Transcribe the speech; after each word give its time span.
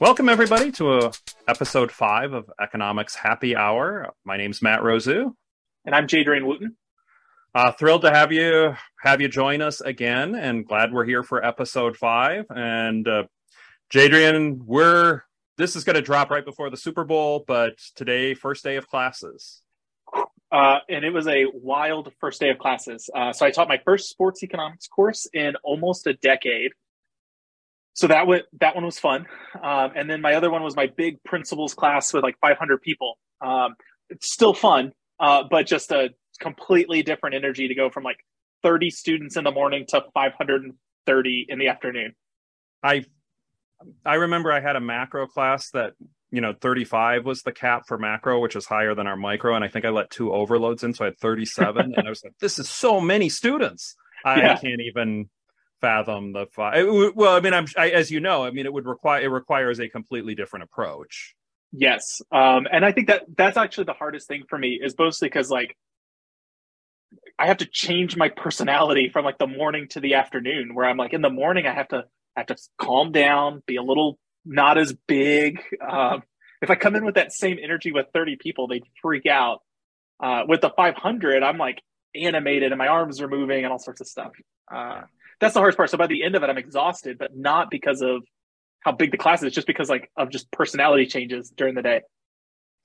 Welcome, 0.00 0.28
everybody, 0.28 0.72
to 0.72 0.94
a, 0.94 1.12
episode 1.46 1.92
five 1.92 2.32
of 2.32 2.50
Economics 2.60 3.14
Happy 3.14 3.54
Hour. 3.54 4.12
My 4.24 4.36
name's 4.36 4.60
Matt 4.60 4.80
Rousu. 4.80 5.32
And 5.84 5.94
I'm 5.94 6.08
Jadrian 6.08 6.44
Wooten. 6.46 6.76
Uh, 7.54 7.70
thrilled 7.70 8.02
to 8.02 8.10
have 8.10 8.32
you 8.32 8.74
have 9.02 9.20
you 9.20 9.28
join 9.28 9.62
us 9.62 9.80
again, 9.80 10.34
and 10.34 10.66
glad 10.66 10.92
we're 10.92 11.04
here 11.04 11.22
for 11.22 11.44
episode 11.44 11.96
five. 11.96 12.44
And 12.50 13.06
uh, 13.06 13.24
Jadrian, 13.92 14.58
we're 14.64 15.22
this 15.58 15.76
is 15.76 15.84
going 15.84 15.94
to 15.94 16.02
drop 16.02 16.28
right 16.28 16.44
before 16.44 16.70
the 16.70 16.76
Super 16.76 17.04
Bowl, 17.04 17.44
but 17.46 17.78
today, 17.94 18.34
first 18.34 18.64
day 18.64 18.74
of 18.74 18.88
classes. 18.88 19.62
Uh, 20.50 20.78
and 20.88 21.04
it 21.04 21.10
was 21.10 21.28
a 21.28 21.44
wild 21.52 22.12
first 22.18 22.40
day 22.40 22.50
of 22.50 22.58
classes. 22.58 23.08
Uh, 23.14 23.32
so 23.32 23.46
I 23.46 23.52
taught 23.52 23.68
my 23.68 23.78
first 23.84 24.08
sports 24.08 24.42
economics 24.42 24.88
course 24.88 25.28
in 25.32 25.54
almost 25.62 26.08
a 26.08 26.14
decade 26.14 26.72
so 27.94 28.06
that 28.08 28.26
went 28.26 28.44
that 28.60 28.74
one 28.74 28.84
was 28.84 28.98
fun. 28.98 29.26
Um, 29.62 29.92
and 29.96 30.10
then 30.10 30.20
my 30.20 30.34
other 30.34 30.50
one 30.50 30.62
was 30.62 30.76
my 30.76 30.86
big 30.86 31.22
principles 31.24 31.74
class 31.74 32.12
with 32.12 32.22
like 32.22 32.38
500 32.40 32.82
people. 32.82 33.18
Um, 33.40 33.74
it's 34.10 34.30
still 34.32 34.52
fun 34.52 34.92
uh, 35.20 35.44
but 35.48 35.66
just 35.66 35.90
a 35.90 36.10
completely 36.40 37.02
different 37.02 37.34
energy 37.34 37.68
to 37.68 37.74
go 37.74 37.90
from 37.90 38.02
like 38.02 38.18
30 38.62 38.90
students 38.90 39.36
in 39.36 39.44
the 39.44 39.50
morning 39.50 39.84
to 39.88 40.04
530 40.14 41.46
in 41.48 41.58
the 41.58 41.68
afternoon. 41.68 42.14
I 42.82 43.04
i 44.06 44.14
remember 44.14 44.50
i 44.50 44.60
had 44.60 44.76
a 44.76 44.80
macro 44.80 45.26
class 45.26 45.68
that 45.70 45.92
you 46.30 46.40
know 46.40 46.54
35 46.58 47.26
was 47.26 47.42
the 47.42 47.52
cap 47.52 47.82
for 47.86 47.98
macro 47.98 48.40
which 48.40 48.56
is 48.56 48.64
higher 48.64 48.94
than 48.94 49.06
our 49.06 49.16
micro 49.16 49.54
and 49.54 49.64
i 49.64 49.68
think 49.68 49.84
i 49.84 49.90
let 49.90 50.08
two 50.10 50.32
overloads 50.32 50.82
in 50.84 50.94
so 50.94 51.04
i 51.04 51.08
had 51.08 51.18
37 51.18 51.92
and 51.96 52.06
i 52.06 52.08
was 52.08 52.24
like 52.24 52.32
this 52.40 52.58
is 52.58 52.68
so 52.68 53.00
many 53.00 53.28
students. 53.28 53.96
I, 54.24 54.38
yeah. 54.38 54.52
I 54.54 54.56
can't 54.56 54.80
even 54.80 55.28
fathom 55.84 56.32
the 56.32 56.46
five. 56.46 56.86
Well, 57.14 57.36
I 57.36 57.40
mean, 57.40 57.52
I'm 57.52 57.66
I, 57.76 57.90
as 57.90 58.10
you 58.10 58.20
know, 58.20 58.44
I 58.44 58.50
mean, 58.50 58.64
it 58.64 58.72
would 58.72 58.86
require 58.86 59.22
it 59.22 59.28
requires 59.28 59.80
a 59.80 59.88
completely 59.88 60.34
different 60.34 60.64
approach. 60.64 61.34
Yes, 61.72 62.22
um, 62.32 62.66
and 62.70 62.84
I 62.84 62.92
think 62.92 63.08
that 63.08 63.24
that's 63.36 63.56
actually 63.56 63.84
the 63.84 63.92
hardest 63.92 64.26
thing 64.26 64.44
for 64.48 64.58
me 64.58 64.80
is 64.82 64.94
mostly 64.98 65.28
because 65.28 65.50
like 65.50 65.76
I 67.38 67.48
have 67.48 67.58
to 67.58 67.66
change 67.66 68.16
my 68.16 68.30
personality 68.30 69.10
from 69.12 69.24
like 69.24 69.38
the 69.38 69.46
morning 69.46 69.88
to 69.90 70.00
the 70.00 70.14
afternoon. 70.14 70.74
Where 70.74 70.86
I'm 70.86 70.96
like 70.96 71.12
in 71.12 71.20
the 71.20 71.30
morning, 71.30 71.66
I 71.66 71.74
have 71.74 71.88
to 71.88 72.04
I 72.36 72.40
have 72.40 72.46
to 72.46 72.56
calm 72.78 73.12
down, 73.12 73.62
be 73.66 73.76
a 73.76 73.82
little 73.82 74.18
not 74.44 74.78
as 74.78 74.94
big. 75.06 75.60
Um, 75.86 76.22
if 76.62 76.70
I 76.70 76.76
come 76.76 76.96
in 76.96 77.04
with 77.04 77.16
that 77.16 77.32
same 77.32 77.58
energy 77.62 77.92
with 77.92 78.06
30 78.14 78.36
people, 78.36 78.68
they'd 78.68 78.84
freak 79.02 79.26
out. 79.26 79.60
Uh, 80.18 80.44
with 80.48 80.62
the 80.62 80.70
500, 80.70 81.42
I'm 81.42 81.58
like 81.58 81.82
animated 82.14 82.72
and 82.72 82.78
my 82.78 82.86
arms 82.86 83.20
are 83.20 83.28
moving 83.28 83.64
and 83.64 83.72
all 83.72 83.78
sorts 83.78 84.00
of 84.00 84.06
stuff. 84.06 84.32
Uh, 84.72 85.02
that's 85.40 85.54
the 85.54 85.60
hardest 85.60 85.76
part. 85.76 85.90
So 85.90 85.98
by 85.98 86.06
the 86.06 86.22
end 86.22 86.34
of 86.34 86.42
it, 86.42 86.50
I'm 86.50 86.58
exhausted, 86.58 87.18
but 87.18 87.36
not 87.36 87.70
because 87.70 88.02
of 88.02 88.22
how 88.80 88.92
big 88.92 89.10
the 89.10 89.18
class 89.18 89.42
is, 89.42 89.52
just 89.52 89.66
because 89.66 89.88
like 89.88 90.10
of 90.16 90.30
just 90.30 90.50
personality 90.50 91.06
changes 91.06 91.50
during 91.56 91.74
the 91.74 91.82
day. 91.82 92.02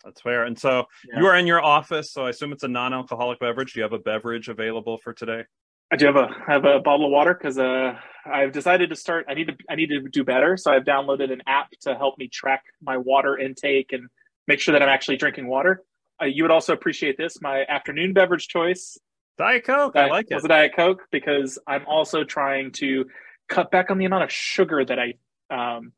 That's 0.04 0.22
fair. 0.22 0.46
And 0.46 0.58
so 0.58 0.86
yeah. 1.12 1.20
you 1.20 1.26
are 1.28 1.36
in 1.36 1.46
your 1.46 1.62
office, 1.62 2.14
so 2.14 2.26
I 2.26 2.30
assume 2.30 2.54
it's 2.54 2.64
a 2.64 2.70
non-alcoholic 2.70 3.40
beverage. 3.40 3.74
Do 3.74 3.80
you 3.80 3.84
have 3.84 3.94
a 3.94 4.00
beverage 4.00 4.48
available 4.48 4.98
for 4.98 5.14
today? 5.14 5.44
I 5.92 5.96
do 5.96 6.06
have 6.06 6.16
a 6.16 6.30
I 6.48 6.54
have 6.54 6.66
a 6.66 6.80
bottle 6.80 7.08
of 7.08 7.12
water 7.12 7.34
because 7.34 7.58
uh, 7.58 7.94
I've 8.26 8.52
decided 8.52 8.90
to 8.92 8.96
start. 8.96 9.26
I 9.28 9.34
need 9.34 9.48
to 9.48 9.56
I 9.70 9.76
need 9.76 9.88
to 9.88 10.02
do 10.02 10.24
better, 10.24 10.56
so 10.56 10.72
I've 10.72 10.84
downloaded 10.84 11.34
an 11.34 11.42
app 11.48 11.72
to 11.82 11.96
help 11.96 12.18
me 12.18 12.28
track 12.28 12.64
my 12.82 12.96
water 12.98 13.38
intake 13.38 13.92
and 13.92 14.08
make 14.48 14.60
sure 14.60 14.74
that 14.74 14.84
I'm 14.84 14.90
actually 14.90 15.18
drinking 15.18 15.48
water. 15.48 15.84
Uh, 16.22 16.26
you 16.26 16.44
would 16.44 16.52
also 16.52 16.74
appreciate 16.74 17.18
this. 17.18 17.42
My 17.42 17.66
afternoon 17.68 18.14
beverage 18.14 18.48
choice 18.48 18.98
Diet 19.40 19.64
Coke. 19.64 19.96
I 19.96 20.08
like 20.08 20.28
it. 20.30 20.36
Was 20.36 20.44
a 20.44 20.50
Diet 20.50 20.74
Coke 20.76 21.08
because 21.12 21.58
I'm 21.66 21.86
also 21.88 22.26
trying 22.26 22.74
to 22.74 23.06
cut 23.48 23.72
back 23.72 23.90
on 23.90 23.98
the 23.98 24.06
amount 24.06 24.26
of 24.26 24.32
sugar 24.32 24.84
that 24.84 25.00
I 25.00 25.14
um, 25.50 25.94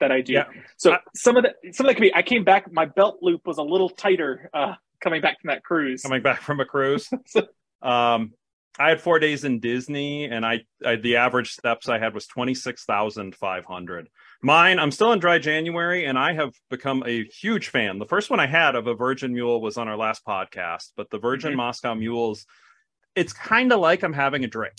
that 0.00 0.10
I 0.10 0.22
do. 0.22 0.32
Yeah. 0.32 0.44
So 0.78 0.92
I, 0.92 0.98
some 1.14 1.36
of 1.36 1.44
the 1.44 1.72
some 1.72 1.86
of 1.86 1.90
that 1.90 1.94
could 1.96 2.02
be. 2.02 2.14
I 2.14 2.22
came 2.22 2.44
back. 2.44 2.72
My 2.72 2.86
belt 2.86 3.18
loop 3.20 3.46
was 3.46 3.58
a 3.58 3.62
little 3.62 3.90
tighter 3.90 4.48
uh, 4.54 4.72
coming 5.00 5.20
back 5.20 5.40
from 5.40 5.48
that 5.48 5.62
cruise. 5.64 6.02
Coming 6.02 6.22
back 6.22 6.40
from 6.40 6.58
a 6.60 6.64
cruise. 6.64 7.08
um, 7.82 8.32
I 8.78 8.88
had 8.88 9.02
four 9.02 9.18
days 9.18 9.44
in 9.44 9.60
Disney, 9.60 10.24
and 10.24 10.44
I, 10.44 10.62
I 10.84 10.96
the 10.96 11.16
average 11.16 11.52
steps 11.52 11.90
I 11.90 11.98
had 11.98 12.14
was 12.14 12.26
twenty 12.26 12.54
six 12.54 12.84
thousand 12.84 13.36
five 13.36 13.66
hundred. 13.66 14.08
Mine, 14.42 14.78
I'm 14.78 14.90
still 14.90 15.12
in 15.12 15.18
dry 15.18 15.38
January, 15.38 16.04
and 16.04 16.18
I 16.18 16.34
have 16.34 16.52
become 16.70 17.02
a 17.06 17.24
huge 17.24 17.68
fan. 17.68 17.98
The 17.98 18.06
first 18.06 18.30
one 18.30 18.40
I 18.40 18.46
had 18.46 18.74
of 18.74 18.86
a 18.86 18.94
Virgin 18.94 19.32
Mule 19.32 19.60
was 19.60 19.76
on 19.76 19.88
our 19.88 19.96
last 19.96 20.24
podcast, 20.24 20.92
but 20.96 21.10
the 21.10 21.18
Virgin 21.18 21.50
mm-hmm. 21.50 21.58
Moscow 21.58 21.94
Mules, 21.94 22.46
it's 23.14 23.32
kind 23.32 23.72
of 23.72 23.80
like 23.80 24.02
I'm 24.02 24.12
having 24.12 24.44
a 24.44 24.48
drink, 24.48 24.74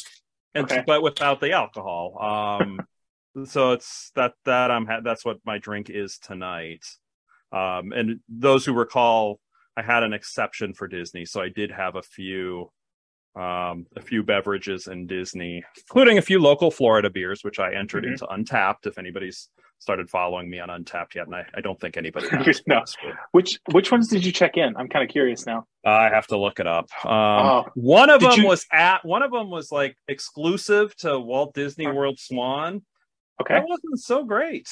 and 0.54 0.66
okay. 0.66 0.84
but 0.86 1.02
without 1.02 1.42
the 1.42 1.54
alcohol. 1.54 2.60
Um, 2.62 2.80
so 3.46 3.72
it's 3.72 4.12
that 4.16 4.34
that 4.46 4.72
I'm 4.72 4.86
ha- 4.86 5.02
that's 5.04 5.26
what 5.26 5.38
my 5.46 5.58
drink 5.58 5.90
is 5.90 6.18
tonight. 6.18 6.86
Um, 7.52 7.92
and 7.94 8.20
those 8.30 8.66
who 8.66 8.74
recall, 8.74 9.40
I 9.76 9.82
had 9.82 10.04
an 10.04 10.14
exception 10.14 10.74
for 10.74 10.88
Disney, 10.88 11.26
so 11.26 11.42
I 11.42 11.50
did 11.50 11.72
have 11.72 11.96
a 11.96 12.04
few 12.04 12.72
um, 13.38 13.86
a 13.96 14.02
few 14.02 14.24
beverages 14.24 14.88
in 14.88 15.06
Disney, 15.06 15.64
including 15.78 16.18
a 16.18 16.22
few 16.22 16.40
local 16.40 16.72
Florida 16.72 17.10
beers, 17.10 17.44
which 17.44 17.60
I 17.60 17.74
entered 17.74 18.04
mm-hmm. 18.04 18.14
into 18.14 18.26
Untappd. 18.26 18.88
If 18.88 18.98
anybody's 18.98 19.50
started 19.80 20.10
following 20.10 20.50
me 20.50 20.60
on 20.60 20.70
Untappd 20.70 21.16
yet, 21.16 21.28
and 21.28 21.36
I, 21.36 21.46
I 21.56 21.62
don't 21.62 21.80
think 21.80 21.98
anybody 21.98 22.28
no. 22.68 22.84
Which 23.32 23.60
which 23.72 23.92
ones 23.92 24.08
did 24.08 24.26
you 24.26 24.32
check 24.32 24.58
in? 24.58 24.76
I'm 24.76 24.88
kind 24.88 25.04
of 25.04 25.12
curious 25.12 25.46
now. 25.46 25.66
Uh, 25.86 25.92
I 25.92 26.10
have 26.10 26.28
to 26.28 26.38
look 26.38 26.60
it 26.60 26.68
up. 26.68 26.88
Um, 27.06 27.12
oh. 27.12 27.66
One 27.76 28.10
of 28.10 28.20
did 28.20 28.32
them 28.32 28.40
you... 28.42 28.48
was 28.48 28.66
at 28.72 29.06
one 29.06 29.22
of 29.22 29.32
them 29.32 29.52
was 29.52 29.72
like 29.72 29.96
exclusive 30.08 30.96
to 30.98 31.20
Walt 31.20 31.54
Disney 31.54 31.88
World 31.88 32.20
Swan. 32.20 32.82
Okay, 33.40 33.54
that 33.54 33.66
wasn't 33.68 34.00
so 34.00 34.24
great. 34.24 34.68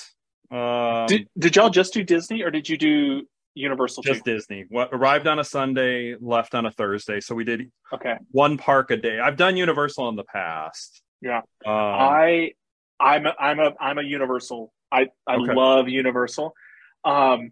Um, 0.51 1.05
did 1.07 1.27
did 1.37 1.55
y'all 1.55 1.69
just 1.69 1.93
do 1.93 2.03
Disney, 2.03 2.41
or 2.41 2.49
did 2.49 2.67
you 2.67 2.77
do 2.77 3.27
Universal 3.55 4.03
just 4.03 4.25
too? 4.25 4.33
Disney. 4.33 4.65
What 4.69 4.89
arrived 4.91 5.27
on 5.27 5.39
a 5.39 5.43
Sunday, 5.43 6.15
left 6.19 6.53
on 6.53 6.65
a 6.65 6.71
Thursday. 6.71 7.21
So 7.21 7.35
we 7.35 7.43
did 7.43 7.71
okay 7.93 8.17
one 8.31 8.57
park 8.57 8.91
a 8.91 8.97
day. 8.97 9.19
I've 9.19 9.37
done 9.37 9.57
Universal 9.57 10.09
in 10.09 10.15
the 10.15 10.23
past. 10.23 11.01
Yeah, 11.21 11.37
um, 11.37 11.43
I 11.65 12.51
I'm 12.99 13.25
a, 13.25 13.33
I'm 13.39 13.59
a 13.59 13.71
I'm 13.79 13.97
a 13.97 14.03
Universal. 14.03 14.71
I 14.91 15.07
I 15.25 15.35
okay. 15.35 15.53
love 15.53 15.87
Universal. 15.89 16.53
Um, 17.03 17.51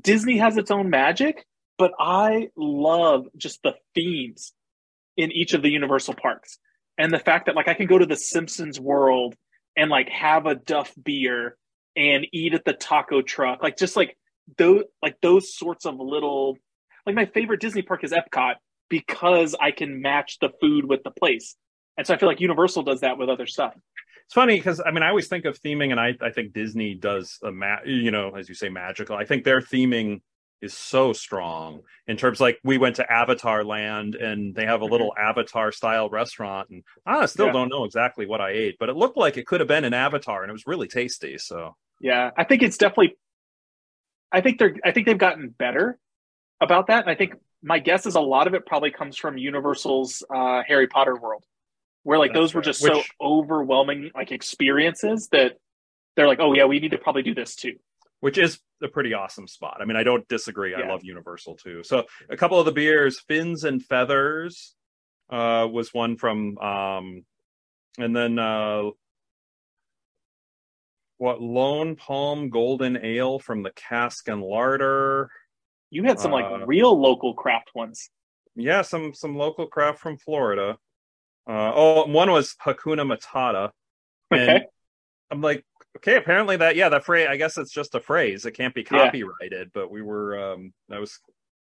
Disney 0.00 0.38
has 0.38 0.56
its 0.56 0.70
own 0.70 0.90
magic, 0.90 1.44
but 1.78 1.92
I 1.98 2.48
love 2.56 3.26
just 3.36 3.62
the 3.62 3.74
themes 3.94 4.52
in 5.16 5.30
each 5.32 5.52
of 5.52 5.62
the 5.62 5.70
Universal 5.70 6.14
parks 6.14 6.58
and 6.98 7.12
the 7.12 7.18
fact 7.18 7.46
that 7.46 7.54
like 7.54 7.68
I 7.68 7.74
can 7.74 7.86
go 7.86 7.98
to 7.98 8.06
the 8.06 8.16
Simpsons 8.16 8.80
world 8.80 9.34
and 9.76 9.90
like 9.90 10.08
have 10.08 10.46
a 10.46 10.54
Duff 10.54 10.92
beer 11.02 11.56
and 11.96 12.26
eat 12.32 12.54
at 12.54 12.64
the 12.64 12.72
taco 12.72 13.22
truck, 13.22 13.62
like 13.62 13.76
just 13.76 13.96
like 13.96 14.16
those 14.58 14.84
like 15.02 15.16
those 15.22 15.54
sorts 15.54 15.86
of 15.86 15.98
little 15.98 16.56
like 17.06 17.14
my 17.14 17.26
favorite 17.26 17.60
Disney 17.60 17.82
park 17.82 18.04
is 18.04 18.12
Epcot 18.12 18.54
because 18.88 19.54
I 19.60 19.70
can 19.70 20.02
match 20.02 20.38
the 20.40 20.50
food 20.60 20.84
with 20.84 21.02
the 21.02 21.10
place. 21.10 21.56
And 21.96 22.06
so 22.06 22.14
I 22.14 22.18
feel 22.18 22.28
like 22.28 22.40
Universal 22.40 22.84
does 22.84 23.00
that 23.00 23.18
with 23.18 23.28
other 23.28 23.46
stuff. 23.46 23.74
It's 24.24 24.34
funny 24.34 24.56
because 24.56 24.80
I 24.84 24.90
mean 24.90 25.02
I 25.02 25.08
always 25.08 25.28
think 25.28 25.44
of 25.44 25.60
theming, 25.60 25.90
and 25.90 26.00
I 26.00 26.16
I 26.20 26.30
think 26.30 26.52
Disney 26.52 26.94
does 26.94 27.38
a 27.42 27.50
ma- 27.50 27.82
you 27.84 28.10
know 28.10 28.30
as 28.36 28.48
you 28.48 28.54
say 28.54 28.68
magical. 28.68 29.16
I 29.16 29.24
think 29.24 29.44
their 29.44 29.60
theming 29.60 30.20
is 30.62 30.72
so 30.72 31.12
strong 31.12 31.80
in 32.06 32.16
terms 32.16 32.40
like 32.40 32.58
we 32.62 32.78
went 32.78 32.96
to 32.96 33.12
Avatar 33.12 33.64
Land 33.64 34.14
and 34.14 34.54
they 34.54 34.64
have 34.64 34.80
a 34.80 34.84
little 34.84 35.10
mm-hmm. 35.10 35.28
Avatar 35.28 35.72
style 35.72 36.08
restaurant, 36.08 36.70
and 36.70 36.84
I 37.04 37.26
still 37.26 37.46
yeah. 37.46 37.52
don't 37.52 37.68
know 37.68 37.84
exactly 37.84 38.26
what 38.26 38.40
I 38.40 38.50
ate, 38.50 38.76
but 38.78 38.88
it 38.88 38.96
looked 38.96 39.16
like 39.16 39.36
it 39.36 39.46
could 39.46 39.60
have 39.60 39.68
been 39.68 39.84
an 39.84 39.94
Avatar, 39.94 40.42
and 40.42 40.50
it 40.50 40.52
was 40.52 40.66
really 40.66 40.88
tasty. 40.88 41.36
So 41.36 41.76
yeah, 42.00 42.30
I 42.36 42.44
think 42.44 42.62
it's 42.62 42.78
definitely 42.78 43.16
I 44.32 44.40
think 44.40 44.58
they're 44.58 44.76
I 44.84 44.92
think 44.92 45.06
they've 45.06 45.18
gotten 45.18 45.48
better 45.48 45.98
about 46.60 46.86
that. 46.86 47.02
And 47.02 47.10
I 47.10 47.14
think 47.14 47.34
my 47.62 47.78
guess 47.78 48.06
is 48.06 48.14
a 48.14 48.20
lot 48.20 48.46
of 48.46 48.54
it 48.54 48.66
probably 48.66 48.90
comes 48.90 49.16
from 49.16 49.38
Universal's 49.38 50.24
uh, 50.34 50.62
Harry 50.66 50.86
Potter 50.86 51.16
world, 51.16 51.44
where 52.02 52.18
like 52.18 52.32
That's 52.32 52.40
those 52.40 52.54
were 52.54 52.62
just 52.62 52.82
Which, 52.82 52.92
so 52.92 53.02
overwhelming 53.20 54.10
like 54.14 54.32
experiences 54.32 55.28
that 55.32 55.58
they're 56.16 56.28
like, 56.28 56.40
oh 56.40 56.54
yeah, 56.54 56.64
we 56.64 56.80
need 56.80 56.92
to 56.92 56.98
probably 56.98 57.22
do 57.22 57.34
this 57.34 57.54
too. 57.56 57.74
Which 58.20 58.38
is 58.38 58.60
a 58.82 58.88
pretty 58.88 59.14
awesome 59.14 59.48
spot. 59.48 59.78
I 59.80 59.84
mean, 59.84 59.96
I 59.96 60.04
don't 60.04 60.26
disagree. 60.28 60.72
Yeah. 60.72 60.80
I 60.80 60.88
love 60.88 61.02
Universal 61.02 61.56
too. 61.56 61.82
So 61.82 62.04
a 62.30 62.36
couple 62.36 62.58
of 62.58 62.66
the 62.66 62.72
beers, 62.72 63.20
Fins 63.20 63.64
and 63.64 63.84
Feathers, 63.84 64.74
uh, 65.30 65.66
was 65.70 65.92
one 65.92 66.16
from, 66.16 66.56
um, 66.58 67.24
and 67.98 68.14
then 68.14 68.38
uh, 68.38 68.90
what 71.22 71.40
Lone 71.40 71.94
Palm 71.94 72.50
Golden 72.50 72.98
Ale 73.04 73.38
from 73.38 73.62
the 73.62 73.70
Cask 73.70 74.26
and 74.26 74.42
Larder. 74.42 75.30
You 75.88 76.02
had 76.02 76.18
some 76.18 76.32
like 76.32 76.46
uh, 76.46 76.66
real 76.66 77.00
local 77.00 77.32
craft 77.32 77.70
ones. 77.76 78.10
Yeah, 78.56 78.82
some 78.82 79.14
some 79.14 79.36
local 79.36 79.68
craft 79.68 80.00
from 80.00 80.18
Florida. 80.18 80.78
Uh, 81.48 81.72
oh, 81.76 82.06
one 82.06 82.28
was 82.32 82.56
Hakuna 82.60 83.06
Matata. 83.06 83.70
Okay. 84.34 84.64
I'm 85.30 85.40
like, 85.40 85.64
okay, 85.98 86.16
apparently 86.16 86.56
that 86.56 86.74
yeah, 86.74 86.88
that 86.88 87.04
phrase. 87.04 87.28
I 87.30 87.36
guess 87.36 87.56
it's 87.56 87.70
just 87.70 87.94
a 87.94 88.00
phrase. 88.00 88.44
It 88.44 88.56
can't 88.56 88.74
be 88.74 88.82
copyrighted. 88.82 89.52
Yeah. 89.52 89.64
But 89.72 89.92
we 89.92 90.02
were 90.02 90.54
um, 90.54 90.72
that 90.88 90.98
was 90.98 91.20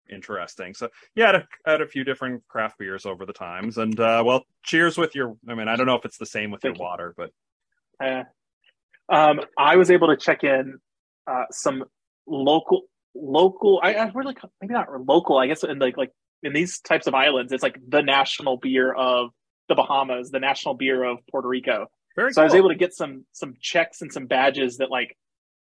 interesting. 0.09 0.73
So 0.75 0.89
yeah, 1.17 1.25
I 1.25 1.27
had, 1.27 1.35
a, 1.35 1.49
I 1.67 1.71
had 1.73 1.81
a 1.81 1.89
few 1.89 2.05
different 2.05 2.47
craft 2.47 2.79
beers 2.79 3.07
over 3.07 3.27
the 3.27 3.33
times, 3.33 3.77
and 3.77 3.99
uh, 3.99 4.23
well, 4.25 4.45
cheers 4.63 4.97
with 4.97 5.17
your. 5.17 5.35
I 5.49 5.57
mean, 5.57 5.67
I 5.67 5.75
don't 5.75 5.87
know 5.87 5.97
if 5.97 6.05
it's 6.05 6.19
the 6.19 6.27
same 6.27 6.53
with 6.53 6.63
Thank 6.63 6.79
your 6.79 6.85
you. 6.85 6.89
water, 6.89 7.15
but 7.17 7.33
uh, 8.01 8.23
um, 9.09 9.41
I 9.57 9.77
was 9.77 9.91
able 9.91 10.09
to 10.09 10.17
check 10.17 10.45
in 10.45 10.79
uh, 11.27 11.45
some 11.51 11.85
local 12.27 12.83
local. 13.15 13.81
I, 13.83 13.95
I 13.95 14.11
really 14.15 14.37
maybe 14.61 14.75
not 14.75 14.89
local. 15.07 15.39
I 15.39 15.47
guess 15.47 15.65
in 15.65 15.79
like 15.79 15.97
like 15.97 16.13
in 16.43 16.53
these 16.53 16.81
types 16.81 17.07
of 17.07 17.15
islands, 17.15 17.53
it's 17.53 17.63
like 17.63 17.79
the 17.87 18.03
national 18.03 18.59
beer 18.59 18.93
of 18.93 19.31
the 19.69 19.75
Bahamas, 19.75 20.31
the 20.31 20.41
national 20.41 20.75
beer 20.75 21.05
of 21.05 21.19
Puerto 21.31 21.49
Rico. 21.49 21.87
Very 22.17 22.33
so 22.33 22.41
cool. 22.41 22.43
I 22.43 22.47
was 22.47 22.55
able 22.55 22.69
to 22.71 22.75
get 22.77 22.95
some 22.95 23.25
some 23.33 23.55
checks 23.61 24.03
and 24.03 24.13
some 24.13 24.27
badges 24.27 24.79
that 24.79 24.91
like 24.91 25.17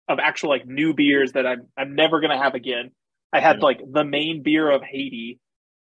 of 0.07 0.19
actual 0.19 0.49
like 0.49 0.65
new 0.65 0.93
beers 0.93 1.33
that 1.33 1.45
I'm 1.45 1.67
I'm 1.77 1.95
never 1.95 2.21
gonna 2.21 2.41
have 2.41 2.55
again. 2.55 2.91
I 3.31 3.39
had 3.39 3.61
like 3.61 3.79
the 3.91 4.03
main 4.03 4.43
beer 4.43 4.69
of 4.69 4.83
Haiti, 4.83 5.39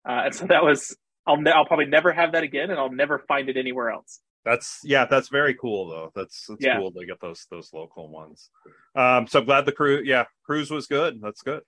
uh, 0.06 0.22
and 0.26 0.34
so 0.34 0.46
that 0.46 0.62
was 0.62 0.96
I'll 1.26 1.40
ne- 1.40 1.50
I'll 1.50 1.64
probably 1.64 1.86
never 1.86 2.12
have 2.12 2.32
that 2.32 2.42
again, 2.42 2.70
and 2.70 2.78
I'll 2.78 2.92
never 2.92 3.18
find 3.20 3.48
it 3.48 3.56
anywhere 3.56 3.90
else. 3.90 4.20
That's 4.48 4.80
yeah, 4.82 5.04
that's 5.04 5.28
very 5.28 5.54
cool 5.54 5.88
though. 5.88 6.10
That's 6.14 6.46
that's 6.48 6.64
yeah. 6.64 6.78
cool 6.78 6.90
to 6.92 7.04
get 7.04 7.20
those 7.20 7.46
those 7.50 7.70
local 7.74 8.08
ones. 8.08 8.48
Um, 8.96 9.26
so 9.26 9.42
glad 9.42 9.66
the 9.66 9.72
cruise, 9.72 10.06
yeah, 10.06 10.24
cruise 10.42 10.70
was 10.70 10.86
good. 10.86 11.20
That's 11.20 11.42
good. 11.42 11.60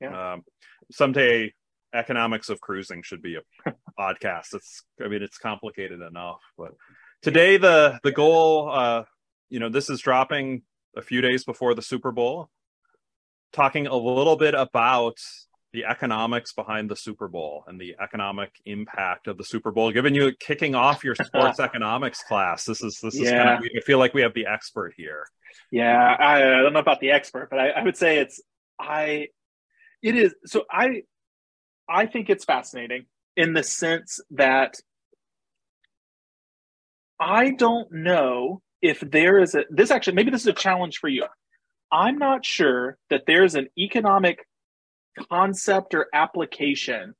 Yeah. 0.00 0.34
Um, 0.34 0.44
someday, 0.92 1.52
economics 1.92 2.50
of 2.50 2.60
cruising 2.60 3.02
should 3.02 3.20
be 3.20 3.36
a 3.36 3.72
podcast. 3.98 4.54
It's 4.54 4.84
I 5.04 5.08
mean 5.08 5.22
it's 5.22 5.38
complicated 5.38 6.02
enough, 6.02 6.40
but 6.56 6.72
today 7.20 7.56
the 7.56 7.98
the 8.04 8.12
goal, 8.12 8.70
uh, 8.70 9.02
you 9.50 9.58
know, 9.58 9.68
this 9.68 9.90
is 9.90 10.00
dropping 10.00 10.62
a 10.96 11.02
few 11.02 11.20
days 11.20 11.44
before 11.44 11.74
the 11.74 11.82
Super 11.82 12.12
Bowl, 12.12 12.48
talking 13.52 13.88
a 13.88 13.96
little 13.96 14.36
bit 14.36 14.54
about 14.54 15.18
the 15.74 15.84
economics 15.84 16.52
behind 16.52 16.88
the 16.88 16.94
Super 16.94 17.26
Bowl 17.26 17.64
and 17.66 17.80
the 17.80 17.96
economic 18.00 18.52
impact 18.64 19.26
of 19.26 19.36
the 19.36 19.44
Super 19.44 19.72
Bowl. 19.72 19.90
Given 19.90 20.14
you 20.14 20.32
kicking 20.38 20.76
off 20.76 21.02
your 21.02 21.16
sports 21.16 21.58
economics 21.60 22.22
class, 22.22 22.64
this 22.64 22.80
is 22.80 23.00
this 23.02 23.16
is 23.16 23.28
kind 23.28 23.50
of 23.50 23.58
I 23.76 23.80
feel 23.80 23.98
like 23.98 24.14
we 24.14 24.22
have 24.22 24.34
the 24.34 24.46
expert 24.46 24.94
here. 24.96 25.26
Yeah, 25.72 25.98
I, 25.98 26.36
I 26.36 26.62
don't 26.62 26.72
know 26.72 26.78
about 26.78 27.00
the 27.00 27.10
expert, 27.10 27.48
but 27.50 27.58
I, 27.58 27.70
I 27.70 27.82
would 27.82 27.96
say 27.96 28.18
it's 28.18 28.40
I 28.80 29.28
it 30.00 30.14
is 30.14 30.32
so 30.46 30.62
I 30.70 31.02
I 31.88 32.06
think 32.06 32.30
it's 32.30 32.44
fascinating 32.44 33.06
in 33.36 33.52
the 33.52 33.64
sense 33.64 34.20
that 34.30 34.76
I 37.18 37.50
don't 37.50 37.90
know 37.90 38.62
if 38.80 39.00
there 39.00 39.40
is 39.40 39.56
a 39.56 39.64
this 39.70 39.90
actually 39.90 40.14
maybe 40.14 40.30
this 40.30 40.42
is 40.42 40.46
a 40.46 40.52
challenge 40.52 40.98
for 40.98 41.08
you. 41.08 41.24
I'm 41.90 42.16
not 42.18 42.46
sure 42.46 42.96
that 43.10 43.24
there's 43.26 43.56
an 43.56 43.70
economic 43.76 44.46
concept 45.30 45.94
or 45.94 46.08
application 46.12 47.14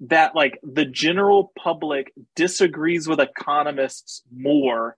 that 0.00 0.34
like 0.34 0.58
the 0.62 0.84
general 0.84 1.52
public 1.58 2.12
disagrees 2.36 3.08
with 3.08 3.20
economists 3.20 4.22
more 4.34 4.96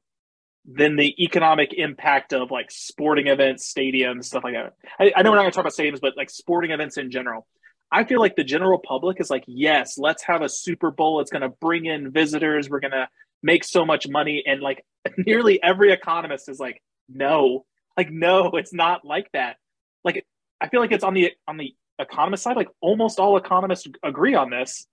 than 0.66 0.96
the 0.96 1.22
economic 1.22 1.72
impact 1.72 2.32
of 2.32 2.50
like 2.50 2.70
sporting 2.70 3.28
events, 3.28 3.72
stadiums, 3.72 4.24
stuff 4.24 4.44
like 4.44 4.54
that. 4.54 4.74
I, 4.98 5.12
I 5.16 5.22
know 5.22 5.30
we're 5.30 5.36
not 5.36 5.42
going 5.42 5.52
to 5.52 5.56
talk 5.56 5.64
about 5.64 5.72
stadiums, 5.72 6.00
but 6.00 6.16
like 6.16 6.30
sporting 6.30 6.70
events 6.70 6.98
in 6.98 7.10
general. 7.10 7.46
I 7.90 8.04
feel 8.04 8.20
like 8.20 8.36
the 8.36 8.44
general 8.44 8.78
public 8.78 9.20
is 9.20 9.30
like, 9.30 9.44
yes, 9.46 9.98
let's 9.98 10.22
have 10.24 10.42
a 10.42 10.48
Super 10.48 10.90
Bowl. 10.90 11.20
It's 11.20 11.30
going 11.30 11.42
to 11.42 11.48
bring 11.48 11.86
in 11.86 12.12
visitors. 12.12 12.68
We're 12.68 12.80
going 12.80 12.92
to 12.92 13.08
make 13.42 13.64
so 13.64 13.84
much 13.84 14.06
money. 14.06 14.44
And 14.46 14.60
like 14.60 14.84
nearly 15.16 15.60
every 15.62 15.92
economist 15.92 16.48
is 16.48 16.60
like, 16.60 16.82
no, 17.08 17.64
like, 17.96 18.10
no, 18.10 18.50
it's 18.54 18.72
not 18.72 19.04
like 19.04 19.30
that. 19.32 19.56
Like, 20.04 20.24
I 20.60 20.68
feel 20.68 20.80
like 20.80 20.92
it's 20.92 21.04
on 21.04 21.14
the, 21.14 21.32
on 21.48 21.56
the 21.56 21.74
economist 22.00 22.42
side, 22.42 22.56
like 22.56 22.68
almost 22.80 23.18
all 23.18 23.36
economists 23.36 23.86
agree 24.02 24.34
on 24.34 24.50
this. 24.50 24.86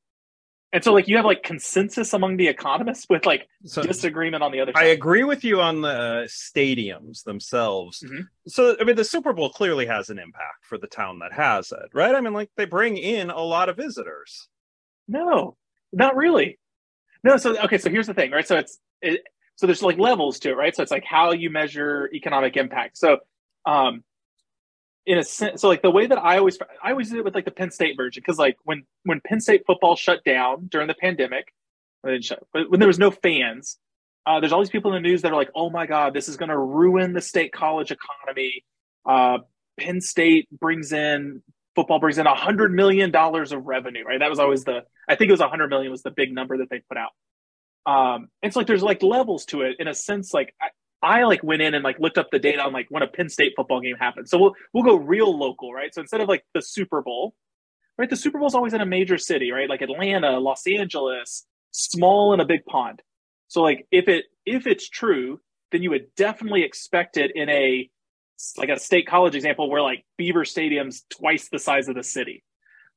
And 0.74 0.83
so, 0.83 0.94
like, 0.94 1.07
you 1.07 1.15
have 1.15 1.25
like 1.25 1.44
consensus 1.44 2.12
among 2.12 2.36
the 2.36 2.48
economists 2.48 3.07
with 3.09 3.25
like 3.25 3.48
so, 3.63 3.81
disagreement 3.81 4.44
on 4.44 4.51
the 4.51 4.59
other 4.59 4.74
side. 4.75 4.83
I 4.83 4.88
agree 4.88 5.24
with 5.24 5.45
you 5.45 5.62
on 5.62 5.81
the 5.81 6.25
stadiums 6.27 7.24
themselves. 7.24 8.04
Mm-hmm. 8.06 8.21
So, 8.48 8.75
I 8.80 8.83
mean, 8.83 8.98
the 8.98 9.06
Super 9.06 9.31
Bowl 9.31 9.50
clearly 9.50 9.86
has 9.86 10.09
an 10.09 10.19
impact 10.19 10.65
for 10.65 10.77
the 10.77 10.88
town 10.88 11.19
that 11.19 11.31
has 11.31 11.71
it, 11.71 11.89
right? 11.94 12.13
I 12.13 12.19
mean, 12.19 12.33
like, 12.33 12.51
they 12.57 12.65
bring 12.65 12.98
in 12.98 13.30
a 13.30 13.42
lot 13.42 13.69
of 13.69 13.77
visitors. 13.77 14.50
No, 15.07 15.56
not 15.94 16.18
really. 16.18 16.59
No, 17.24 17.38
so 17.38 17.57
okay, 17.63 17.77
so 17.77 17.89
here's 17.89 18.07
the 18.07 18.13
thing, 18.13 18.31
right? 18.31 18.48
So 18.48 18.57
it's 18.57 18.77
it, 19.01 19.21
so 19.56 19.65
there's 19.65 19.81
like 19.81 19.98
levels 19.98 20.39
to 20.39 20.51
it, 20.51 20.57
right? 20.57 20.75
So 20.75 20.83
it's 20.83 20.92
like 20.92 21.04
how 21.04 21.31
you 21.31 21.50
measure 21.50 22.09
economic 22.13 22.57
impact. 22.57 22.98
So 22.98 23.19
um 23.65 24.04
in 25.07 25.18
a 25.18 25.24
sense 25.24 25.62
so 25.62 25.69
like 25.69 25.81
the 25.81 25.89
way 25.89 26.06
that 26.06 26.18
I 26.18 26.38
always 26.38 26.59
I 26.83 26.92
always 26.92 27.09
did 27.09 27.18
it 27.18 27.25
with 27.25 27.33
like 27.33 27.45
the 27.45 27.51
Penn 27.51 27.71
State 27.71 27.95
version 27.95 28.21
because 28.24 28.38
like 28.38 28.57
when 28.65 28.83
when 29.04 29.21
Penn 29.25 29.39
State 29.39 29.63
football 29.65 29.95
shut 29.95 30.24
down 30.24 30.68
during 30.68 30.88
the 30.88 30.94
pandemic, 30.94 31.54
shut, 32.19 32.44
when 32.51 32.80
there 32.80 32.88
was 32.88 33.00
no 33.00 33.09
fans, 33.09 33.77
uh, 34.25 34.42
there's 34.42 34.51
all 34.51 34.59
these 34.59 34.69
people 34.69 34.94
in 34.94 35.01
the 35.01 35.09
news 35.09 35.21
that 35.21 35.31
are 35.31 35.36
like, 35.36 35.50
oh 35.56 35.69
my 35.69 35.86
god, 35.86 36.13
this 36.13 36.27
is 36.27 36.36
going 36.36 36.50
to 36.50 36.57
ruin 36.57 37.13
the 37.13 37.21
state 37.21 37.54
college 37.54 37.92
economy. 37.92 38.65
Uh, 39.06 39.39
Penn 39.80 40.01
State 40.01 40.48
brings 40.51 40.92
in 40.92 41.42
football 41.74 42.00
brings 42.00 42.18
in 42.18 42.27
a 42.27 42.36
hundred 42.36 42.74
million 42.74 43.12
dollars 43.12 43.54
of 43.54 43.65
revenue, 43.65 44.04
right? 44.04 44.19
That 44.19 44.30
was 44.30 44.39
always 44.39 44.65
the 44.65 44.81
I 45.07 45.15
think 45.15 45.30
it 45.30 45.33
was 45.33 45.39
a 45.39 45.48
hundred 45.48 45.69
million 45.69 45.89
was 45.89 46.04
the 46.04 46.12
big 46.12 46.33
number 46.33 46.57
that 46.57 46.69
they 46.69 46.81
put 46.89 46.98
out. 46.98 47.12
Um, 47.86 48.27
it's 48.42 48.57
like 48.57 48.68
there's 48.68 48.83
like 48.83 49.01
levels 49.01 49.45
to 49.45 49.62
it 49.62 49.77
in 49.80 49.88
a 49.88 49.94
sense. 49.94 50.33
Like 50.33 50.54
I, 50.62 50.68
I 51.01 51.23
like 51.23 51.44
went 51.44 51.61
in 51.61 51.75
and 51.75 51.83
like 51.83 51.99
looked 51.99 52.17
up 52.17 52.29
the 52.31 52.39
data 52.39 52.61
on 52.61 52.73
like 52.73 52.88
when 52.89 53.03
a 53.03 53.07
Penn 53.07 53.29
State 53.29 53.53
football 53.55 53.81
game 53.81 53.97
happened. 53.97 54.27
So 54.29 54.38
we'll 54.39 54.55
we'll 54.73 54.83
go 54.83 54.95
real 54.95 55.38
local, 55.38 55.73
right? 55.73 55.94
So 55.94 56.01
instead 56.01 56.21
of 56.21 56.27
like 56.27 56.44
the 56.53 56.61
Super 56.61 57.01
Bowl, 57.01 57.35
right? 57.97 58.09
The 58.09 58.15
Super 58.15 58.39
Bowl 58.39 58.47
is 58.47 58.55
always 58.55 58.73
in 58.73 58.81
a 58.81 58.85
major 58.85 59.17
city, 59.17 59.51
right? 59.51 59.69
Like 59.69 59.81
Atlanta, 59.81 60.39
Los 60.39 60.65
Angeles, 60.65 61.45
small 61.71 62.33
in 62.33 62.39
a 62.39 62.45
big 62.45 62.65
pond. 62.65 63.01
So 63.47 63.61
like 63.61 63.85
if 63.91 64.07
it 64.07 64.25
if 64.45 64.65
it's 64.65 64.89
true, 64.89 65.39
then 65.71 65.83
you 65.83 65.91
would 65.91 66.07
definitely 66.15 66.63
expect 66.63 67.17
it 67.17 67.31
in 67.35 67.49
a 67.49 67.89
like 68.57 68.69
a 68.69 68.79
state 68.79 69.07
college 69.07 69.35
example 69.35 69.69
where 69.69 69.81
like 69.81 70.05
Beaver 70.17 70.45
Stadium's 70.45 71.03
twice 71.09 71.49
the 71.49 71.59
size 71.59 71.88
of 71.88 71.95
the 71.95 72.03
city. 72.03 72.44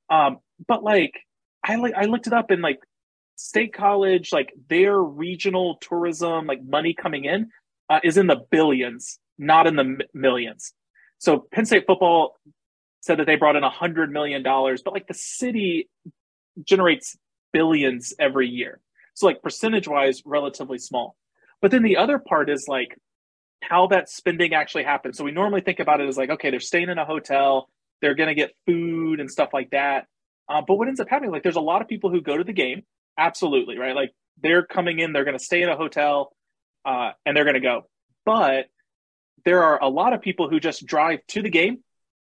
Um, 0.08 0.38
but 0.67 0.82
like 0.82 1.14
I 1.64 1.76
like 1.76 1.94
I 1.94 2.06
looked 2.06 2.26
it 2.26 2.32
up 2.32 2.50
and 2.50 2.62
like 2.62 2.81
state 3.37 3.73
college, 3.73 4.32
like 4.32 4.52
their 4.69 4.99
regional 4.99 5.76
tourism, 5.81 6.47
like 6.47 6.62
money 6.62 6.94
coming 6.94 7.25
in, 7.25 7.50
uh, 7.91 8.01
is 8.03 8.17
in 8.17 8.27
the 8.27 8.41
billions, 8.51 9.19
not 9.37 9.67
in 9.67 9.77
the 9.77 9.99
millions. 10.15 10.73
So 11.19 11.47
Penn 11.53 11.67
State 11.67 11.85
football 11.87 12.39
said 13.03 13.19
that 13.19 13.27
they 13.27 13.37
brought 13.37 13.57
in 13.57 13.65
a 13.65 13.71
hundred 13.71 14.11
million 14.11 14.43
dollars, 14.43 14.81
but 14.83 14.95
like 14.95 15.07
the 15.07 15.15
city 15.15 15.91
generates 16.65 17.19
billions 17.53 18.15
every 18.19 18.49
year. 18.49 18.81
So 19.15 19.27
like 19.27 19.43
percentage 19.43 19.89
wise, 19.89 20.23
relatively 20.25 20.79
small. 20.79 21.17
But 21.61 21.71
then 21.71 21.83
the 21.83 21.99
other 21.99 22.19
part 22.19 22.49
is 22.49 22.67
like 22.69 22.97
how 23.62 23.88
that 23.88 24.09
spending 24.09 24.55
actually 24.55 24.85
happens. 24.85 25.19
So 25.19 25.25
we 25.25 25.33
normally 25.33 25.61
think 25.61 25.81
about 25.81 26.00
it 26.00 26.09
as 26.09 26.17
like, 26.17 26.31
okay, 26.31 26.50
they're 26.50 26.61
staying 26.61 26.88
in 26.88 26.99
a 26.99 27.05
hotel, 27.05 27.69
they're 28.00 28.14
going 28.14 28.29
to 28.29 28.35
get 28.35 28.53
food 28.67 29.21
and 29.21 29.31
stuff 29.31 29.50
like 29.53 29.71
that. 29.71 30.07
Uh, 30.49 30.62
but 30.67 30.76
what 30.76 30.88
ends 30.88 31.00
up 31.00 31.09
happening, 31.09 31.31
like, 31.31 31.43
there's 31.43 31.57
a 31.57 31.61
lot 31.61 31.81
of 31.81 31.88
people 31.88 32.11
who 32.11 32.21
go 32.21 32.37
to 32.37 32.45
the 32.45 32.53
game, 32.53 32.83
absolutely, 33.17 33.79
right? 33.79 33.95
Like, 33.95 34.11
they're 34.43 34.64
coming 34.64 34.99
in, 34.99 35.12
they're 35.12 35.25
going 35.25 35.38
to 35.38 35.45
stay 35.45 35.62
in 35.62 35.69
a 35.69 35.76
hotel, 35.76 36.33
uh, 36.85 37.13
and 37.25 37.37
they're 37.37 37.45
going 37.45 37.55
to 37.55 37.61
go. 37.61 37.89
But 38.25 38.67
there 39.45 39.63
are 39.63 39.83
a 39.83 39.89
lot 39.89 40.13
of 40.13 40.21
people 40.21 40.49
who 40.49 40.61
just 40.61 40.87
drive 40.87 41.21
to 41.29 41.43
the 41.43 41.51
game 41.51 41.79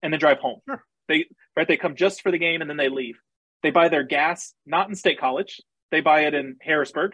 and 0.01 0.12
then 0.12 0.20
drive 0.20 0.39
home. 0.39 0.60
Sure. 0.68 0.84
They 1.08 1.25
right, 1.56 1.68
they 1.68 1.77
come 1.77 1.96
just 1.96 2.22
for 2.22 2.32
the 2.32 2.38
game 2.38 2.62
and 2.62 2.70
then 2.70 2.77
they 2.77 2.89
leave. 2.89 3.16
They 3.63 3.72
buy 3.72 3.89
their 3.89 4.04
gas 4.04 4.54
not 4.66 4.89
in 4.89 4.96
State 4.96 5.20
College, 5.20 5.62
they 5.92 6.01
buy 6.01 6.22
it 6.22 6.34
in 6.34 6.58
Harrisburg, 6.62 7.13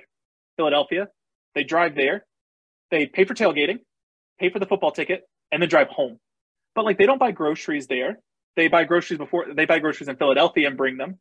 Philadelphia. 0.57 1.09
They 1.55 1.63
drive 1.63 1.95
there, 1.95 2.25
they 2.89 3.05
pay 3.05 3.25
for 3.25 3.35
tailgating, 3.35 3.79
pay 4.39 4.49
for 4.49 4.59
the 4.59 4.65
football 4.65 4.91
ticket, 4.91 5.21
and 5.51 5.61
then 5.61 5.69
drive 5.69 5.89
home. 5.89 6.19
But 6.75 6.85
like 6.85 6.97
they 6.97 7.05
don't 7.05 7.19
buy 7.19 7.31
groceries 7.31 7.87
there. 7.87 8.19
They 8.55 8.67
buy 8.67 8.83
groceries 8.83 9.19
before 9.19 9.53
they 9.53 9.65
buy 9.65 9.79
groceries 9.79 10.09
in 10.09 10.15
Philadelphia 10.15 10.67
and 10.67 10.77
bring 10.77 10.97
them. 10.97 11.19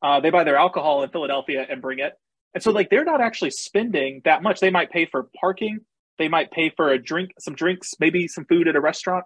Uh, 0.00 0.20
they 0.20 0.30
buy 0.30 0.44
their 0.44 0.56
alcohol 0.56 1.02
in 1.02 1.10
Philadelphia 1.10 1.64
and 1.68 1.82
bring 1.82 1.98
it. 1.98 2.12
And 2.54 2.62
so 2.62 2.70
like 2.70 2.90
they're 2.90 3.04
not 3.04 3.20
actually 3.20 3.50
spending 3.50 4.22
that 4.24 4.42
much. 4.42 4.60
They 4.60 4.70
might 4.70 4.90
pay 4.90 5.06
for 5.06 5.28
parking. 5.38 5.80
They 6.18 6.28
might 6.28 6.50
pay 6.50 6.70
for 6.70 6.90
a 6.90 6.98
drink, 7.02 7.32
some 7.38 7.54
drinks, 7.54 7.94
maybe 7.98 8.28
some 8.28 8.44
food 8.44 8.68
at 8.68 8.76
a 8.76 8.80
restaurant. 8.80 9.24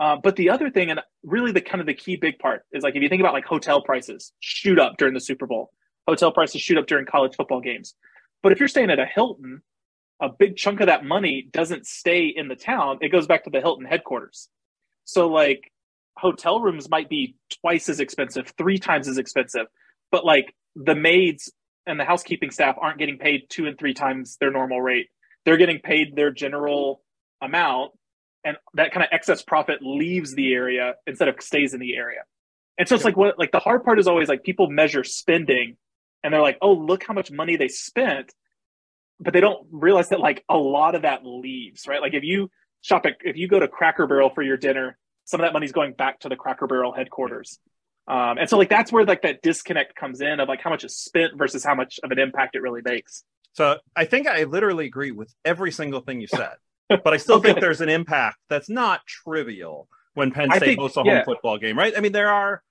Uh, 0.00 0.16
but 0.16 0.34
the 0.36 0.50
other 0.50 0.70
thing, 0.70 0.90
and 0.90 1.00
really 1.22 1.52
the 1.52 1.60
kind 1.60 1.80
of 1.80 1.86
the 1.86 1.94
key 1.94 2.16
big 2.16 2.38
part 2.38 2.62
is 2.72 2.82
like 2.82 2.96
if 2.96 3.02
you 3.02 3.08
think 3.08 3.20
about 3.20 3.34
like 3.34 3.44
hotel 3.44 3.82
prices 3.82 4.32
shoot 4.40 4.78
up 4.78 4.96
during 4.98 5.14
the 5.14 5.20
Super 5.20 5.46
Bowl, 5.46 5.70
hotel 6.08 6.32
prices 6.32 6.60
shoot 6.60 6.78
up 6.78 6.86
during 6.86 7.06
college 7.06 7.36
football 7.36 7.60
games. 7.60 7.94
But 8.42 8.52
if 8.52 8.58
you're 8.58 8.68
staying 8.68 8.90
at 8.90 8.98
a 8.98 9.06
Hilton 9.06 9.62
a 10.20 10.28
big 10.28 10.56
chunk 10.56 10.80
of 10.80 10.86
that 10.86 11.04
money 11.04 11.48
doesn't 11.52 11.86
stay 11.86 12.26
in 12.26 12.48
the 12.48 12.56
town. 12.56 12.98
It 13.00 13.10
goes 13.10 13.26
back 13.26 13.44
to 13.44 13.50
the 13.50 13.60
Hilton 13.60 13.84
headquarters. 13.84 14.48
So 15.04 15.28
like 15.28 15.70
hotel 16.16 16.60
rooms 16.60 16.88
might 16.88 17.08
be 17.08 17.36
twice 17.60 17.88
as 17.88 18.00
expensive, 18.00 18.52
three 18.56 18.78
times 18.78 19.08
as 19.08 19.18
expensive, 19.18 19.66
but 20.10 20.24
like 20.24 20.54
the 20.76 20.94
maids 20.94 21.52
and 21.86 21.98
the 21.98 22.04
housekeeping 22.04 22.50
staff 22.50 22.76
aren't 22.80 22.98
getting 22.98 23.18
paid 23.18 23.48
two 23.48 23.66
and 23.66 23.78
three 23.78 23.94
times 23.94 24.36
their 24.38 24.50
normal 24.50 24.80
rate. 24.80 25.08
They're 25.44 25.56
getting 25.56 25.80
paid 25.80 26.16
their 26.16 26.30
general 26.30 27.02
amount 27.40 27.92
and 28.44 28.56
that 28.74 28.92
kind 28.92 29.02
of 29.02 29.08
excess 29.12 29.42
profit 29.42 29.78
leaves 29.82 30.34
the 30.34 30.52
area 30.52 30.94
instead 31.06 31.28
of 31.28 31.40
stays 31.40 31.74
in 31.74 31.80
the 31.80 31.96
area. 31.96 32.20
And 32.78 32.88
so 32.88 32.94
it's 32.94 33.04
like 33.04 33.16
what 33.16 33.38
like 33.38 33.52
the 33.52 33.58
hard 33.58 33.84
part 33.84 33.98
is 33.98 34.06
always 34.06 34.28
like 34.28 34.42
people 34.42 34.68
measure 34.68 35.04
spending 35.04 35.76
and 36.22 36.32
they're 36.32 36.42
like, 36.42 36.58
"Oh, 36.62 36.72
look 36.72 37.04
how 37.04 37.14
much 37.14 37.30
money 37.30 37.56
they 37.56 37.68
spent." 37.68 38.32
but 39.20 39.32
they 39.32 39.40
don't 39.40 39.68
realize 39.70 40.08
that 40.08 40.18
like 40.18 40.44
a 40.48 40.58
lot 40.58 40.96
of 40.96 41.02
that 41.02 41.24
leaves, 41.24 41.86
right? 41.86 42.02
Like 42.02 42.14
if 42.14 42.24
you 42.24 42.50
shop 42.80 43.06
at 43.06 43.14
if 43.24 43.36
you 43.36 43.46
go 43.46 43.60
to 43.60 43.68
Cracker 43.68 44.08
Barrel 44.08 44.30
for 44.34 44.42
your 44.42 44.56
dinner 44.56 44.98
some 45.24 45.40
of 45.40 45.46
that 45.46 45.52
money's 45.52 45.72
going 45.72 45.92
back 45.92 46.20
to 46.20 46.28
the 46.28 46.36
Cracker 46.36 46.66
Barrel 46.66 46.92
headquarters. 46.92 47.58
Um, 48.06 48.38
and 48.38 48.50
so 48.50 48.58
like 48.58 48.68
that's 48.68 48.92
where 48.92 49.04
like 49.04 49.22
that 49.22 49.42
disconnect 49.42 49.96
comes 49.96 50.20
in 50.20 50.40
of 50.40 50.48
like 50.48 50.60
how 50.60 50.70
much 50.70 50.84
is 50.84 50.96
spent 50.96 51.36
versus 51.36 51.64
how 51.64 51.74
much 51.74 51.98
of 52.02 52.10
an 52.10 52.18
impact 52.18 52.54
it 52.54 52.60
really 52.60 52.82
makes. 52.84 53.24
So 53.54 53.78
I 53.96 54.04
think 54.04 54.26
I 54.26 54.44
literally 54.44 54.86
agree 54.86 55.12
with 55.12 55.32
every 55.44 55.72
single 55.72 56.00
thing 56.00 56.20
you 56.20 56.26
said, 56.26 56.56
but 56.88 57.14
I 57.14 57.16
still 57.16 57.36
okay. 57.36 57.48
think 57.48 57.60
there's 57.60 57.80
an 57.80 57.88
impact 57.88 58.36
that's 58.48 58.68
not 58.68 59.06
trivial 59.06 59.88
when 60.14 60.32
Penn 60.32 60.50
State 60.50 60.60
think, 60.60 60.80
hosts 60.80 60.96
a 60.96 61.02
yeah. 61.04 61.16
home 61.16 61.24
football 61.24 61.58
game, 61.58 61.78
right? 61.78 61.94
I 61.96 62.00
mean, 62.00 62.12
there 62.12 62.30
are, 62.30 62.62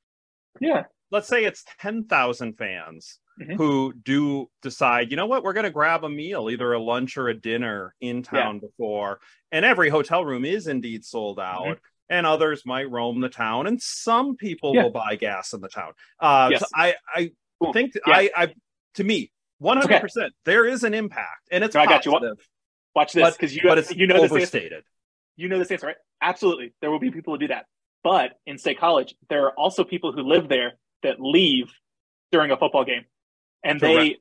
yeah, 0.60 0.84
let's 1.12 1.28
say 1.28 1.46
it's 1.46 1.64
10,000 1.82 2.58
fans 2.58 3.20
mm-hmm. 3.40 3.56
who 3.56 3.94
do 4.04 4.50
decide, 4.62 5.12
you 5.12 5.18
know 5.18 5.26
what, 5.26 5.44
we're 5.44 5.54
going 5.54 5.66
to 5.66 5.70
grab 5.70 6.04
a 6.04 6.10
meal, 6.10 6.50
either 6.50 6.74
a 6.74 6.82
lunch 6.82 7.18
or 7.18 7.30
a 7.30 7.34
dinner 7.34 7.96
in 8.02 8.24
town 8.24 8.56
yeah. 8.56 8.68
before. 8.68 9.20
And 9.52 9.64
every 9.64 9.90
hotel 9.90 10.26
room 10.26 10.44
is 10.44 10.68
indeed 10.68 11.06
sold 11.06 11.40
out. 11.40 11.64
Mm-hmm. 11.64 11.86
And 12.10 12.28
others 12.28 12.64
might 12.66 12.92
roam 12.92 13.22
the 13.22 13.30
town, 13.30 13.66
and 13.66 13.82
some 13.82 14.36
people 14.36 14.76
yeah. 14.76 14.84
will 14.84 14.92
buy 14.92 15.16
gas 15.16 15.54
in 15.54 15.62
the 15.62 15.70
town. 15.70 15.94
Uh, 16.20 16.50
yes. 16.52 16.60
so 16.60 16.66
I, 16.76 16.96
I 17.08 17.32
think 17.72 17.94
yeah. 17.96 18.14
I, 18.14 18.30
I, 18.36 18.54
to 18.96 19.04
me, 19.04 19.32
one 19.58 19.78
hundred 19.78 20.02
percent, 20.02 20.34
there 20.44 20.66
is 20.66 20.84
an 20.84 20.94
impact, 20.94 21.48
and 21.50 21.64
it's. 21.64 21.76
No, 21.76 21.82
I 21.82 21.86
got 21.86 22.06
you. 22.06 22.12
Watch 22.94 23.14
this 23.14 23.36
because 23.36 23.56
you, 23.56 23.62
but 23.64 23.78
it's 23.78 23.96
you 23.96 24.06
know 24.06 24.18
overstated. 24.18 24.80
This 24.80 24.86
you 25.38 25.50
know 25.50 25.58
this 25.58 25.72
answer, 25.72 25.88
right? 25.88 25.96
Absolutely, 26.22 26.74
there 26.82 26.92
will 26.92 27.00
be 27.00 27.10
people 27.10 27.34
who 27.34 27.40
do 27.40 27.48
that. 27.48 27.66
But 28.04 28.32
in 28.46 28.58
State 28.58 28.80
College, 28.80 29.16
there 29.30 29.46
are 29.46 29.54
also 29.58 29.84
people 29.84 30.12
who 30.12 30.22
live 30.24 30.50
there 30.50 30.74
that 31.04 31.16
leave 31.20 31.72
during 32.32 32.52
a 32.52 32.58
football 32.58 32.84
game, 32.84 33.06
and 33.64 33.80
they, 33.80 33.96
they 33.96 34.18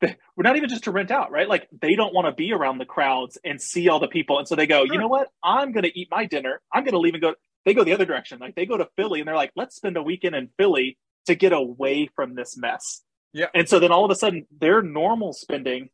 we're 0.02 0.42
not 0.42 0.56
even 0.56 0.68
just 0.68 0.84
to 0.84 0.90
rent 0.90 1.10
out, 1.10 1.30
right? 1.30 1.48
Like 1.48 1.68
they 1.80 1.94
don't 1.94 2.14
want 2.14 2.26
to 2.26 2.32
be 2.32 2.52
around 2.52 2.78
the 2.78 2.84
crowds 2.84 3.38
and 3.44 3.60
see 3.60 3.88
all 3.88 4.00
the 4.00 4.08
people, 4.08 4.38
and 4.38 4.46
so 4.46 4.54
they 4.54 4.66
go, 4.66 4.84
sure. 4.84 4.92
you 4.92 5.00
know 5.00 5.08
what? 5.08 5.28
I'm 5.42 5.72
going 5.72 5.84
to 5.84 5.98
eat 5.98 6.08
my 6.10 6.26
dinner. 6.26 6.60
I'm 6.72 6.84
going 6.84 6.92
to 6.92 7.00
leave 7.00 7.14
and 7.14 7.22
go. 7.22 7.34
They 7.64 7.74
go 7.74 7.84
the 7.84 7.92
other 7.92 8.06
direction. 8.06 8.38
Like 8.38 8.54
they 8.54 8.66
go 8.66 8.76
to 8.76 8.88
Philly, 8.96 9.20
and 9.20 9.28
they're 9.28 9.36
like, 9.36 9.52
let's 9.56 9.76
spend 9.76 9.96
a 9.96 10.02
weekend 10.02 10.34
in 10.34 10.48
Philly 10.56 10.98
to 11.26 11.34
get 11.34 11.52
away 11.52 12.08
from 12.14 12.34
this 12.34 12.56
mess. 12.56 13.02
Yeah. 13.32 13.46
And 13.54 13.68
so 13.68 13.78
then 13.78 13.92
all 13.92 14.04
of 14.04 14.10
a 14.10 14.14
sudden, 14.14 14.46
their 14.58 14.82
normal 14.82 15.32
spending 15.32 15.90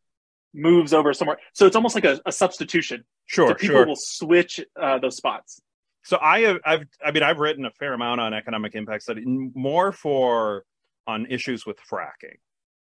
moves 0.55 0.95
over 0.95 1.13
somewhere. 1.13 1.39
So 1.53 1.67
it's 1.67 1.77
almost 1.77 1.95
like 1.95 2.05
a, 2.05 2.21
a 2.25 2.33
substitution. 2.33 3.05
Sure. 3.27 3.49
So 3.49 3.55
people 3.55 3.77
sure. 3.77 3.87
will 3.87 3.97
switch 3.99 4.61
uh, 4.81 4.99
those 4.99 5.17
spots. 5.17 5.61
So 6.05 6.19
I 6.21 6.41
have, 6.41 6.59
I've, 6.65 6.87
I 7.05 7.11
mean, 7.11 7.23
I've 7.23 7.39
written 7.39 7.65
a 7.65 7.71
fair 7.71 7.95
amount 7.95 8.21
on 8.21 8.35
economic 8.35 8.75
impact 8.75 9.03
study, 9.03 9.23
more 9.25 9.91
for 9.91 10.65
on 11.07 11.27
issues 11.27 11.67
with 11.67 11.79
fracking. 11.79 12.37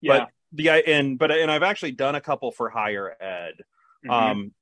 Yeah. 0.00 0.18
But 0.18 0.28
the 0.52 0.70
I 0.70 0.78
and 0.78 1.18
but 1.18 1.30
and 1.30 1.50
I've 1.50 1.62
actually 1.62 1.92
done 1.92 2.14
a 2.14 2.20
couple 2.20 2.50
for 2.50 2.68
higher 2.68 3.14
ed. 3.20 3.54
Mm-hmm. 4.04 4.10
Um, 4.10 4.52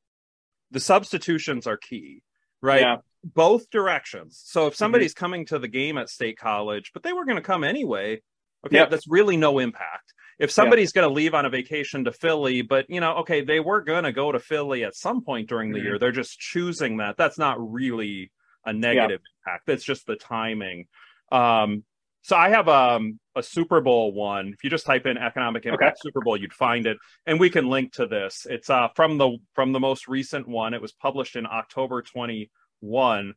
the 0.71 0.81
substitutions 0.81 1.67
are 1.67 1.77
key, 1.77 2.23
right? 2.61 2.83
Yeah. 2.83 2.97
Both 3.25 3.71
directions. 3.71 4.41
So 4.45 4.67
if 4.67 4.73
mm-hmm. 4.73 4.79
somebody's 4.79 5.15
mm-hmm. 5.15 5.25
coming 5.25 5.47
to 5.47 5.59
the 5.59 5.69
game 5.69 5.99
at 5.99 6.09
State 6.09 6.39
College, 6.39 6.93
but 6.93 7.03
they 7.03 7.13
were 7.13 7.25
going 7.25 7.37
to 7.37 7.43
come 7.43 7.65
anyway, 7.65 8.21
okay, 8.67 8.77
yep. 8.77 8.91
that's 8.91 9.09
really 9.09 9.37
no 9.37 9.59
impact. 9.59 10.15
If 10.39 10.53
somebody's 10.53 10.93
yeah. 10.95 11.03
going 11.03 11.11
to 11.11 11.15
leave 11.15 11.35
on 11.35 11.47
a 11.47 11.51
vacation 11.51 12.05
to 12.05 12.13
Philly, 12.13 12.63
but 12.63 12.89
you 12.89 13.01
know, 13.01 13.17
okay, 13.17 13.41
they 13.41 13.59
were 13.59 13.81
going 13.81 14.05
to 14.05 14.13
go 14.13 14.31
to 14.31 14.39
Philly 14.39 14.85
at 14.85 14.95
some 14.95 15.25
point 15.25 15.49
during 15.49 15.73
the 15.73 15.79
mm-hmm. 15.79 15.87
year, 15.87 15.99
they're 15.99 16.13
just 16.13 16.39
choosing 16.39 16.99
that. 16.99 17.17
That's 17.17 17.39
not 17.39 17.57
really 17.59 18.31
a 18.65 18.73
negative 18.73 19.21
yeah. 19.21 19.53
impact. 19.53 19.67
That's 19.67 19.85
just 19.85 20.07
the 20.07 20.17
timing. 20.17 20.87
Um, 21.33 21.83
so 22.23 22.37
I 22.37 22.51
have 22.51 22.69
um, 22.69 23.19
a 23.37 23.43
Super 23.43 23.81
Bowl 23.81 24.13
one. 24.13 24.49
If 24.49 24.65
you 24.65 24.71
just 24.71 24.87
type 24.87 25.07
in 25.07 25.17
economic 25.17 25.67
impact 25.67 25.99
okay. 25.99 26.01
Super 26.03 26.21
Bowl, 26.21 26.37
you'd 26.37 26.53
find 26.53 26.87
it, 26.87 26.99
and 27.27 27.39
we 27.39 27.51
can 27.51 27.69
link 27.69 27.93
to 27.95 28.07
this. 28.07 28.47
It's 28.49 28.71
uh, 28.71 28.89
from 28.95 29.19
the 29.19 29.39
from 29.55 29.73
the 29.73 29.81
most 29.81 30.09
recent 30.09 30.47
one. 30.47 30.75
It 30.75 30.83
was 30.83 30.93
published 30.93 31.37
in 31.37 31.47
October 31.47 32.03
21 32.03 33.35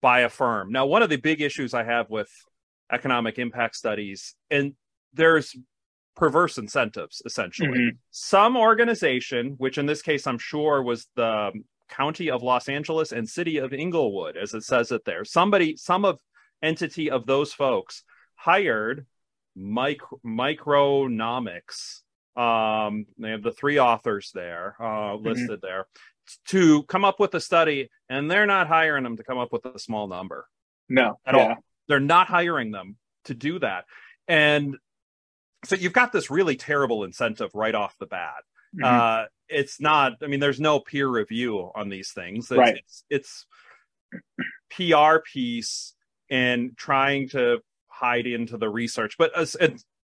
by 0.00 0.20
a 0.20 0.28
firm. 0.28 0.72
Now, 0.72 0.86
one 0.86 1.02
of 1.02 1.10
the 1.10 1.16
big 1.16 1.40
issues 1.40 1.74
I 1.74 1.84
have 1.84 2.08
with 2.08 2.30
economic 2.90 3.38
impact 3.38 3.76
studies, 3.76 4.34
and 4.50 4.74
there's 5.12 5.54
perverse 6.16 6.58
incentives 6.58 7.22
essentially. 7.24 7.68
Mm-hmm. 7.68 7.96
Some 8.10 8.56
organization, 8.56 9.54
which 9.58 9.78
in 9.78 9.86
this 9.86 10.02
case 10.02 10.26
I'm 10.26 10.38
sure 10.38 10.82
was 10.82 11.06
the 11.16 11.50
county 11.88 12.30
of 12.30 12.42
Los 12.42 12.68
Angeles 12.68 13.12
and 13.12 13.28
city 13.28 13.58
of 13.58 13.72
Inglewood, 13.72 14.36
as 14.36 14.54
it 14.54 14.62
says 14.62 14.92
it 14.92 15.04
there, 15.04 15.24
somebody, 15.24 15.76
some 15.76 16.04
of 16.04 16.20
entity 16.62 17.10
of 17.10 17.26
those 17.26 17.52
folks 17.52 18.04
hired 18.40 19.06
micro, 19.54 20.18
Micronomics. 20.24 22.00
Um, 22.36 23.06
they 23.18 23.30
have 23.30 23.42
the 23.42 23.52
three 23.52 23.78
authors 23.78 24.30
there 24.34 24.76
uh, 24.80 24.84
mm-hmm. 24.84 25.26
listed 25.26 25.50
mm-hmm. 25.50 25.66
there 25.66 25.86
to 26.46 26.84
come 26.84 27.04
up 27.04 27.20
with 27.20 27.34
a 27.34 27.40
study, 27.40 27.90
and 28.08 28.30
they're 28.30 28.46
not 28.46 28.66
hiring 28.66 29.04
them 29.04 29.16
to 29.16 29.24
come 29.24 29.38
up 29.38 29.52
with 29.52 29.66
a 29.66 29.78
small 29.78 30.06
number. 30.06 30.46
No, 30.88 31.18
at 31.26 31.34
yeah. 31.34 31.40
all. 31.40 31.54
They're 31.88 32.00
not 32.00 32.28
hiring 32.28 32.70
them 32.70 32.96
to 33.24 33.34
do 33.34 33.58
that. 33.58 33.84
And 34.28 34.76
so 35.64 35.76
you've 35.76 35.92
got 35.92 36.12
this 36.12 36.30
really 36.30 36.56
terrible 36.56 37.04
incentive 37.04 37.50
right 37.54 37.74
off 37.74 37.96
the 37.98 38.06
bat. 38.06 38.42
Mm-hmm. 38.74 38.84
Uh, 38.84 39.24
it's 39.48 39.80
not. 39.80 40.14
I 40.22 40.28
mean, 40.28 40.40
there's 40.40 40.60
no 40.60 40.78
peer 40.78 41.08
review 41.08 41.70
on 41.74 41.88
these 41.88 42.12
things. 42.12 42.50
It's, 42.50 42.58
right. 42.58 42.76
It's, 42.76 43.04
it's 43.10 43.46
PR 44.70 45.18
piece 45.18 45.94
and 46.30 46.76
trying 46.76 47.28
to 47.30 47.60
hide 48.00 48.26
into 48.26 48.56
the 48.56 48.68
research. 48.68 49.16
But 49.18 49.36
uh, 49.36 49.46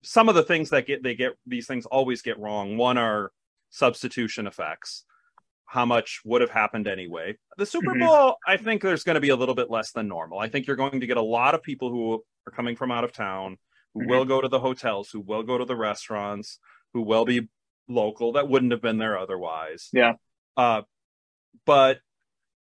some 0.03 0.29
of 0.29 0.35
the 0.35 0.43
things 0.43 0.69
that 0.69 0.87
get 0.87 1.03
they 1.03 1.15
get 1.15 1.33
these 1.45 1.67
things 1.67 1.85
always 1.85 2.21
get 2.21 2.39
wrong. 2.39 2.77
One 2.77 2.97
are 2.97 3.31
substitution 3.69 4.47
effects. 4.47 5.03
How 5.65 5.85
much 5.85 6.21
would 6.25 6.41
have 6.41 6.49
happened 6.49 6.87
anyway? 6.87 7.37
The 7.57 7.65
Super 7.65 7.91
mm-hmm. 7.91 8.05
Bowl, 8.05 8.35
I 8.45 8.57
think 8.57 8.81
there's 8.81 9.05
going 9.05 9.15
to 9.15 9.21
be 9.21 9.29
a 9.29 9.37
little 9.37 9.55
bit 9.55 9.69
less 9.69 9.91
than 9.91 10.07
normal. 10.07 10.39
I 10.39 10.49
think 10.49 10.67
you're 10.67 10.75
going 10.75 10.99
to 10.99 11.07
get 11.07 11.15
a 11.15 11.21
lot 11.21 11.55
of 11.55 11.63
people 11.63 11.89
who 11.89 12.23
are 12.45 12.51
coming 12.51 12.75
from 12.75 12.91
out 12.91 13.05
of 13.05 13.13
town 13.13 13.57
who 13.93 14.01
mm-hmm. 14.01 14.09
will 14.09 14.25
go 14.25 14.41
to 14.41 14.49
the 14.49 14.59
hotels, 14.59 15.09
who 15.11 15.21
will 15.21 15.43
go 15.43 15.57
to 15.57 15.63
the 15.63 15.75
restaurants, 15.75 16.59
who 16.93 17.01
will 17.01 17.23
be 17.23 17.47
local 17.87 18.33
that 18.33 18.49
wouldn't 18.49 18.71
have 18.71 18.81
been 18.81 18.97
there 18.97 19.17
otherwise. 19.17 19.89
Yeah. 19.93 20.13
Uh, 20.57 20.81
but 21.65 21.99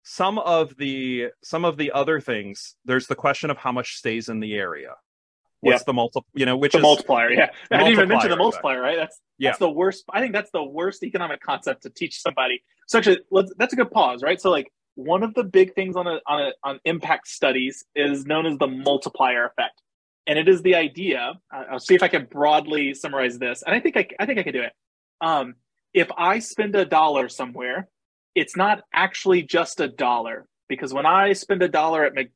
some 0.03 0.39
of 0.39 0.77
the 0.77 1.29
some 1.43 1.65
of 1.65 1.77
the 1.77 1.93
other 1.93 2.21
things, 2.21 2.77
there's 2.85 3.07
the 3.07 3.15
question 3.15 3.51
of 3.51 3.59
how 3.59 3.73
much 3.73 3.97
stays 3.97 4.29
in 4.29 4.41
the 4.41 4.55
area. 4.55 4.95
What's 5.67 5.81
yeah. 5.81 5.85
the 5.87 5.93
multi? 5.93 6.21
You 6.35 6.47
know, 6.47 6.57
which 6.57 6.73
the 6.73 6.79
is 6.79 6.83
multiplier? 6.83 7.31
Yeah, 7.31 7.51
I 7.71 7.79
didn't 7.79 7.93
even 7.93 8.09
mention 8.09 8.31
the 8.31 8.37
multiplier, 8.37 8.81
right? 8.81 8.97
That's 8.97 9.21
yeah. 9.39 9.51
that's 9.51 9.59
the 9.59 9.71
worst. 9.71 10.05
I 10.11 10.21
think 10.21 10.33
that's 10.33 10.51
the 10.51 10.63
worst 10.63 11.03
economic 11.03 11.41
concept 11.41 11.83
to 11.83 11.91
teach 11.91 12.21
somebody. 12.21 12.63
So 12.87 12.99
actually, 12.99 13.21
let's, 13.31 13.53
that's 13.59 13.73
a 13.73 13.77
good 13.77 13.91
pause, 13.91 14.23
right? 14.23 14.41
So 14.41 14.51
like 14.51 14.73
one 14.95 15.23
of 15.23 15.35
the 15.35 15.45
big 15.45 15.75
things 15.75 15.97
on 15.97 16.07
a, 16.07 16.21
on 16.27 16.41
a, 16.41 16.53
on 16.65 16.81
impact 16.85 17.29
studies 17.29 17.85
is 17.95 18.25
known 18.27 18.47
as 18.47 18.57
the 18.59 18.67
multiplier 18.67 19.45
effect 19.45 19.83
and 20.27 20.39
it 20.39 20.49
is 20.49 20.63
the 20.63 20.75
idea. 20.75 21.35
I'll 21.51 21.79
see 21.79 21.95
if 21.95 22.03
I 22.03 22.09
can 22.09 22.27
broadly 22.27 22.95
summarize 22.95 23.39
this, 23.39 23.63
and 23.65 23.75
I 23.75 23.81
think 23.81 23.97
I, 23.97 24.07
I 24.19 24.27
think 24.27 24.39
I 24.39 24.43
can 24.43 24.53
do 24.53 24.63
it. 24.63 24.73
Um, 25.21 25.55
if 25.95 26.11
I 26.17 26.41
spend 26.41 26.75
a 26.77 26.85
dollar 26.85 27.29
somewhere, 27.29 27.89
it's 28.35 28.57
not 28.57 28.83
actually 28.93 29.43
just 29.43 29.81
a 29.81 29.89
dollar 29.89 30.47
because 30.69 30.93
when 30.93 31.07
I 31.07 31.33
spend 31.33 31.63
a 31.63 31.69
dollar 31.69 32.05
at 32.05 32.15
Mc, 32.15 32.31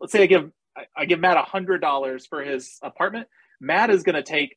let's 0.00 0.12
say 0.12 0.22
I 0.22 0.26
give 0.26 0.50
I 0.96 1.04
give 1.04 1.20
Matt 1.20 1.36
a 1.36 1.42
hundred 1.42 1.80
dollars 1.80 2.26
for 2.26 2.42
his 2.42 2.78
apartment, 2.82 3.28
Matt 3.60 3.90
is 3.90 4.02
going 4.02 4.16
to 4.16 4.22
take 4.22 4.56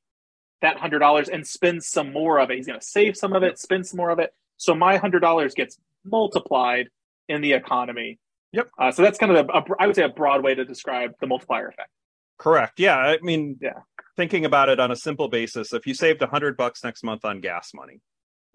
that 0.61 0.77
hundred 0.77 0.99
dollars 0.99 1.29
and 1.29 1.45
spend 1.45 1.83
some 1.83 2.13
more 2.13 2.39
of 2.39 2.49
it. 2.49 2.57
He's 2.57 2.67
going 2.67 2.79
to 2.79 2.85
save 2.85 3.17
some 3.17 3.33
of 3.33 3.43
it, 3.43 3.59
spend 3.59 3.85
some 3.85 3.97
more 3.97 4.09
of 4.09 4.19
it. 4.19 4.33
So 4.57 4.73
my 4.73 4.97
hundred 4.97 5.19
dollars 5.19 5.53
gets 5.53 5.77
multiplied 6.05 6.89
in 7.27 7.41
the 7.41 7.53
economy. 7.53 8.19
Yep. 8.53 8.69
Uh, 8.79 8.91
so 8.91 9.01
that's 9.01 9.17
kind 9.17 9.31
of 9.31 9.49
a, 9.49 9.51
a, 9.51 9.63
I 9.79 9.87
would 9.87 9.95
say 9.95 10.03
a 10.03 10.09
broad 10.09 10.43
way 10.43 10.55
to 10.55 10.63
describe 10.63 11.11
the 11.19 11.27
multiplier 11.27 11.67
effect. 11.67 11.89
Correct. 12.37 12.79
Yeah. 12.79 12.97
I 12.97 13.17
mean, 13.21 13.57
yeah. 13.61 13.79
Thinking 14.15 14.45
about 14.45 14.69
it 14.69 14.79
on 14.79 14.91
a 14.91 14.95
simple 14.95 15.27
basis, 15.27 15.73
if 15.73 15.87
you 15.87 15.95
saved 15.95 16.21
a 16.21 16.27
hundred 16.27 16.55
bucks 16.55 16.83
next 16.83 17.03
month 17.03 17.25
on 17.25 17.41
gas 17.41 17.71
money, 17.73 17.99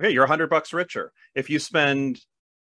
okay, 0.01 0.13
you're 0.13 0.25
a 0.25 0.29
hundred 0.29 0.51
bucks 0.51 0.73
richer. 0.73 1.13
If 1.35 1.51
you 1.51 1.59
spend, 1.59 2.21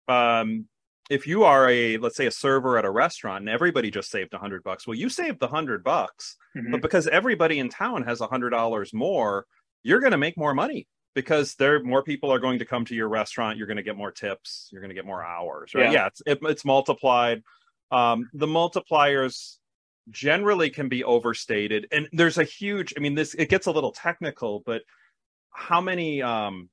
um, 0.09 0.67
if 1.09 1.27
you 1.27 1.45
are 1.45 1.69
a 1.69 1.97
let's 1.99 2.17
say 2.17 2.27
a 2.27 2.31
server 2.31 2.79
at 2.79 2.85
a 2.85 2.91
restaurant 2.91 3.41
and 3.41 3.49
everybody 3.49 3.91
just 3.91 4.11
saved 4.11 4.35
a 4.35 4.39
hundred 4.39 4.63
bucks, 4.63 4.87
well, 4.87 4.97
you 4.97 5.09
saved 5.09 5.41
the 5.41 5.49
hundred 5.49 5.83
bucks, 5.83 6.37
mm-hmm. 6.57 6.73
but 6.73 6.83
because 6.83 7.07
everybody 7.09 7.59
in 7.59 7.69
town 7.69 8.03
has 8.03 8.21
a 8.21 8.27
hundred 8.27 8.51
dollars 8.51 8.93
more, 8.93 9.47
you're 9.83 10.01
going 10.01 10.13
to 10.13 10.19
make 10.19 10.37
more 10.37 10.55
money 10.55 10.87
because 11.15 11.55
there 11.55 11.83
more 11.83 12.03
people 12.03 12.33
are 12.33 12.39
going 12.39 12.59
to 12.59 12.65
come 12.65 12.85
to 12.85 12.95
your 12.95 13.09
restaurant. 13.09 13.57
You're 13.57 13.67
going 13.67 13.79
to 13.79 13.83
get 13.83 13.97
more 13.97 14.13
tips. 14.13 14.69
You're 14.71 14.83
going 14.83 14.91
to 14.91 14.95
get 14.95 15.07
more 15.07 15.25
hours. 15.25 15.75
Right? 15.75 15.87
Yeah, 15.87 15.93
yeah 15.93 16.07
it's 16.07 16.23
it, 16.27 16.39
it's 16.43 16.65
multiplied. 16.65 17.43
Um, 17.91 18.29
the 18.35 18.47
multipliers 18.47 19.57
generally 20.11 20.71
can 20.71 20.89
be 20.89 21.05
overstated 21.05 21.87
and 21.93 22.09
there's 22.13 22.39
a 22.39 22.45
huge 22.45 22.95
i 22.97 23.01
mean 23.01 23.15
this 23.15 23.35
it 23.35 23.51
gets 23.51 23.67
a 23.67 23.71
little 23.71 23.93
technical 23.93 24.63
but 24.65 24.83
how 25.51 25.81
many 25.81 26.23
um 26.23 26.69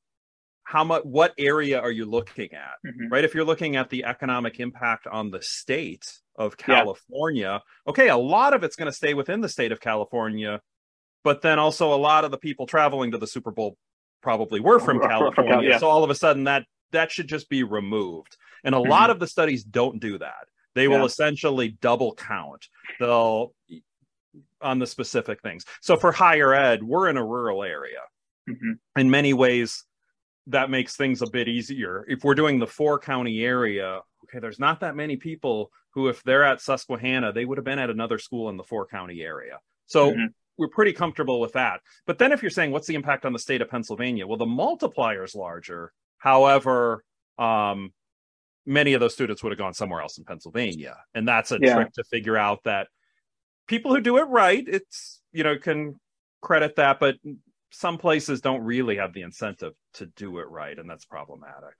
how 0.65 0.83
much 0.83 1.03
what 1.03 1.33
area 1.37 1.79
are 1.79 1.91
you 1.91 2.05
looking 2.05 2.49
at 2.53 2.75
mm-hmm. 2.85 3.07
right 3.11 3.23
if 3.23 3.33
you're 3.33 3.45
looking 3.45 3.75
at 3.75 3.89
the 3.89 4.03
economic 4.03 4.59
impact 4.59 5.07
on 5.07 5.31
the 5.31 5.41
state 5.41 6.05
of 6.35 6.57
california 6.57 7.61
yeah. 7.63 7.91
okay 7.91 8.09
a 8.09 8.17
lot 8.17 8.53
of 8.53 8.63
it's 8.63 8.75
going 8.75 8.89
to 8.89 8.95
stay 8.95 9.13
within 9.13 9.41
the 9.41 9.49
state 9.49 9.71
of 9.71 9.79
california 9.79 10.61
but 11.23 11.41
then 11.41 11.59
also 11.59 11.93
a 11.93 11.95
lot 11.95 12.25
of 12.25 12.31
the 12.31 12.37
people 12.37 12.67
traveling 12.67 13.11
to 13.11 13.17
the 13.17 13.27
super 13.27 13.51
bowl 13.51 13.77
probably 14.21 14.59
were 14.59 14.79
from 14.79 14.99
california 15.07 15.69
yeah. 15.69 15.77
so 15.77 15.87
all 15.87 16.03
of 16.03 16.09
a 16.09 16.15
sudden 16.15 16.43
that 16.43 16.63
that 16.91 17.11
should 17.11 17.27
just 17.27 17.49
be 17.49 17.63
removed 17.63 18.37
and 18.63 18.75
a 18.75 18.77
mm-hmm. 18.77 18.89
lot 18.89 19.09
of 19.09 19.19
the 19.19 19.27
studies 19.27 19.63
don't 19.63 19.99
do 19.99 20.17
that 20.17 20.47
They 20.75 20.89
will 20.89 21.05
essentially 21.05 21.77
double 21.81 22.13
count. 22.13 22.67
They'll 22.99 23.53
on 24.61 24.79
the 24.79 24.87
specific 24.87 25.41
things. 25.41 25.63
So 25.81 25.95
for 25.95 26.11
higher 26.11 26.53
ed, 26.53 26.83
we're 26.83 27.07
in 27.09 27.17
a 27.17 27.25
rural 27.25 27.63
area. 27.63 28.01
Mm-hmm. 28.49 28.99
In 28.99 29.09
many 29.09 29.33
ways, 29.33 29.85
that 30.47 30.69
makes 30.69 30.95
things 30.95 31.21
a 31.21 31.29
bit 31.29 31.47
easier. 31.47 32.05
If 32.07 32.23
we're 32.23 32.35
doing 32.35 32.59
the 32.59 32.67
four 32.67 32.99
county 32.99 33.43
area, 33.43 34.01
okay, 34.23 34.39
there's 34.39 34.59
not 34.59 34.79
that 34.81 34.95
many 34.95 35.17
people 35.17 35.71
who, 35.91 36.07
if 36.07 36.23
they're 36.23 36.43
at 36.43 36.61
Susquehanna, 36.61 37.31
they 37.31 37.45
would 37.45 37.57
have 37.57 37.65
been 37.65 37.79
at 37.79 37.89
another 37.89 38.19
school 38.19 38.49
in 38.49 38.57
the 38.57 38.63
four 38.63 38.85
county 38.85 39.21
area. 39.21 39.59
So 39.87 40.11
mm-hmm. 40.11 40.25
we're 40.57 40.67
pretty 40.67 40.93
comfortable 40.93 41.39
with 41.39 41.53
that. 41.53 41.81
But 42.05 42.17
then 42.17 42.31
if 42.31 42.41
you're 42.41 42.51
saying 42.51 42.71
what's 42.71 42.87
the 42.87 42.95
impact 42.95 43.25
on 43.25 43.33
the 43.33 43.39
state 43.39 43.61
of 43.61 43.69
Pennsylvania? 43.69 44.27
Well, 44.27 44.37
the 44.37 44.45
multiplier 44.45 45.23
is 45.23 45.35
larger. 45.35 45.91
However, 46.17 47.03
um, 47.37 47.93
many 48.65 48.93
of 48.93 48.99
those 48.99 49.13
students 49.13 49.43
would 49.43 49.51
have 49.51 49.59
gone 49.59 49.73
somewhere 49.73 50.01
else 50.01 50.17
in 50.17 50.25
Pennsylvania. 50.25 50.97
And 51.13 51.27
that's 51.27 51.51
a 51.51 51.59
yeah. 51.61 51.75
trick 51.75 51.93
to 51.93 52.03
figure 52.03 52.37
out 52.37 52.63
that 52.65 52.87
people 53.67 53.93
who 53.93 54.01
do 54.01 54.17
it 54.17 54.23
right, 54.23 54.63
it's, 54.67 55.21
you 55.31 55.43
know, 55.43 55.57
can 55.57 55.99
credit 56.41 56.75
that, 56.75 56.99
but 56.99 57.15
some 57.77 57.97
places 57.97 58.39
don't 58.39 58.63
really 58.63 58.97
have 58.97 59.13
the 59.13 59.21
incentive 59.21 59.73
to 59.95 60.05
do 60.05 60.39
it 60.39 60.49
right. 60.49 60.77
And 60.77 60.89
that's 60.89 61.03
problematic. 61.03 61.75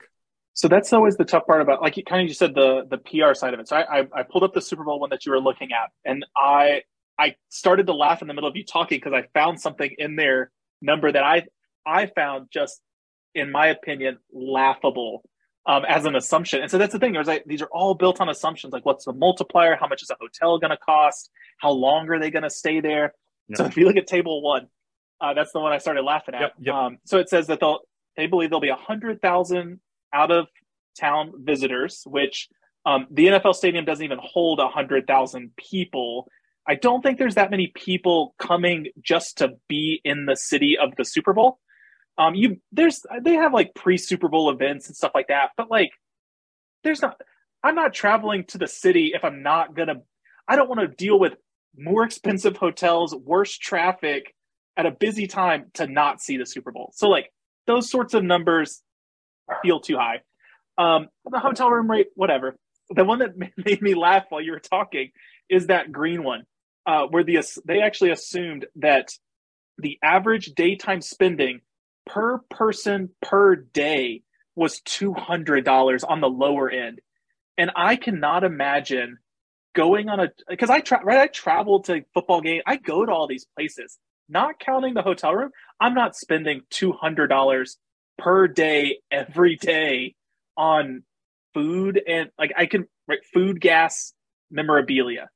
So 0.54 0.68
that's 0.68 0.92
always 0.92 1.16
the 1.16 1.26
tough 1.26 1.46
part 1.48 1.62
about, 1.62 1.82
like 1.82 1.98
you 1.98 2.04
kind 2.04 2.22
of 2.22 2.28
just 2.28 2.40
said, 2.40 2.54
the 2.54 2.86
the 2.90 2.98
PR 2.98 3.34
side 3.34 3.54
of 3.54 3.60
it. 3.60 3.68
So 3.68 3.76
I, 3.78 4.00
I, 4.00 4.08
I 4.14 4.24
pulled 4.24 4.44
up 4.44 4.54
the 4.54 4.62
Super 4.62 4.84
Bowl 4.84 5.00
one 5.00 5.10
that 5.10 5.26
you 5.26 5.32
were 5.32 5.40
looking 5.40 5.70
at, 5.72 5.92
and 6.06 6.26
I 6.36 6.84
I 7.18 7.36
started 7.50 7.88
to 7.88 7.94
laugh 7.94 8.22
in 8.22 8.28
the 8.28 8.34
middle 8.34 8.50
of 8.50 8.56
you 8.56 8.66
talking 8.66 8.98
because 8.98 9.14
I 9.14 9.28
found 9.34 9.60
something 9.60 9.94
in 9.98 10.16
their 10.16 10.52
number 10.82 11.12
that 11.12 11.24
I 11.24 11.44
I 11.86 12.08
found 12.08 12.48
just, 12.52 12.82
in 13.34 13.52
my 13.52 13.68
opinion, 13.68 14.18
laughable 14.34 15.24
um, 15.66 15.84
as 15.88 16.06
an 16.06 16.16
assumption. 16.16 16.62
And 16.62 16.72
so 16.72 16.78
that's 16.78 16.94
the 16.94 17.00
thing. 17.00 17.14
There's 17.14 17.28
like 17.28 17.44
these 17.46 17.62
are 17.62 17.70
all 17.72 17.94
built 17.94 18.22
on 18.22 18.30
assumptions. 18.30 18.72
Like 18.72 18.86
what's 18.86 19.06
the 19.06 19.14
multiplier? 19.14 19.76
How 19.76 19.88
much 19.88 20.04
is 20.04 20.10
a 20.10 20.16
hotel 20.20 20.58
going 20.60 20.72
to 20.72 20.78
cost? 20.78 21.32
How 21.58 21.72
long 21.72 22.10
are 22.10 22.20
they 22.20 22.32
going 22.32 22.44
to 22.44 22.50
stay 22.50 22.80
there? 22.80 23.14
So 23.54 23.66
if 23.66 23.78
you 23.78 23.86
look 23.86 23.98
at 23.98 24.08
table 24.08 24.42
one, 24.42 24.68
uh, 25.22 25.34
that's 25.34 25.52
the 25.52 25.60
one 25.60 25.72
I 25.72 25.78
started 25.78 26.04
laughing 26.04 26.36
at. 26.36 26.42
Yep, 26.42 26.54
yep. 26.60 26.76
Um, 26.76 26.98
so 27.06 27.18
it 27.18 27.30
says 27.30 27.48
that 27.48 27.60
they'll 27.60 27.80
they 28.18 28.28
believe 28.28 28.50
there'll 28.50 28.62
be 28.62 28.70
a 28.70 28.76
hundred 28.76 29.22
thousand 29.22 29.80
out 30.14 30.32
of 30.32 30.48
town 31.00 31.34
visitors, 31.38 32.04
which 32.06 32.48
um, 32.86 33.08
the 33.12 33.28
NFL 33.28 33.56
stadium 33.56 33.86
doesn't 33.86 34.04
even 34.04 34.20
hold 34.22 34.60
a 34.60 34.68
hundred 34.68 35.08
thousand 35.08 35.52
people. 35.58 36.28
I 36.68 36.76
don't 36.76 37.02
think 37.02 37.20
there's 37.20 37.36
that 37.36 37.52
many 37.52 37.72
people 37.76 38.36
coming 38.40 38.88
just 39.02 39.38
to 39.40 39.54
be 39.68 40.02
in 40.04 40.26
the 40.26 40.36
city 40.36 40.78
of 40.80 40.96
the 40.98 41.06
Super 41.06 41.34
Bowl. 41.34 41.60
Um, 42.18 42.36
you 42.36 42.62
there's 42.72 43.06
they 43.22 43.34
have 43.34 43.54
like 43.54 43.74
pre 43.76 43.98
Super 43.98 44.28
Bowl 44.28 44.50
events 44.50 44.88
and 44.88 44.96
stuff 44.96 45.12
like 45.14 45.28
that, 45.28 45.50
but 45.58 45.70
like 45.70 45.92
there's 46.84 47.02
not. 47.02 47.20
I'm 47.64 47.76
not 47.76 47.96
traveling 47.96 48.44
to 48.50 48.60
the 48.60 48.68
city 48.68 49.12
if 49.16 49.24
I'm 49.24 49.42
not 49.42 49.76
gonna. 49.76 50.02
I 50.48 50.56
don't 50.56 50.70
want 50.70 50.82
to 50.82 50.88
deal 50.88 51.20
with 51.20 51.34
more 51.78 52.04
expensive 52.06 52.58
hotels, 52.58 53.16
worse 53.16 53.58
traffic 53.58 54.34
at 54.78 54.86
a 54.86 54.92
busy 54.92 55.28
time 55.28 55.66
to 55.76 55.88
not 55.88 56.22
see 56.22 56.38
the 56.38 56.46
Super 56.46 56.72
Bowl. 56.72 56.92
So 56.96 57.08
like 57.10 57.32
those 57.68 57.90
sorts 57.90 58.14
of 58.14 58.24
numbers 58.24 58.82
feel 59.62 59.80
too 59.80 59.98
high. 59.98 60.22
Um, 60.78 61.08
the 61.30 61.40
hotel 61.40 61.70
room 61.70 61.90
rate, 61.90 62.08
whatever. 62.16 62.58
The 62.90 63.06
one 63.06 63.20
that 63.20 63.32
made 63.66 63.82
me 63.82 63.96
laugh 63.96 64.26
while 64.30 64.42
you 64.42 64.52
were 64.52 64.60
talking 64.60 65.12
is 65.50 65.68
that 65.68 65.92
green 65.92 66.24
one, 66.24 66.44
uh, 66.86 67.04
where 67.10 67.24
the 67.24 67.40
they 67.66 67.82
actually 67.82 68.12
assumed 68.12 68.66
that 68.78 69.10
the 69.78 69.98
average 70.04 70.54
daytime 70.56 71.02
spending 71.02 71.62
per 72.06 72.40
person 72.50 73.10
per 73.22 73.56
day 73.56 74.22
was 74.56 74.82
$200 74.82 76.04
on 76.08 76.22
the 76.22 76.30
lower 76.30 76.70
end. 76.70 77.00
And 77.58 77.72
I 77.76 77.96
cannot 77.96 78.44
imagine 78.44 79.18
going 79.76 80.10
on 80.10 80.20
a 80.20 80.30
because 80.50 80.70
I 80.70 80.80
tra- 80.80 81.04
right 81.04 81.20
I 81.20 81.28
travel 81.28 81.82
to 81.84 82.04
football 82.14 82.42
game. 82.42 82.62
I 82.66 82.78
go 82.78 83.06
to 83.06 83.12
all 83.12 83.28
these 83.28 83.46
places, 83.58 83.98
not 84.28 84.60
counting 84.60 84.94
the 84.94 85.02
hotel 85.02 85.34
room. 85.34 85.52
I'm 85.80 85.94
not 85.94 86.16
spending 86.16 86.62
$200 86.72 87.76
per 88.18 88.48
day 88.48 89.00
every 89.12 89.56
day 89.56 90.16
on 90.58 91.04
food 91.54 92.02
and 92.08 92.30
like 92.38 92.54
I 92.58 92.66
can 92.66 92.88
right 93.08 93.20
food, 93.34 93.60
gas, 93.60 94.14
memorabilia. 94.52 95.30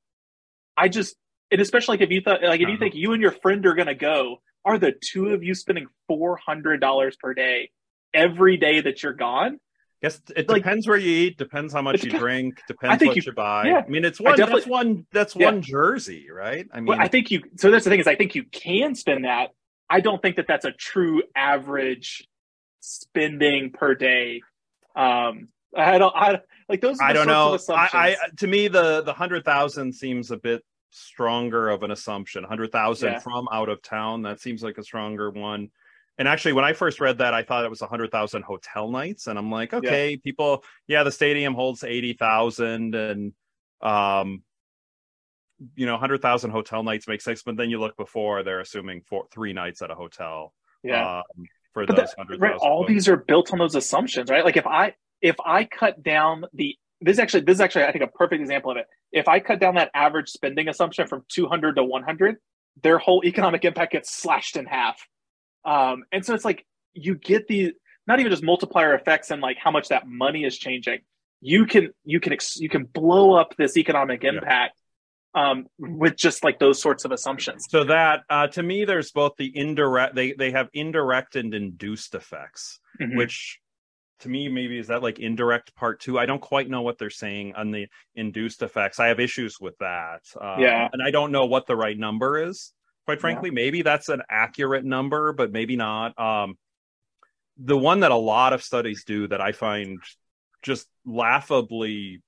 I 0.77 0.87
just 0.87 1.15
and 1.51 1.61
especially 1.61 1.93
like 1.93 2.01
if 2.01 2.11
you 2.11 2.21
thought 2.21 2.43
like 2.43 2.61
if 2.61 2.67
you 2.67 2.75
uh-huh. 2.75 2.79
think 2.79 2.95
you 2.95 3.13
and 3.13 3.21
your 3.21 3.31
friend 3.31 3.65
are 3.65 3.75
gonna 3.75 3.95
go, 3.95 4.37
are 4.65 4.77
the 4.77 4.93
two 5.01 5.29
of 5.29 5.43
you 5.43 5.53
spending 5.55 5.87
four 6.07 6.37
hundred 6.37 6.79
dollars 6.79 7.17
per 7.17 7.33
day 7.33 7.71
every 8.13 8.57
day 8.57 8.81
that 8.81 9.03
you're 9.03 9.13
gone? 9.13 9.59
Yes, 10.01 10.21
it 10.35 10.47
like, 10.47 10.63
depends 10.63 10.87
where 10.87 10.97
you 10.97 11.11
eat, 11.11 11.37
depends 11.37 11.73
how 11.73 11.81
much 11.81 12.05
you 12.05 12.11
drink, 12.11 12.61
depends 12.67 13.03
what 13.03 13.17
you, 13.17 13.21
you 13.25 13.31
buy. 13.33 13.67
Yeah, 13.67 13.83
I 13.85 13.89
mean, 13.89 14.05
it's 14.05 14.21
one 14.21 14.37
that's 14.37 14.65
one 14.65 15.05
that's 15.11 15.35
yeah. 15.35 15.47
one 15.47 15.61
jersey, 15.61 16.27
right? 16.31 16.65
I 16.71 16.77
mean, 16.77 16.85
well, 16.85 17.01
I 17.01 17.09
think 17.09 17.31
you. 17.31 17.43
So 17.57 17.69
that's 17.69 17.83
the 17.83 17.89
thing 17.89 17.99
is, 17.99 18.07
I 18.07 18.15
think 18.15 18.33
you 18.33 18.45
can 18.45 18.95
spend 18.95 19.25
that. 19.25 19.49
I 19.89 19.99
don't 19.99 20.21
think 20.21 20.37
that 20.37 20.45
that's 20.47 20.65
a 20.65 20.71
true 20.71 21.23
average 21.35 22.25
spending 22.79 23.71
per 23.71 23.93
day. 23.93 24.41
Um, 24.95 25.49
I 25.75 25.97
don't. 25.97 26.15
I 26.15 26.39
like 26.69 26.79
those. 26.79 26.99
I 27.01 27.11
don't 27.11 27.27
know. 27.27 27.57
I, 27.69 27.89
I 27.93 28.15
to 28.37 28.47
me 28.47 28.69
the 28.69 29.03
the 29.03 29.13
hundred 29.13 29.43
thousand 29.43 29.93
seems 29.93 30.31
a 30.31 30.37
bit 30.37 30.63
stronger 30.91 31.69
of 31.69 31.83
an 31.83 31.91
assumption. 31.91 32.43
100,000 32.43 33.11
yeah. 33.11 33.19
from 33.19 33.47
out 33.51 33.69
of 33.69 33.81
town. 33.81 34.23
That 34.23 34.39
seems 34.39 34.63
like 34.63 34.77
a 34.77 34.83
stronger 34.83 35.29
one. 35.29 35.69
And 36.19 36.27
actually, 36.27 36.53
when 36.53 36.65
I 36.65 36.73
first 36.73 36.99
read 36.99 37.19
that, 37.19 37.33
I 37.33 37.43
thought 37.43 37.63
it 37.63 37.69
was 37.69 37.79
100,000 37.79 38.43
hotel 38.43 38.91
nights. 38.91 39.27
And 39.27 39.39
I'm 39.39 39.49
like, 39.49 39.73
okay, 39.73 40.11
yeah. 40.11 40.17
people, 40.21 40.63
yeah, 40.85 41.03
the 41.03 41.11
stadium 41.11 41.55
holds 41.55 41.83
80,000 41.83 42.93
and, 42.93 43.33
um, 43.81 44.43
you 45.75 45.85
know, 45.85 45.93
100,000 45.93 46.51
hotel 46.51 46.83
nights 46.83 47.07
makes 47.07 47.23
sense. 47.23 47.41
But 47.41 47.55
then 47.55 47.69
you 47.69 47.79
look 47.79 47.95
before, 47.95 48.43
they're 48.43 48.59
assuming 48.59 49.01
four, 49.07 49.27
three 49.31 49.53
nights 49.53 49.81
at 49.81 49.91
a 49.91 49.95
hotel. 49.95 50.53
Yeah. 50.83 51.19
Um, 51.19 51.45
for 51.73 51.85
but 51.85 51.95
those 51.95 52.13
100,000. 52.17 52.41
Right, 52.41 52.55
all 52.59 52.85
these 52.85 53.07
are 53.07 53.17
built 53.17 53.53
on 53.53 53.59
those 53.59 53.75
assumptions, 53.75 54.29
right? 54.29 54.43
Like 54.43 54.57
if 54.57 54.67
I, 54.67 54.95
if 55.21 55.37
I 55.45 55.63
cut 55.63 56.03
down 56.03 56.43
the 56.53 56.75
this 57.01 57.13
is 57.13 57.19
actually 57.19 57.41
this 57.41 57.55
is 57.55 57.61
actually 57.61 57.85
I 57.85 57.91
think 57.91 58.03
a 58.03 58.07
perfect 58.07 58.41
example 58.41 58.71
of 58.71 58.77
it. 58.77 58.87
If 59.11 59.27
I 59.27 59.39
cut 59.39 59.59
down 59.59 59.75
that 59.75 59.89
average 59.93 60.29
spending 60.29 60.67
assumption 60.67 61.07
from 61.07 61.23
200 61.29 61.77
to 61.77 61.83
100, 61.83 62.37
their 62.83 62.97
whole 62.97 63.23
economic 63.23 63.63
impact 63.63 63.93
gets 63.93 64.13
slashed 64.13 64.57
in 64.57 64.65
half. 64.65 64.99
Um, 65.69 66.03
and 66.11 66.25
so 66.25 66.33
it's 66.33 66.45
like 66.45 66.65
you 66.93 67.15
get 67.15 67.47
the 67.47 67.73
not 68.07 68.19
even 68.19 68.31
just 68.31 68.43
multiplier 68.43 68.95
effects 68.95 69.29
and 69.29 69.39
like 69.41 69.57
how 69.57 69.69
much 69.69 69.89
that 69.89 70.07
money 70.07 70.43
is 70.43 70.57
changing. 70.57 70.99
You 71.41 71.67
can 71.67 71.89
you 72.03 72.19
can 72.19 72.35
you 72.55 72.69
can 72.69 72.85
blow 72.85 73.33
up 73.33 73.55
this 73.55 73.77
economic 73.77 74.23
impact 74.23 74.81
yeah. 75.35 75.51
um, 75.51 75.67
with 75.77 76.17
just 76.17 76.43
like 76.43 76.57
those 76.59 76.81
sorts 76.81 77.05
of 77.05 77.11
assumptions. 77.11 77.67
So 77.69 77.83
that 77.83 78.23
uh, 78.29 78.47
to 78.47 78.63
me, 78.63 78.83
there's 78.85 79.11
both 79.11 79.33
the 79.37 79.51
indirect 79.55 80.15
they 80.15 80.33
they 80.33 80.51
have 80.51 80.69
indirect 80.73 81.35
and 81.35 81.53
induced 81.53 82.15
effects, 82.15 82.79
mm-hmm. 82.99 83.15
which 83.15 83.59
to 84.21 84.29
me 84.29 84.49
maybe 84.49 84.79
is 84.79 84.87
that 84.87 85.01
like 85.01 85.19
indirect 85.19 85.73
part 85.75 86.01
two 86.01 86.19
i 86.19 86.25
don't 86.25 86.41
quite 86.41 86.69
know 86.69 86.81
what 86.81 86.97
they're 86.97 87.09
saying 87.09 87.53
on 87.55 87.71
the 87.71 87.87
induced 88.15 88.61
effects 88.61 88.99
i 88.99 89.07
have 89.07 89.17
issues 89.17 89.61
with 89.61 89.77
that 89.77 90.21
um, 90.41 90.59
yeah 90.59 90.89
and 90.91 91.01
i 91.01 91.09
don't 91.09 91.31
know 91.31 91.45
what 91.45 91.67
the 91.67 91.75
right 91.75 91.97
number 91.97 92.43
is 92.43 92.73
quite 93.09 93.19
frankly 93.19 93.49
yeah. 93.49 93.55
maybe 93.55 93.81
that's 93.81 94.07
an 94.09 94.21
accurate 94.29 94.85
number 94.85 95.33
but 95.33 95.51
maybe 95.51 95.75
not 95.75 96.17
um 96.19 96.55
the 97.57 97.75
one 97.75 98.01
that 98.01 98.11
a 98.11 98.15
lot 98.15 98.53
of 98.53 98.61
studies 98.61 99.03
do 99.03 99.27
that 99.27 99.41
i 99.41 99.51
find 99.51 99.97
just 100.61 100.87
laughably 101.07 102.21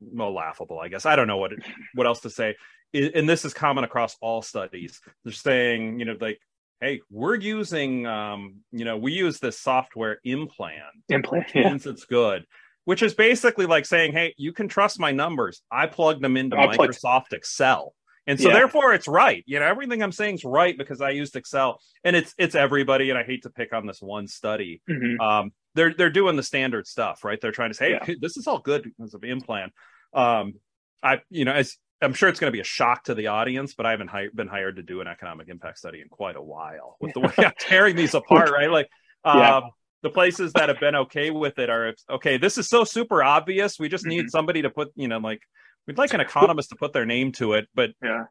well 0.00 0.34
laughable 0.34 0.78
i 0.78 0.88
guess 0.88 1.06
i 1.06 1.16
don't 1.16 1.26
know 1.26 1.38
what 1.38 1.52
it, 1.52 1.60
what 1.94 2.06
else 2.06 2.20
to 2.20 2.28
say 2.28 2.54
and 2.92 3.26
this 3.26 3.46
is 3.46 3.54
common 3.54 3.82
across 3.82 4.18
all 4.20 4.42
studies 4.42 5.00
they're 5.24 5.32
saying 5.32 5.98
you 5.98 6.04
know 6.04 6.14
like 6.20 6.38
hey, 6.80 7.02
we're 7.10 7.34
using, 7.34 8.06
um, 8.06 8.60
you 8.72 8.86
know, 8.86 8.96
we 8.96 9.12
use 9.12 9.38
this 9.38 9.58
software 9.58 10.18
IMPLAN. 10.24 10.80
IMPLAN, 11.10 11.44
yeah. 11.54 11.74
It's 11.74 12.06
good. 12.06 12.46
Which 12.86 13.02
is 13.02 13.12
basically 13.12 13.66
like 13.66 13.84
saying, 13.84 14.12
hey, 14.12 14.34
you 14.38 14.54
can 14.54 14.66
trust 14.66 14.98
my 14.98 15.12
numbers. 15.12 15.60
I 15.70 15.88
plugged 15.88 16.22
them 16.24 16.38
into 16.38 16.56
I 16.56 16.68
Microsoft 16.68 17.02
plugged... 17.02 17.32
Excel. 17.34 17.92
And 18.30 18.40
so 18.40 18.48
yeah. 18.48 18.54
therefore 18.54 18.94
it's 18.94 19.08
right. 19.08 19.42
You 19.44 19.58
know, 19.58 19.66
everything 19.66 20.04
I'm 20.04 20.12
saying 20.12 20.36
is 20.36 20.44
right 20.44 20.78
because 20.78 21.00
I 21.00 21.10
used 21.10 21.34
Excel. 21.34 21.80
And 22.04 22.14
it's 22.14 22.32
it's 22.38 22.54
everybody, 22.54 23.10
and 23.10 23.18
I 23.18 23.24
hate 23.24 23.42
to 23.42 23.50
pick 23.50 23.72
on 23.72 23.88
this 23.88 24.00
one 24.00 24.28
study. 24.28 24.80
Mm-hmm. 24.88 25.20
Um, 25.20 25.50
they're 25.74 25.92
they're 25.92 26.10
doing 26.10 26.36
the 26.36 26.44
standard 26.44 26.86
stuff, 26.86 27.24
right? 27.24 27.40
They're 27.40 27.50
trying 27.50 27.70
to 27.70 27.74
say, 27.74 27.90
hey, 27.90 27.98
yeah. 28.06 28.14
this 28.20 28.36
is 28.36 28.46
all 28.46 28.60
good 28.60 28.84
because 28.84 29.14
of 29.14 29.22
IMPLAN. 29.22 29.70
Um, 30.14 30.54
I, 31.02 31.22
you 31.28 31.44
know, 31.44 31.52
as 31.52 31.76
I'm 32.00 32.14
sure 32.14 32.28
it's 32.28 32.38
going 32.38 32.52
to 32.52 32.56
be 32.56 32.60
a 32.60 32.64
shock 32.64 33.04
to 33.04 33.14
the 33.16 33.26
audience, 33.26 33.74
but 33.74 33.84
I 33.84 33.90
haven't 33.90 34.08
hi- 34.08 34.28
been 34.32 34.46
hired 34.46 34.76
to 34.76 34.82
do 34.84 35.00
an 35.00 35.08
economic 35.08 35.48
impact 35.48 35.78
study 35.78 36.00
in 36.00 36.08
quite 36.08 36.36
a 36.36 36.42
while 36.42 36.98
with 37.00 37.12
the 37.14 37.20
way 37.20 37.32
I'm 37.36 37.52
tearing 37.58 37.96
these 37.96 38.14
apart, 38.14 38.52
right? 38.52 38.70
Like, 38.70 38.88
yeah. 39.24 39.56
um, 39.56 39.70
the 40.02 40.10
places 40.10 40.52
that 40.52 40.68
have 40.68 40.78
been 40.78 40.94
okay 40.94 41.30
with 41.30 41.58
it 41.58 41.68
are 41.68 41.94
okay. 42.08 42.38
This 42.38 42.58
is 42.58 42.68
so 42.68 42.84
super 42.84 43.24
obvious. 43.24 43.76
We 43.80 43.88
just 43.88 44.06
need 44.06 44.20
mm-hmm. 44.20 44.28
somebody 44.28 44.62
to 44.62 44.70
put, 44.70 44.92
you 44.94 45.08
know, 45.08 45.18
like 45.18 45.42
we'd 45.86 45.98
like 45.98 46.14
an 46.14 46.20
economist 46.20 46.70
to 46.70 46.76
put 46.76 46.92
their 46.92 47.06
name 47.06 47.32
to 47.32 47.54
it, 47.54 47.68
but 47.74 47.90
yeah. 48.02 48.24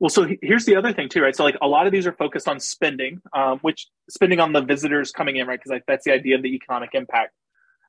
Well, 0.00 0.08
so 0.08 0.26
here's 0.42 0.64
the 0.64 0.74
other 0.74 0.92
thing 0.92 1.08
too, 1.08 1.22
right? 1.22 1.34
So 1.34 1.44
like 1.44 1.56
a 1.62 1.68
lot 1.68 1.86
of 1.86 1.92
these 1.92 2.08
are 2.08 2.12
focused 2.12 2.48
on 2.48 2.58
spending, 2.58 3.20
um, 3.32 3.60
which 3.60 3.86
spending 4.10 4.40
on 4.40 4.52
the 4.52 4.60
visitors 4.60 5.12
coming 5.12 5.36
in, 5.36 5.46
right? 5.46 5.58
Because 5.58 5.70
like, 5.70 5.84
that's 5.86 6.04
the 6.04 6.12
idea 6.12 6.34
of 6.34 6.42
the 6.42 6.54
economic 6.54 6.90
impact. 6.94 7.34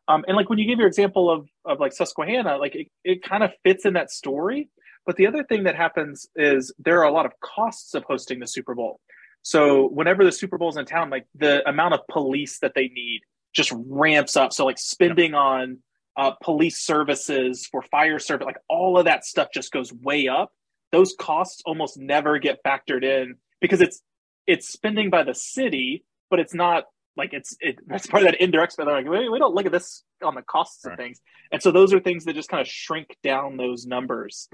Um, 0.08 0.24
and 0.28 0.38
like 0.38 0.50
when 0.50 0.60
you 0.60 0.68
give 0.68 0.78
your 0.80 0.88
example 0.88 1.30
of 1.32 1.48
of 1.66 1.80
like 1.80 1.94
Susquehanna, 1.94 2.58
like 2.58 2.76
it, 2.76 2.88
it 3.04 3.24
kind 3.24 3.44
of 3.44 3.52
fits 3.64 3.86
in 3.86 3.94
that 3.94 4.12
story. 4.12 4.70
But 5.06 5.16
the 5.16 5.28
other 5.28 5.44
thing 5.44 5.64
that 5.64 5.76
happens 5.76 6.28
is 6.36 6.74
there 6.78 7.00
are 7.00 7.08
a 7.08 7.12
lot 7.12 7.26
of 7.26 7.34
costs 7.42 7.94
of 7.94 8.04
hosting 8.04 8.40
the 8.40 8.48
Super 8.48 8.76
Bowl. 8.76 9.00
So 9.42 9.90
whenever 9.90 10.24
the 10.24 10.32
Super 10.32 10.58
Bowl's 10.58 10.78
in 10.78 10.86
town, 10.86 11.10
like 11.10 11.26
the 11.36 11.68
amount 11.68 11.94
of 11.94 12.02
police 12.10 12.60
that 12.60 12.74
they 12.76 12.88
need 12.90 13.22
just 13.54 13.74
ramps 13.76 14.38
up. 14.38 14.54
So 14.54 14.66
like 14.66 14.78
spending 14.78 15.34
on 15.34 15.80
uh, 16.16 16.32
police 16.42 16.80
services 16.80 17.68
for 17.72 17.82
fire 17.82 18.20
service, 18.20 18.46
like 18.46 18.58
all 18.70 18.98
of 18.98 19.06
that 19.06 19.26
stuff 19.26 19.50
just 19.54 19.72
goes 19.72 19.92
way 19.92 20.28
up. 20.28 20.52
Those 20.92 21.16
costs 21.20 21.62
almost 21.66 21.98
never 21.98 22.38
get 22.38 22.60
factored 22.64 23.04
in 23.04 23.36
because 23.62 23.82
it's 23.82 24.02
it's 24.46 24.68
spending 24.70 25.10
by 25.10 25.24
the 25.24 25.34
city, 25.34 26.06
but 26.30 26.40
it's 26.40 26.54
not 26.54 26.84
like 27.16 27.34
it's 27.34 27.56
it, 27.60 27.80
that's 27.88 28.08
part 28.08 28.24
of 28.24 28.32
that 28.32 28.42
indirect 28.42 28.74
spend. 28.74 28.90
Like, 28.90 29.08
we, 29.08 29.30
we 29.30 29.40
don't 29.40 29.56
look 29.56 29.66
at 29.66 29.72
this 29.72 30.04
on 30.24 30.36
the 30.36 30.42
costs 30.42 30.86
right. 30.86 30.94
of 30.94 30.98
things, 30.98 31.20
and 31.52 31.62
so 31.62 31.72
those 31.72 31.94
are 31.94 32.00
things 32.00 32.26
that 32.26 32.36
just 32.36 32.50
kind 32.50 32.62
of 32.62 32.68
shrink 32.68 33.18
down 33.24 33.58
those 33.58 33.86
numbers. 33.86 34.50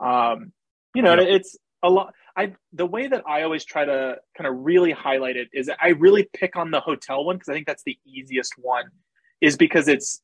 Um, 0.00 0.52
you 0.94 1.02
know, 1.02 1.14
yeah. 1.14 1.36
it's 1.36 1.56
a 1.82 1.90
lot. 1.90 2.14
I 2.36 2.54
the 2.72 2.86
way 2.86 3.06
that 3.06 3.22
I 3.26 3.42
always 3.42 3.64
try 3.64 3.84
to 3.84 4.16
kind 4.36 4.48
of 4.48 4.64
really 4.64 4.92
highlight 4.92 5.36
it 5.36 5.48
is 5.52 5.70
I 5.80 5.88
really 5.88 6.28
pick 6.32 6.56
on 6.56 6.70
the 6.70 6.80
hotel 6.80 7.24
one 7.24 7.36
because 7.36 7.48
I 7.48 7.54
think 7.54 7.66
that's 7.66 7.84
the 7.84 7.98
easiest 8.04 8.54
one, 8.58 8.86
is 9.40 9.56
because 9.56 9.88
it's 9.88 10.20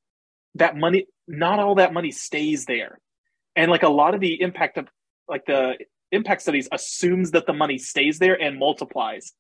that 0.57 0.77
money. 0.77 1.07
Not 1.29 1.59
all 1.59 1.77
that 1.77 1.93
money 1.93 2.11
stays 2.11 2.65
there, 2.65 2.99
and 3.57 3.71
like 3.71 3.85
a 3.85 3.89
lot 3.89 4.15
of 4.15 4.21
the 4.21 4.41
impact 4.41 4.77
of 4.77 4.89
like 5.29 5.47
the 5.47 5.75
impact 6.11 6.43
studies 6.43 6.69
assumes 6.73 7.31
that 7.31 7.47
the 7.47 7.53
money 7.53 7.79
stays 7.79 8.19
there 8.19 8.41
and 8.41 8.59
multiplies 8.59 9.33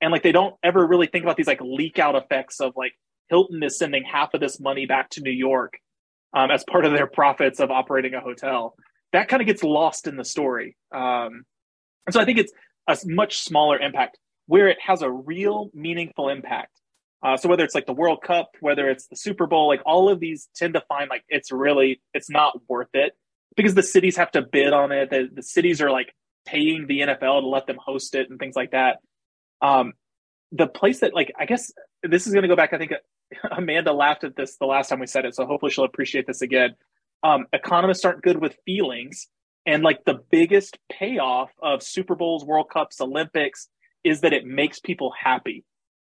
and 0.00 0.12
like 0.12 0.22
they 0.22 0.32
don't 0.32 0.54
ever 0.62 0.86
really 0.86 1.06
think 1.06 1.24
about 1.24 1.36
these 1.36 1.46
like 1.46 1.60
leak 1.60 1.98
out 1.98 2.14
effects 2.14 2.60
of 2.60 2.72
like 2.76 2.92
Hilton 3.28 3.62
is 3.62 3.78
sending 3.78 4.04
half 4.04 4.34
of 4.34 4.40
this 4.40 4.60
money 4.60 4.86
back 4.86 5.10
to 5.10 5.20
New 5.20 5.30
York 5.30 5.74
um, 6.34 6.50
as 6.50 6.64
part 6.70 6.84
of 6.84 6.92
their 6.92 7.06
profits 7.06 7.60
of 7.60 7.70
operating 7.70 8.14
a 8.14 8.20
hotel. 8.20 8.74
That 9.12 9.28
kind 9.28 9.42
of 9.42 9.46
gets 9.46 9.62
lost 9.62 10.06
in 10.06 10.16
the 10.16 10.24
story, 10.24 10.76
um, 10.94 11.44
and 12.06 12.12
so 12.12 12.20
I 12.20 12.24
think 12.24 12.38
it's 12.38 12.52
a 12.86 12.96
much 13.06 13.38
smaller 13.38 13.78
impact 13.78 14.18
where 14.46 14.68
it 14.68 14.78
has 14.84 15.02
a 15.02 15.10
real 15.10 15.70
meaningful 15.74 16.28
impact. 16.28 16.72
Uh, 17.22 17.36
so 17.36 17.48
whether 17.48 17.64
it's 17.64 17.74
like 17.74 17.86
the 17.86 17.92
World 17.92 18.22
Cup, 18.22 18.52
whether 18.60 18.88
it's 18.88 19.08
the 19.08 19.16
Super 19.16 19.46
Bowl, 19.46 19.66
like 19.66 19.82
all 19.84 20.08
of 20.08 20.20
these 20.20 20.48
tend 20.54 20.74
to 20.74 20.82
find 20.88 21.10
like 21.10 21.24
it's 21.28 21.50
really 21.50 22.00
it's 22.14 22.30
not 22.30 22.60
worth 22.68 22.94
it 22.94 23.16
because 23.56 23.74
the 23.74 23.82
cities 23.82 24.16
have 24.16 24.30
to 24.32 24.42
bid 24.42 24.72
on 24.72 24.92
it. 24.92 25.10
The, 25.10 25.28
the 25.32 25.42
cities 25.42 25.80
are 25.80 25.90
like 25.90 26.14
paying 26.46 26.86
the 26.86 27.00
NFL 27.00 27.40
to 27.40 27.46
let 27.48 27.66
them 27.66 27.78
host 27.84 28.14
it 28.14 28.30
and 28.30 28.38
things 28.38 28.54
like 28.54 28.70
that. 28.70 28.98
Um, 29.60 29.94
the 30.52 30.66
place 30.66 31.00
that 31.00 31.12
like 31.12 31.32
I 31.38 31.44
guess 31.44 31.72
this 32.02 32.26
is 32.26 32.32
going 32.32 32.42
to 32.42 32.48
go 32.48 32.56
back. 32.56 32.72
I 32.72 32.78
think 32.78 32.92
Amanda 33.50 33.92
laughed 33.92 34.24
at 34.24 34.36
this 34.36 34.56
the 34.56 34.66
last 34.66 34.88
time 34.88 35.00
we 35.00 35.06
said 35.06 35.24
it, 35.24 35.34
so 35.34 35.44
hopefully 35.44 35.72
she'll 35.72 35.84
appreciate 35.84 36.26
this 36.26 36.40
again. 36.40 36.74
Um, 37.22 37.46
economists 37.52 38.04
aren't 38.04 38.22
good 38.22 38.40
with 38.40 38.56
feelings, 38.64 39.26
and 39.66 39.82
like 39.82 40.04
the 40.04 40.20
biggest 40.30 40.78
payoff 40.90 41.50
of 41.60 41.82
Super 41.82 42.14
Bowls, 42.14 42.44
World 42.44 42.70
Cups, 42.70 43.00
Olympics 43.00 43.68
is 44.04 44.20
that 44.20 44.32
it 44.32 44.46
makes 44.46 44.78
people 44.78 45.12
happy, 45.20 45.64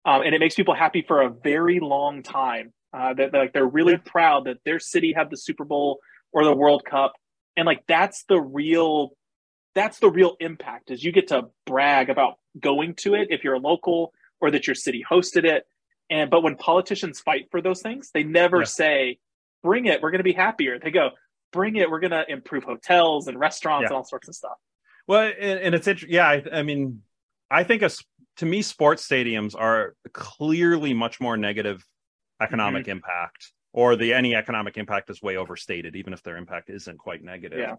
um, 0.05 0.21
and 0.21 0.35
it 0.35 0.39
makes 0.39 0.55
people 0.55 0.75
happy 0.75 1.03
for 1.07 1.21
a 1.21 1.29
very 1.29 1.79
long 1.79 2.23
time. 2.23 2.71
Uh, 2.93 3.13
that 3.13 3.33
like 3.33 3.51
they're 3.51 3.67
really 3.67 3.93
yeah. 3.93 3.99
proud 4.05 4.45
that 4.45 4.57
their 4.63 4.79
city 4.79 5.11
had 5.11 5.29
the 5.29 5.35
Super 5.35 5.65
Bowl 5.65 5.99
or 6.31 6.45
the 6.45 6.55
World 6.55 6.85
Cup, 6.85 7.13
and 7.57 7.65
like 7.65 7.83
that's 7.87 8.23
the 8.29 8.39
real 8.39 9.11
that's 9.73 9.99
the 9.99 10.09
real 10.09 10.37
impact 10.39 10.89
is 10.89 11.03
you 11.03 11.11
get 11.11 11.27
to 11.27 11.43
brag 11.65 12.09
about 12.09 12.39
going 12.59 12.95
to 12.95 13.13
it 13.13 13.27
if 13.29 13.43
you're 13.43 13.55
a 13.55 13.59
local 13.59 14.13
or 14.39 14.49
that 14.51 14.65
your 14.65 14.75
city 14.75 15.03
hosted 15.09 15.43
it. 15.43 15.67
And 16.09 16.29
but 16.29 16.41
when 16.41 16.55
politicians 16.55 17.19
fight 17.19 17.47
for 17.51 17.61
those 17.61 17.81
things, 17.81 18.11
they 18.13 18.23
never 18.23 18.59
yeah. 18.59 18.65
say, 18.65 19.17
"Bring 19.61 19.85
it, 19.85 20.01
we're 20.01 20.11
going 20.11 20.19
to 20.19 20.23
be 20.23 20.33
happier." 20.33 20.79
They 20.79 20.91
go, 20.91 21.09
"Bring 21.51 21.75
it, 21.75 21.89
we're 21.89 21.99
going 21.99 22.11
to 22.11 22.23
improve 22.29 22.63
hotels 22.63 23.27
and 23.27 23.37
restaurants 23.37 23.83
yeah. 23.83 23.87
and 23.87 23.97
all 23.97 24.03
sorts 24.03 24.29
of 24.29 24.35
stuff." 24.35 24.57
Well, 25.07 25.31
and, 25.39 25.59
and 25.59 25.75
it's 25.75 25.87
interesting. 25.87 26.15
Yeah, 26.15 26.27
I, 26.27 26.43
I, 26.53 26.63
mean, 26.63 27.01
I 27.49 27.63
think 27.63 27.81
a, 27.81 27.89
to 28.37 28.45
me, 28.45 28.61
sports 28.61 29.07
stadiums 29.07 29.55
are 29.57 29.95
clearly 30.13 30.93
much 30.93 31.19
more 31.19 31.37
negative 31.37 31.85
economic 32.41 32.83
mm-hmm. 32.83 32.91
impact, 32.91 33.51
or 33.71 33.95
the 33.95 34.13
any 34.13 34.35
economic 34.35 34.77
impact 34.77 35.09
is 35.09 35.21
way 35.21 35.37
overstated, 35.37 35.95
even 35.95 36.13
if 36.13 36.23
their 36.23 36.37
impact 36.37 36.69
isn't 36.69 36.97
quite 36.97 37.23
negative. 37.23 37.59
Yeah. 37.59 37.75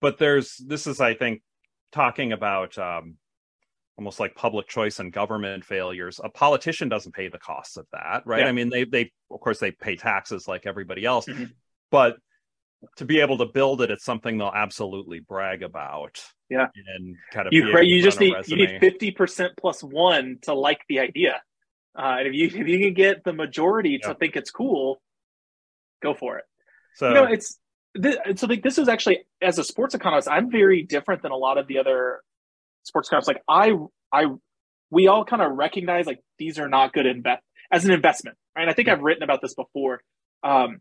But 0.00 0.18
there's 0.18 0.56
this 0.56 0.86
is, 0.86 1.00
I 1.00 1.14
think, 1.14 1.42
talking 1.92 2.32
about 2.32 2.78
um, 2.78 3.16
almost 3.98 4.18
like 4.18 4.34
public 4.34 4.66
choice 4.66 4.98
and 4.98 5.12
government 5.12 5.64
failures. 5.64 6.20
A 6.24 6.30
politician 6.30 6.88
doesn't 6.88 7.14
pay 7.14 7.28
the 7.28 7.38
costs 7.38 7.76
of 7.76 7.86
that, 7.92 8.22
right? 8.24 8.40
Yeah. 8.40 8.46
I 8.46 8.52
mean, 8.52 8.70
they 8.70 8.84
they 8.84 9.12
of 9.30 9.40
course 9.40 9.58
they 9.58 9.72
pay 9.72 9.96
taxes 9.96 10.48
like 10.48 10.66
everybody 10.66 11.04
else, 11.04 11.26
mm-hmm. 11.26 11.44
but 11.90 12.16
to 12.96 13.04
be 13.04 13.20
able 13.20 13.38
to 13.38 13.46
build 13.46 13.82
it, 13.82 13.90
it's 13.90 14.04
something 14.04 14.38
they'll 14.38 14.48
absolutely 14.48 15.20
brag 15.20 15.62
about. 15.62 16.22
Yeah, 16.48 16.66
and 16.96 17.16
kind 17.32 17.46
of 17.46 17.52
you 17.52 17.78
you 17.80 18.02
just 18.02 18.20
need 18.20 18.34
you 18.46 18.56
need 18.56 18.80
fifty 18.80 19.10
percent 19.10 19.52
plus 19.56 19.82
one 19.82 20.38
to 20.42 20.54
like 20.54 20.80
the 20.88 21.00
idea. 21.00 21.40
Uh, 21.96 22.16
and 22.18 22.28
if 22.28 22.34
you 22.34 22.46
if 22.46 22.68
you 22.68 22.78
can 22.78 22.94
get 22.94 23.24
the 23.24 23.32
majority 23.32 23.98
yeah. 24.02 24.08
to 24.08 24.14
think 24.14 24.36
it's 24.36 24.50
cool, 24.50 25.00
go 26.02 26.14
for 26.14 26.38
it. 26.38 26.44
So 26.96 27.08
you 27.08 27.14
know, 27.14 27.24
it's 27.24 27.58
this, 27.94 28.16
so 28.36 28.46
like 28.46 28.62
this 28.62 28.78
is 28.78 28.88
actually 28.88 29.20
as 29.40 29.58
a 29.58 29.64
sports 29.64 29.94
economist, 29.94 30.28
I'm 30.28 30.50
very 30.50 30.82
different 30.82 31.22
than 31.22 31.32
a 31.32 31.36
lot 31.36 31.58
of 31.58 31.66
the 31.66 31.78
other 31.78 32.20
sports 32.84 33.08
cops 33.08 33.26
like 33.26 33.42
i 33.48 33.72
i 34.12 34.26
we 34.90 35.06
all 35.06 35.24
kind 35.24 35.42
of 35.42 35.52
recognize 35.52 36.06
like 36.06 36.20
these 36.38 36.58
are 36.58 36.68
not 36.68 36.92
good 36.92 37.06
invest 37.06 37.42
as 37.70 37.84
an 37.84 37.90
investment 37.90 38.36
right 38.56 38.62
and 38.62 38.70
i 38.70 38.74
think 38.74 38.88
i've 38.88 39.00
written 39.00 39.22
about 39.22 39.40
this 39.40 39.54
before 39.54 40.00
um 40.42 40.80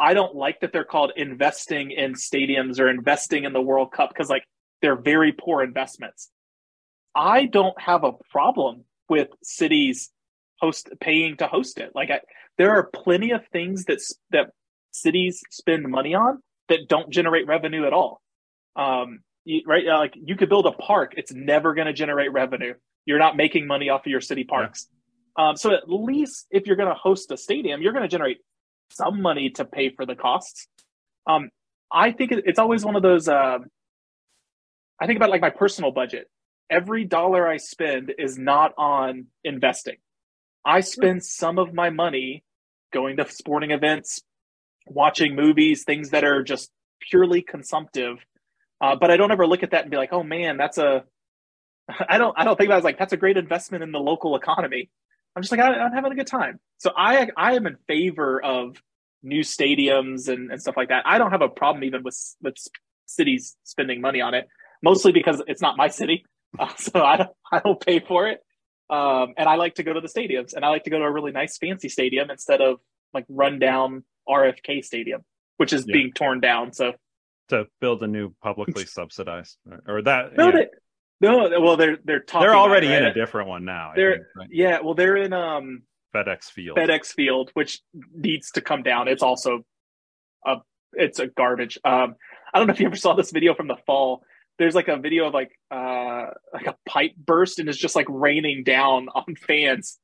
i 0.00 0.14
don't 0.14 0.34
like 0.34 0.60
that 0.60 0.72
they're 0.72 0.84
called 0.84 1.12
investing 1.16 1.90
in 1.90 2.14
stadiums 2.14 2.80
or 2.80 2.88
investing 2.88 3.44
in 3.44 3.52
the 3.52 3.60
world 3.60 3.92
cup 3.92 4.10
because 4.10 4.28
like 4.28 4.44
they're 4.82 4.96
very 4.96 5.32
poor 5.32 5.62
investments 5.62 6.30
i 7.14 7.46
don't 7.46 7.80
have 7.80 8.04
a 8.04 8.12
problem 8.30 8.84
with 9.08 9.28
cities 9.42 10.10
host 10.60 10.90
paying 11.00 11.36
to 11.36 11.46
host 11.46 11.78
it 11.78 11.92
like 11.94 12.10
I, 12.10 12.20
there 12.58 12.70
are 12.70 12.84
plenty 12.84 13.30
of 13.30 13.46
things 13.52 13.84
that 13.84 13.98
that 14.30 14.50
cities 14.90 15.42
spend 15.50 15.88
money 15.88 16.14
on 16.14 16.42
that 16.68 16.88
don't 16.88 17.10
generate 17.10 17.46
revenue 17.46 17.86
at 17.86 17.92
all 17.92 18.20
um 18.76 19.20
right? 19.66 19.84
Like 19.86 20.14
you 20.16 20.36
could 20.36 20.48
build 20.48 20.66
a 20.66 20.72
park, 20.72 21.14
it's 21.16 21.32
never 21.32 21.74
going 21.74 21.86
to 21.86 21.92
generate 21.92 22.32
revenue. 22.32 22.74
You're 23.04 23.18
not 23.18 23.36
making 23.36 23.66
money 23.66 23.88
off 23.88 24.02
of 24.02 24.10
your 24.10 24.20
city 24.20 24.44
parks. 24.44 24.86
Yeah. 25.38 25.50
Um, 25.50 25.56
so 25.56 25.72
at 25.72 25.88
least 25.88 26.46
if 26.50 26.66
you're 26.66 26.76
going 26.76 26.88
to 26.88 26.94
host 26.94 27.30
a 27.30 27.36
stadium, 27.36 27.80
you're 27.80 27.92
going 27.92 28.02
to 28.02 28.08
generate 28.08 28.38
some 28.90 29.22
money 29.22 29.50
to 29.50 29.64
pay 29.64 29.90
for 29.90 30.06
the 30.06 30.14
costs. 30.14 30.68
Um, 31.26 31.50
I 31.92 32.12
think 32.12 32.32
it's 32.32 32.58
always 32.58 32.84
one 32.84 32.96
of 32.96 33.02
those. 33.02 33.28
Uh, 33.28 33.58
I 35.00 35.06
think 35.06 35.16
about 35.16 35.30
like 35.30 35.40
my 35.40 35.50
personal 35.50 35.90
budget. 35.90 36.28
Every 36.70 37.04
dollar 37.04 37.48
I 37.48 37.56
spend 37.56 38.12
is 38.18 38.38
not 38.38 38.74
on 38.76 39.26
investing. 39.44 39.96
I 40.64 40.80
spend 40.80 41.24
some 41.24 41.58
of 41.58 41.72
my 41.72 41.90
money 41.90 42.44
going 42.92 43.16
to 43.16 43.30
sporting 43.30 43.70
events, 43.70 44.20
watching 44.86 45.34
movies, 45.34 45.84
things 45.84 46.10
that 46.10 46.24
are 46.24 46.42
just 46.42 46.70
purely 47.10 47.40
consumptive 47.40 48.18
uh, 48.80 48.96
but 48.96 49.10
I 49.10 49.16
don't 49.16 49.32
ever 49.32 49.46
look 49.46 49.62
at 49.62 49.72
that 49.72 49.82
and 49.82 49.90
be 49.90 49.96
like, 49.96 50.12
oh 50.12 50.22
man, 50.22 50.56
that's 50.56 50.78
a. 50.78 51.04
I 52.08 52.18
don't. 52.18 52.34
I 52.38 52.44
don't 52.44 52.56
think 52.56 52.68
about 52.68 52.76
it 52.76 52.78
as 52.78 52.84
like 52.84 52.98
that's 52.98 53.12
a 53.12 53.16
great 53.16 53.36
investment 53.36 53.82
in 53.82 53.92
the 53.92 53.98
local 53.98 54.36
economy. 54.36 54.90
I'm 55.38 55.42
just 55.42 55.52
like 55.52 55.60
I, 55.60 55.86
am 55.86 55.92
having 55.92 56.10
a 56.10 56.16
good 56.16 56.26
time. 56.26 56.58
So 56.78 56.90
I 56.96 57.28
I 57.36 57.54
am 57.54 57.68
in 57.68 57.76
favor 57.86 58.44
of 58.44 58.82
new 59.22 59.42
stadiums 59.42 60.28
and, 60.28 60.50
and 60.50 60.60
stuff 60.60 60.76
like 60.76 60.88
that. 60.88 61.04
I 61.06 61.18
don't 61.18 61.30
have 61.30 61.42
a 61.42 61.48
problem 61.48 61.84
even 61.84 62.02
with 62.02 62.18
with 62.42 62.56
cities 63.06 63.56
spending 63.62 64.00
money 64.00 64.20
on 64.20 64.34
it, 64.34 64.48
mostly 64.82 65.12
because 65.12 65.40
it's 65.46 65.62
not 65.62 65.76
my 65.76 65.88
city, 65.88 66.24
uh, 66.58 66.74
so 66.76 67.04
I 67.04 67.18
don't 67.18 67.30
I 67.52 67.60
don't 67.60 67.80
pay 67.80 68.00
for 68.00 68.26
it. 68.26 68.40
Um, 68.90 69.34
and 69.36 69.48
I 69.48 69.54
like 69.54 69.76
to 69.76 69.84
go 69.84 69.92
to 69.92 70.00
the 70.00 70.08
stadiums, 70.08 70.54
and 70.54 70.64
I 70.64 70.70
like 70.70 70.82
to 70.84 70.90
go 70.90 70.98
to 70.98 71.04
a 71.04 71.12
really 71.12 71.30
nice, 71.30 71.56
fancy 71.56 71.88
stadium 71.88 72.30
instead 72.30 72.60
of 72.60 72.80
like 73.14 73.24
rundown 73.28 74.02
RFK 74.28 74.84
Stadium, 74.84 75.22
which 75.58 75.72
is 75.72 75.84
yeah. 75.86 75.92
being 75.92 76.12
torn 76.12 76.40
down. 76.40 76.72
So 76.72 76.94
to 77.50 77.66
build 77.80 78.02
a 78.02 78.08
new 78.08 78.34
publicly 78.42 78.86
subsidized 78.86 79.56
or 79.86 80.02
that 80.02 80.36
no, 80.36 80.46
yeah. 80.46 80.50
they, 80.52 80.66
no 81.20 81.48
well 81.60 81.76
they're 81.76 81.98
they're 82.04 82.20
talking 82.20 82.46
they're 82.46 82.56
already 82.56 82.92
in 82.92 83.04
a 83.04 83.12
different 83.14 83.48
one 83.48 83.64
now 83.64 83.92
they're 83.96 84.12
think, 84.12 84.26
right? 84.36 84.48
yeah 84.50 84.80
well 84.80 84.94
they're 84.94 85.16
in 85.16 85.32
um 85.32 85.82
FedEx 86.14 86.44
Field. 86.44 86.76
FedEx 86.78 87.08
Field 87.12 87.50
which 87.54 87.80
needs 88.14 88.50
to 88.52 88.60
come 88.60 88.82
down. 88.82 89.08
It's 89.08 89.22
also 89.22 89.64
a 90.46 90.56
it's 90.94 91.18
a 91.18 91.26
garbage. 91.26 91.78
Um 91.84 92.14
I 92.52 92.58
don't 92.58 92.66
know 92.66 92.72
if 92.72 92.80
you 92.80 92.86
ever 92.86 92.96
saw 92.96 93.14
this 93.14 93.30
video 93.30 93.54
from 93.54 93.68
the 93.68 93.76
fall. 93.86 94.22
There's 94.58 94.74
like 94.74 94.88
a 94.88 94.96
video 94.96 95.26
of 95.26 95.34
like 95.34 95.52
uh 95.70 96.26
like 96.52 96.66
a 96.66 96.76
pipe 96.86 97.12
burst 97.16 97.58
and 97.58 97.68
it's 97.68 97.78
just 97.78 97.96
like 97.96 98.06
raining 98.08 98.64
down 98.64 99.08
on 99.14 99.36
fans. 99.46 99.98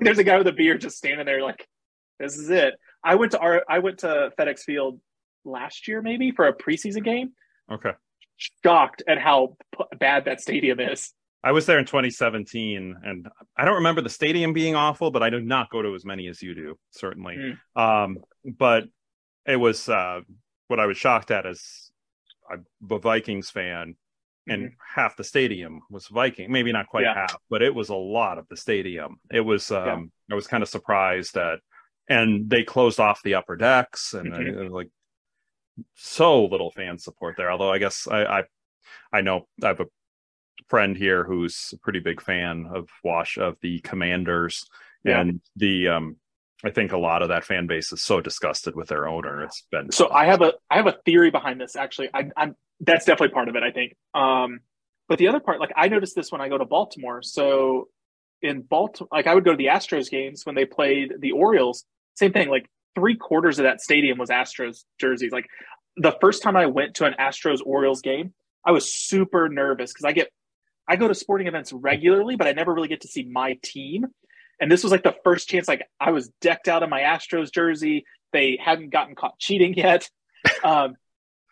There's 0.00 0.18
a 0.18 0.24
guy 0.24 0.38
with 0.38 0.46
a 0.46 0.52
beard 0.52 0.80
just 0.80 0.96
standing 0.96 1.26
there 1.26 1.42
like 1.42 1.66
this 2.18 2.36
is 2.36 2.50
it. 2.50 2.74
I 3.02 3.14
went 3.16 3.32
to 3.32 3.38
our 3.38 3.64
I 3.68 3.80
went 3.80 3.98
to 3.98 4.30
FedEx 4.38 4.60
Field 4.60 5.00
last 5.44 5.88
year, 5.88 6.02
maybe 6.02 6.30
for 6.30 6.46
a 6.46 6.54
preseason 6.54 7.02
game. 7.02 7.32
Okay. 7.72 7.92
Shocked 8.64 9.02
at 9.06 9.18
how 9.18 9.56
p- 9.76 9.84
bad 9.98 10.24
that 10.24 10.40
stadium 10.40 10.80
is. 10.80 11.12
I 11.42 11.52
was 11.52 11.64
there 11.66 11.78
in 11.78 11.86
2017, 11.86 12.96
and 13.02 13.28
I 13.56 13.64
don't 13.64 13.76
remember 13.76 14.02
the 14.02 14.10
stadium 14.10 14.52
being 14.52 14.74
awful, 14.74 15.10
but 15.10 15.22
I 15.22 15.30
do 15.30 15.40
not 15.40 15.70
go 15.70 15.80
to 15.80 15.94
as 15.94 16.04
many 16.04 16.28
as 16.28 16.42
you 16.42 16.54
do, 16.54 16.78
certainly. 16.90 17.36
Mm. 17.76 17.80
Um, 17.80 18.18
but 18.44 18.84
it 19.46 19.56
was 19.56 19.88
uh, 19.88 20.20
what 20.68 20.80
I 20.80 20.86
was 20.86 20.98
shocked 20.98 21.30
at 21.30 21.46
is 21.46 21.90
I'm 22.50 22.66
a 22.90 22.98
Vikings 22.98 23.50
fan, 23.50 23.94
and 24.46 24.62
mm-hmm. 24.64 25.00
half 25.00 25.16
the 25.16 25.24
stadium 25.24 25.80
was 25.90 26.08
Viking. 26.08 26.52
Maybe 26.52 26.72
not 26.72 26.88
quite 26.88 27.04
yeah. 27.04 27.14
half, 27.14 27.36
but 27.48 27.62
it 27.62 27.74
was 27.74 27.88
a 27.88 27.94
lot 27.94 28.38
of 28.38 28.46
the 28.48 28.56
stadium. 28.56 29.16
It 29.32 29.40
was. 29.40 29.70
Um, 29.70 30.12
yeah. 30.28 30.32
I 30.32 30.34
was 30.34 30.46
kind 30.46 30.62
of 30.62 30.68
surprised 30.68 31.34
that, 31.34 31.60
and 32.08 32.50
they 32.50 32.64
closed 32.64 33.00
off 33.00 33.22
the 33.22 33.34
upper 33.34 33.56
decks, 33.56 34.12
and 34.12 34.32
mm-hmm. 34.32 34.74
like 34.74 34.88
so 35.94 36.44
little 36.44 36.70
fan 36.70 36.98
support 36.98 37.36
there. 37.36 37.50
Although 37.50 37.72
I 37.72 37.78
guess 37.78 38.06
I, 38.10 38.24
I 38.24 38.42
I 39.12 39.20
know 39.20 39.46
I 39.62 39.68
have 39.68 39.80
a 39.80 39.86
friend 40.68 40.96
here 40.96 41.24
who's 41.24 41.70
a 41.74 41.78
pretty 41.78 42.00
big 42.00 42.20
fan 42.20 42.66
of 42.72 42.88
Wash 43.02 43.38
of 43.38 43.56
the 43.60 43.80
Commanders, 43.80 44.66
yeah. 45.04 45.20
and 45.20 45.40
the 45.56 45.88
um, 45.88 46.16
I 46.64 46.70
think 46.70 46.92
a 46.92 46.98
lot 46.98 47.22
of 47.22 47.28
that 47.28 47.44
fan 47.44 47.66
base 47.66 47.92
is 47.92 48.02
so 48.02 48.20
disgusted 48.20 48.76
with 48.76 48.88
their 48.88 49.08
owner. 49.08 49.42
It's 49.42 49.64
been 49.70 49.90
so. 49.92 50.10
I 50.10 50.26
have 50.26 50.42
a 50.42 50.52
I 50.70 50.76
have 50.76 50.86
a 50.86 50.96
theory 51.04 51.30
behind 51.30 51.60
this. 51.60 51.76
Actually, 51.76 52.10
I, 52.12 52.30
am 52.36 52.54
that's 52.80 53.04
definitely 53.04 53.34
part 53.34 53.48
of 53.48 53.56
it. 53.56 53.62
I 53.62 53.70
think. 53.70 53.96
Um, 54.14 54.60
but 55.08 55.18
the 55.18 55.28
other 55.28 55.40
part, 55.40 55.58
like 55.58 55.72
I 55.76 55.88
noticed 55.88 56.14
this 56.14 56.30
when 56.30 56.40
I 56.40 56.48
go 56.48 56.58
to 56.58 56.64
Baltimore. 56.64 57.22
So 57.22 57.88
in 58.42 58.62
Baltimore, 58.62 59.08
like 59.10 59.26
I 59.26 59.34
would 59.34 59.44
go 59.44 59.52
to 59.52 59.56
the 59.56 59.66
Astros 59.66 60.10
games 60.10 60.46
when 60.46 60.54
they 60.54 60.64
played 60.64 61.14
the 61.18 61.32
Orioles. 61.32 61.84
Same 62.14 62.32
thing. 62.32 62.48
Like 62.48 62.66
three 62.94 63.16
quarters 63.16 63.58
of 63.58 63.64
that 63.64 63.80
stadium 63.80 64.18
was 64.18 64.30
Astros 64.30 64.84
jerseys. 65.00 65.32
Like 65.32 65.46
the 65.96 66.16
first 66.20 66.42
time 66.42 66.56
I 66.56 66.66
went 66.66 66.96
to 66.96 67.04
an 67.04 67.14
Astros 67.18 67.60
Orioles 67.64 68.00
game, 68.00 68.32
I 68.64 68.72
was 68.72 68.92
super 68.92 69.48
nervous 69.48 69.92
because 69.92 70.04
I 70.04 70.12
get 70.12 70.28
I 70.88 70.96
go 70.96 71.06
to 71.08 71.14
sporting 71.14 71.46
events 71.46 71.72
regularly, 71.72 72.36
but 72.36 72.46
I 72.46 72.52
never 72.52 72.74
really 72.74 72.88
get 72.88 73.02
to 73.02 73.08
see 73.08 73.24
my 73.24 73.58
team. 73.62 74.06
And 74.60 74.70
this 74.70 74.82
was 74.82 74.92
like 74.92 75.04
the 75.04 75.14
first 75.24 75.48
chance 75.48 75.68
like 75.68 75.86
I 76.00 76.10
was 76.10 76.28
decked 76.40 76.68
out 76.68 76.82
in 76.82 76.90
my 76.90 77.00
Astros 77.00 77.52
jersey. 77.52 78.04
They 78.32 78.58
hadn't 78.62 78.90
gotten 78.90 79.14
caught 79.14 79.38
cheating 79.38 79.74
yet. 79.74 80.08
Um, 80.64 80.96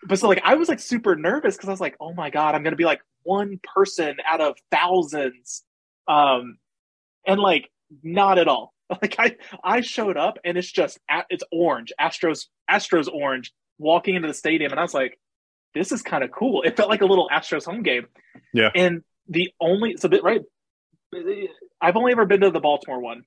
but 0.02 0.18
so 0.18 0.28
like 0.28 0.40
I 0.44 0.54
was 0.54 0.68
like 0.68 0.80
super 0.80 1.14
nervous 1.14 1.56
because 1.56 1.68
I 1.68 1.72
was 1.72 1.80
like, 1.80 1.96
oh 2.00 2.14
my 2.14 2.30
god, 2.30 2.54
I'm 2.54 2.62
gonna 2.62 2.76
be 2.76 2.84
like 2.84 3.00
one 3.22 3.60
person 3.74 4.16
out 4.26 4.40
of 4.40 4.56
thousands. 4.70 5.62
Um, 6.06 6.58
and 7.26 7.40
like 7.40 7.70
not 8.02 8.38
at 8.38 8.48
all. 8.48 8.72
Like 9.02 9.16
I 9.18 9.36
I 9.62 9.80
showed 9.82 10.16
up 10.16 10.38
and 10.44 10.56
it's 10.56 10.70
just 10.70 10.98
it's 11.28 11.44
orange, 11.52 11.92
Astros 12.00 12.46
Astros 12.70 13.06
orange 13.12 13.52
walking 13.78 14.14
into 14.14 14.28
the 14.28 14.34
stadium, 14.34 14.72
and 14.72 14.80
I 14.80 14.82
was 14.82 14.94
like, 14.94 15.18
this 15.74 15.92
is 15.92 16.02
kind 16.02 16.24
of 16.24 16.30
cool. 16.30 16.62
It 16.62 16.76
felt 16.76 16.88
like 16.88 17.02
a 17.02 17.06
little 17.06 17.28
Astros 17.30 17.66
home 17.66 17.82
game. 17.82 18.06
Yeah. 18.52 18.70
And 18.74 19.02
the 19.28 19.52
only 19.60 19.96
so 19.96 20.08
bit 20.08 20.22
right, 20.22 20.40
I've 21.80 21.96
only 21.96 22.12
ever 22.12 22.26
been 22.26 22.40
to 22.40 22.50
the 22.50 22.60
Baltimore 22.60 23.00
one, 23.00 23.24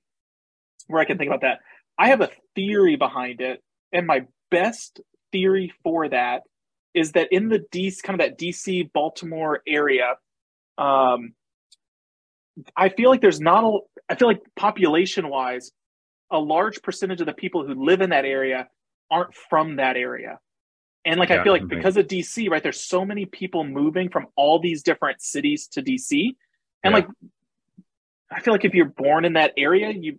where 0.88 1.00
I 1.00 1.04
can 1.04 1.18
think 1.18 1.28
about 1.28 1.42
that. 1.42 1.60
I 1.98 2.08
have 2.08 2.20
a 2.20 2.30
theory 2.54 2.96
behind 2.96 3.40
it, 3.40 3.62
and 3.92 4.06
my 4.06 4.26
best 4.50 5.00
theory 5.30 5.72
for 5.82 6.08
that 6.08 6.42
is 6.94 7.12
that 7.12 7.32
in 7.32 7.48
the 7.48 7.60
DC 7.72 8.02
kind 8.02 8.20
of 8.20 8.26
that 8.26 8.38
DC 8.38 8.92
Baltimore 8.92 9.62
area, 9.66 10.16
um, 10.76 11.34
I 12.76 12.88
feel 12.90 13.10
like 13.10 13.20
there's 13.20 13.40
not 13.40 13.64
a. 13.64 13.78
I 14.08 14.14
feel 14.14 14.28
like 14.28 14.42
population 14.56 15.28
wise, 15.28 15.72
a 16.30 16.38
large 16.38 16.82
percentage 16.82 17.20
of 17.20 17.26
the 17.26 17.32
people 17.32 17.66
who 17.66 17.84
live 17.84 18.00
in 18.00 18.10
that 18.10 18.24
area 18.24 18.68
aren't 19.10 19.34
from 19.34 19.76
that 19.76 19.96
area. 19.96 20.38
And 21.04 21.18
like 21.18 21.30
yeah, 21.30 21.40
I 21.40 21.44
feel 21.44 21.52
like 21.52 21.62
mhm. 21.62 21.70
because 21.70 21.96
of 21.96 22.06
DC, 22.06 22.48
right? 22.50 22.62
There's 22.62 22.80
so 22.80 23.04
many 23.04 23.26
people 23.26 23.64
moving 23.64 24.08
from 24.08 24.26
all 24.36 24.60
these 24.60 24.82
different 24.82 25.20
cities 25.20 25.66
to 25.68 25.82
DC. 25.82 26.36
And 26.84 26.92
yeah. 26.92 26.96
like 26.96 27.06
I 28.30 28.40
feel 28.40 28.54
like 28.54 28.64
if 28.64 28.74
you're 28.74 28.86
born 28.86 29.24
in 29.24 29.34
that 29.34 29.52
area, 29.56 29.90
you 29.90 30.18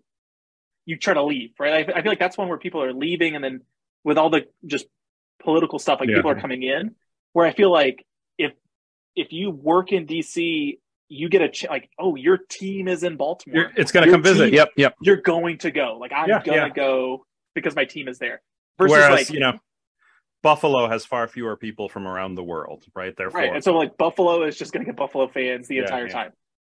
you 0.85 0.97
try 0.97 1.13
to 1.13 1.23
leave, 1.23 1.51
right? 1.59 1.89
I, 1.89 1.99
I, 1.99 2.01
feel 2.01 2.11
like 2.11 2.19
that's 2.19 2.37
one 2.37 2.49
where 2.49 2.57
people 2.57 2.83
are 2.83 2.91
leaving 2.93 3.35
and 3.35 3.43
then 3.43 3.61
with 4.03 4.17
all 4.17 4.29
the 4.29 4.47
just 4.65 4.85
political 5.41 5.79
stuff, 5.79 6.01
like 6.01 6.09
yeah. 6.09 6.17
people 6.17 6.31
are 6.31 6.39
coming 6.39 6.63
in. 6.63 6.95
Where 7.31 7.47
I 7.47 7.53
feel 7.53 7.71
like 7.71 8.05
if 8.37 8.51
if 9.15 9.31
you 9.31 9.49
work 9.49 9.91
in 9.91 10.05
DC, 10.05 10.77
you 11.13 11.29
get 11.29 11.41
a 11.41 11.49
ch- 11.49 11.69
like, 11.69 11.89
oh, 11.99 12.15
your 12.15 12.37
team 12.37 12.87
is 12.87 13.03
in 13.03 13.17
Baltimore. 13.17 13.61
You're, 13.61 13.71
it's 13.75 13.91
gonna 13.91 14.07
your 14.07 14.15
come 14.15 14.23
team, 14.23 14.33
visit. 14.33 14.53
Yep, 14.53 14.69
yep. 14.77 14.95
You're 15.01 15.21
going 15.21 15.57
to 15.59 15.71
go. 15.71 15.97
Like 15.99 16.11
I'm 16.13 16.27
gonna 16.43 16.71
go 16.73 17.25
because 17.55 17.75
my 17.75 17.85
team 17.85 18.07
is 18.07 18.19
there. 18.19 18.41
Versus 18.77 18.91
Whereas, 18.91 19.11
like 19.11 19.29
you 19.29 19.39
know, 19.39 19.59
Buffalo 20.41 20.87
has 20.89 21.05
far 21.05 21.27
fewer 21.27 21.55
people 21.55 21.89
from 21.89 22.07
around 22.07 22.35
the 22.35 22.43
world, 22.43 22.83
right? 22.95 23.15
Therefore, 23.15 23.41
right. 23.41 23.53
And 23.53 23.63
so 23.63 23.73
like 23.75 23.97
Buffalo 23.97 24.43
is 24.43 24.57
just 24.57 24.73
going 24.73 24.85
to 24.85 24.91
get 24.91 24.97
Buffalo 24.97 25.27
fans 25.27 25.67
the 25.67 25.75
yeah, 25.75 25.81
entire 25.83 26.07
yeah. 26.07 26.13
time. 26.13 26.31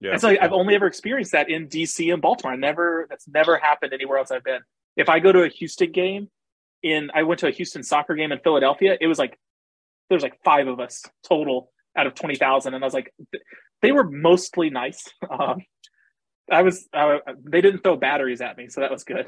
Yeah. 0.02 0.12
And 0.12 0.22
so 0.22 0.28
like, 0.28 0.40
I've 0.42 0.52
only 0.52 0.76
ever 0.76 0.88
experienced 0.88 1.32
that 1.32 1.50
in 1.50 1.68
DC 1.68 2.12
and 2.12 2.22
Baltimore. 2.22 2.54
I 2.54 2.58
never 2.58 3.08
that's 3.10 3.28
never 3.28 3.58
happened 3.58 3.94
anywhere 3.94 4.18
else 4.18 4.32
I've 4.32 4.44
been. 4.44 4.60
If 4.98 5.08
I 5.08 5.20
go 5.20 5.32
to 5.32 5.44
a 5.44 5.48
Houston 5.50 5.92
game, 5.92 6.30
in 6.84 7.10
I 7.14 7.24
went 7.24 7.40
to 7.40 7.48
a 7.48 7.52
Houston 7.52 7.84
soccer 7.84 8.16
game 8.16 8.32
in 8.32 8.40
Philadelphia, 8.40 8.98
it 9.00 9.08
was 9.08 9.18
like 9.18 9.40
there's 10.10 10.24
like 10.24 10.38
five 10.44 10.68
of 10.68 10.80
us 10.80 11.04
total 11.28 11.72
out 11.98 12.06
of 12.06 12.16
twenty 12.16 12.36
thousand, 12.36 12.74
and 12.74 12.84
I 12.84 12.88
was 12.88 12.94
like, 12.94 13.14
they 13.84 13.92
were 13.92 14.10
mostly 14.10 14.72
nice. 14.72 15.08
Um, 15.30 15.62
I 16.52 16.64
was 16.64 16.88
uh, 16.94 17.20
they 17.44 17.62
didn't 17.62 17.84
throw 17.84 17.96
batteries 17.96 18.42
at 18.42 18.58
me, 18.58 18.68
so 18.68 18.82
that 18.82 18.92
was 18.92 19.04
good 19.04 19.28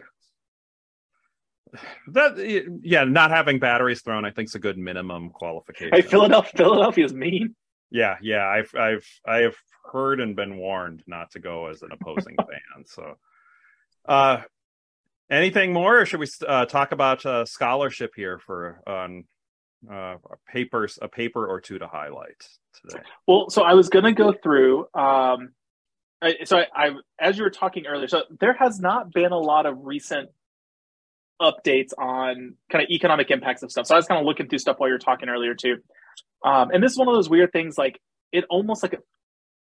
that 2.07 2.79
yeah, 2.83 3.03
not 3.03 3.31
having 3.31 3.59
batteries 3.59 4.01
thrown, 4.01 4.25
I 4.25 4.31
think, 4.31 4.49
is 4.49 4.55
a 4.55 4.59
good 4.59 4.77
minimum 4.77 5.29
qualification. 5.29 5.93
Hey, 5.93 6.01
Philadelphia, 6.01 6.51
Philadelphia's 6.55 7.13
mean. 7.13 7.55
Yeah, 7.91 8.17
yeah, 8.21 8.47
I've 8.47 8.73
I've 8.75 9.07
I 9.25 9.37
have 9.37 9.55
heard 9.91 10.19
and 10.19 10.35
been 10.35 10.57
warned 10.57 11.03
not 11.07 11.31
to 11.31 11.39
go 11.39 11.67
as 11.67 11.81
an 11.81 11.89
opposing 11.91 12.35
fan. 12.39 12.85
So, 12.85 13.15
uh, 14.07 14.41
anything 15.29 15.73
more, 15.73 16.01
or 16.01 16.05
should 16.05 16.19
we 16.19 16.27
uh, 16.47 16.65
talk 16.65 16.91
about 16.91 17.25
uh, 17.25 17.45
scholarship 17.45 18.11
here 18.15 18.39
for 18.39 18.81
on 18.87 19.25
uh, 19.91 20.15
papers, 20.47 20.99
a 21.01 21.07
paper 21.07 21.45
or 21.45 21.61
two 21.61 21.79
to 21.79 21.87
highlight 21.87 22.47
today? 22.81 23.03
Well, 23.27 23.49
so 23.49 23.63
I 23.63 23.73
was 23.73 23.89
going 23.89 24.05
to 24.05 24.13
go 24.13 24.33
through. 24.33 24.81
Um, 24.93 25.53
I, 26.21 26.35
so 26.45 26.57
I, 26.57 26.65
I, 26.75 26.89
as 27.19 27.37
you 27.37 27.43
were 27.43 27.49
talking 27.49 27.85
earlier, 27.85 28.07
so 28.07 28.23
there 28.39 28.53
has 28.53 28.79
not 28.79 29.11
been 29.11 29.31
a 29.31 29.37
lot 29.37 29.65
of 29.65 29.85
recent 29.85 30.29
updates 31.41 31.91
on 31.97 32.55
kind 32.71 32.83
of 32.83 32.89
economic 32.89 33.29
impacts 33.29 33.61
of 33.63 33.71
stuff. 33.71 33.87
So 33.87 33.95
I 33.95 33.97
was 33.97 34.07
kind 34.07 34.19
of 34.19 34.25
looking 34.25 34.47
through 34.47 34.59
stuff 34.59 34.79
while 34.79 34.89
you 34.89 34.93
were 34.93 34.99
talking 34.99 35.29
earlier 35.29 35.53
too. 35.53 35.77
Um, 36.43 36.71
and 36.71 36.83
this 36.83 36.93
is 36.93 36.97
one 36.97 37.07
of 37.07 37.15
those 37.15 37.29
weird 37.29 37.51
things 37.51 37.77
like 37.77 37.99
it 38.31 38.45
almost 38.49 38.83
like 38.83 38.99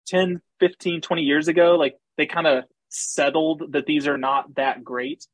10, 0.06 0.40
15, 0.60 1.00
20 1.00 1.22
years 1.22 1.48
ago, 1.48 1.76
like 1.76 1.96
they 2.16 2.26
kind 2.26 2.46
of 2.46 2.64
settled 2.88 3.72
that 3.72 3.86
these 3.86 4.06
are 4.06 4.18
not 4.18 4.54
that 4.54 4.84
great. 4.84 5.26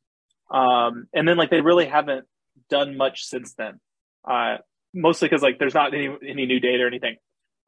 Um, 0.50 1.06
and 1.12 1.28
then 1.28 1.36
like 1.36 1.50
they 1.50 1.60
really 1.60 1.86
haven't 1.86 2.26
done 2.68 2.96
much 2.96 3.24
since 3.24 3.54
then. 3.54 3.80
Uh, 4.24 4.58
mostly 4.94 5.28
because 5.28 5.42
like 5.42 5.58
there's 5.58 5.74
not 5.74 5.94
any, 5.94 6.08
any 6.26 6.46
new 6.46 6.60
data 6.60 6.84
or 6.84 6.86
anything. 6.86 7.16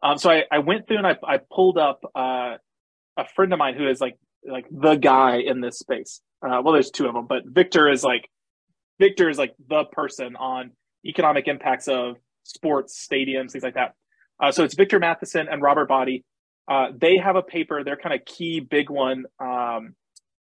Um, 0.02 0.18
so 0.18 0.30
I, 0.30 0.44
I 0.50 0.58
went 0.58 0.88
through 0.88 0.98
and 0.98 1.06
I, 1.06 1.16
I 1.24 1.38
pulled 1.38 1.78
up 1.78 2.00
uh, 2.14 2.56
a 3.16 3.28
friend 3.34 3.52
of 3.52 3.58
mine 3.58 3.74
who 3.74 3.88
is 3.88 4.00
like 4.00 4.18
like 4.46 4.66
the 4.70 4.96
guy 4.96 5.36
in 5.36 5.60
this 5.60 5.78
space. 5.78 6.20
Uh, 6.44 6.60
well, 6.62 6.72
there's 6.72 6.90
two 6.90 7.06
of 7.06 7.14
them, 7.14 7.26
but 7.28 7.42
Victor 7.46 7.88
is 7.88 8.02
like 8.02 8.28
Victor 8.98 9.28
is 9.28 9.38
like 9.38 9.54
the 9.68 9.84
person 9.84 10.36
on 10.36 10.72
economic 11.04 11.46
impacts 11.48 11.88
of 11.88 12.16
sports, 12.44 13.06
stadiums, 13.08 13.52
things 13.52 13.64
like 13.64 13.74
that. 13.74 13.94
Uh, 14.40 14.50
so 14.50 14.64
it's 14.64 14.74
Victor 14.74 14.98
Matheson 14.98 15.46
and 15.48 15.62
Robert 15.62 15.88
Baade. 15.88 16.24
Uh, 16.68 16.88
they 16.96 17.16
have 17.16 17.36
a 17.36 17.42
paper, 17.42 17.84
their 17.84 17.96
kind 17.96 18.14
of 18.14 18.24
key 18.24 18.60
big 18.60 18.90
one 18.90 19.24
um, 19.40 19.94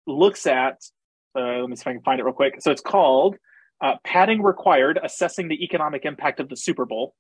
looks 0.07 0.45
at, 0.47 0.77
uh, 1.35 1.59
let 1.59 1.69
me 1.69 1.75
see 1.75 1.81
if 1.81 1.87
I 1.87 1.93
can 1.93 2.01
find 2.01 2.19
it 2.19 2.23
real 2.23 2.33
quick. 2.33 2.61
So 2.61 2.71
it's 2.71 2.81
called 2.81 3.37
uh, 3.81 3.95
Padding 4.03 4.41
Required 4.41 4.99
Assessing 5.03 5.47
the 5.47 5.63
Economic 5.63 6.05
Impact 6.05 6.39
of 6.39 6.49
the 6.49 6.55
Super 6.55 6.85
Bowl. 6.85 7.15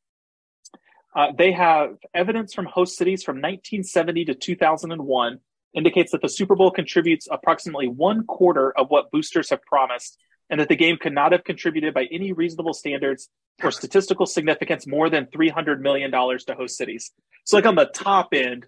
Uh, 1.15 1.27
they 1.37 1.51
have 1.51 1.97
evidence 2.13 2.53
from 2.53 2.65
host 2.65 2.97
cities 2.97 3.23
from 3.23 3.37
1970 3.37 4.25
to 4.25 4.35
2001 4.35 5.39
indicates 5.73 6.11
that 6.11 6.21
the 6.21 6.29
Super 6.29 6.55
Bowl 6.55 6.71
contributes 6.71 7.27
approximately 7.31 7.87
one 7.87 8.25
quarter 8.25 8.71
of 8.77 8.89
what 8.89 9.11
boosters 9.11 9.49
have 9.49 9.61
promised 9.63 10.17
and 10.49 10.59
that 10.59 10.69
the 10.69 10.75
game 10.75 10.97
could 10.97 11.13
not 11.13 11.31
have 11.31 11.43
contributed 11.43 11.93
by 11.93 12.07
any 12.11 12.33
reasonable 12.33 12.73
standards 12.73 13.29
or 13.63 13.71
statistical 13.71 14.25
significance 14.25 14.85
more 14.85 15.09
than 15.09 15.25
$300 15.27 15.79
million 15.79 16.11
to 16.11 16.55
host 16.57 16.77
cities. 16.77 17.11
So 17.45 17.57
like 17.57 17.65
on 17.65 17.75
the 17.75 17.85
top 17.85 18.29
end, 18.33 18.65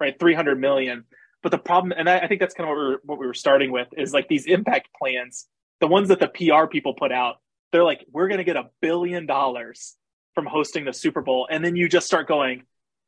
right, 0.00 0.18
300 0.18 0.58
million. 0.58 1.04
But 1.42 1.52
the 1.52 1.58
problem, 1.58 1.92
and 1.96 2.08
I, 2.08 2.20
I 2.20 2.28
think 2.28 2.40
that's 2.40 2.54
kind 2.54 2.68
of 2.68 2.74
what 2.74 2.82
we, 2.82 2.88
were, 2.88 3.00
what 3.04 3.18
we 3.18 3.26
were 3.26 3.34
starting 3.34 3.70
with 3.70 3.88
is 3.96 4.12
like 4.12 4.28
these 4.28 4.46
impact 4.46 4.88
plans, 4.98 5.46
the 5.80 5.86
ones 5.86 6.08
that 6.08 6.20
the 6.20 6.28
PR 6.28 6.66
people 6.66 6.94
put 6.94 7.12
out, 7.12 7.36
they're 7.72 7.84
like, 7.84 8.04
we're 8.10 8.28
going 8.28 8.38
to 8.38 8.44
get 8.44 8.56
a 8.56 8.70
billion 8.80 9.26
dollars 9.26 9.96
from 10.34 10.46
hosting 10.46 10.84
the 10.84 10.92
Super 10.92 11.22
Bowl. 11.22 11.48
And 11.50 11.64
then 11.64 11.76
you 11.76 11.88
just 11.88 12.06
start 12.06 12.28
going, 12.28 12.64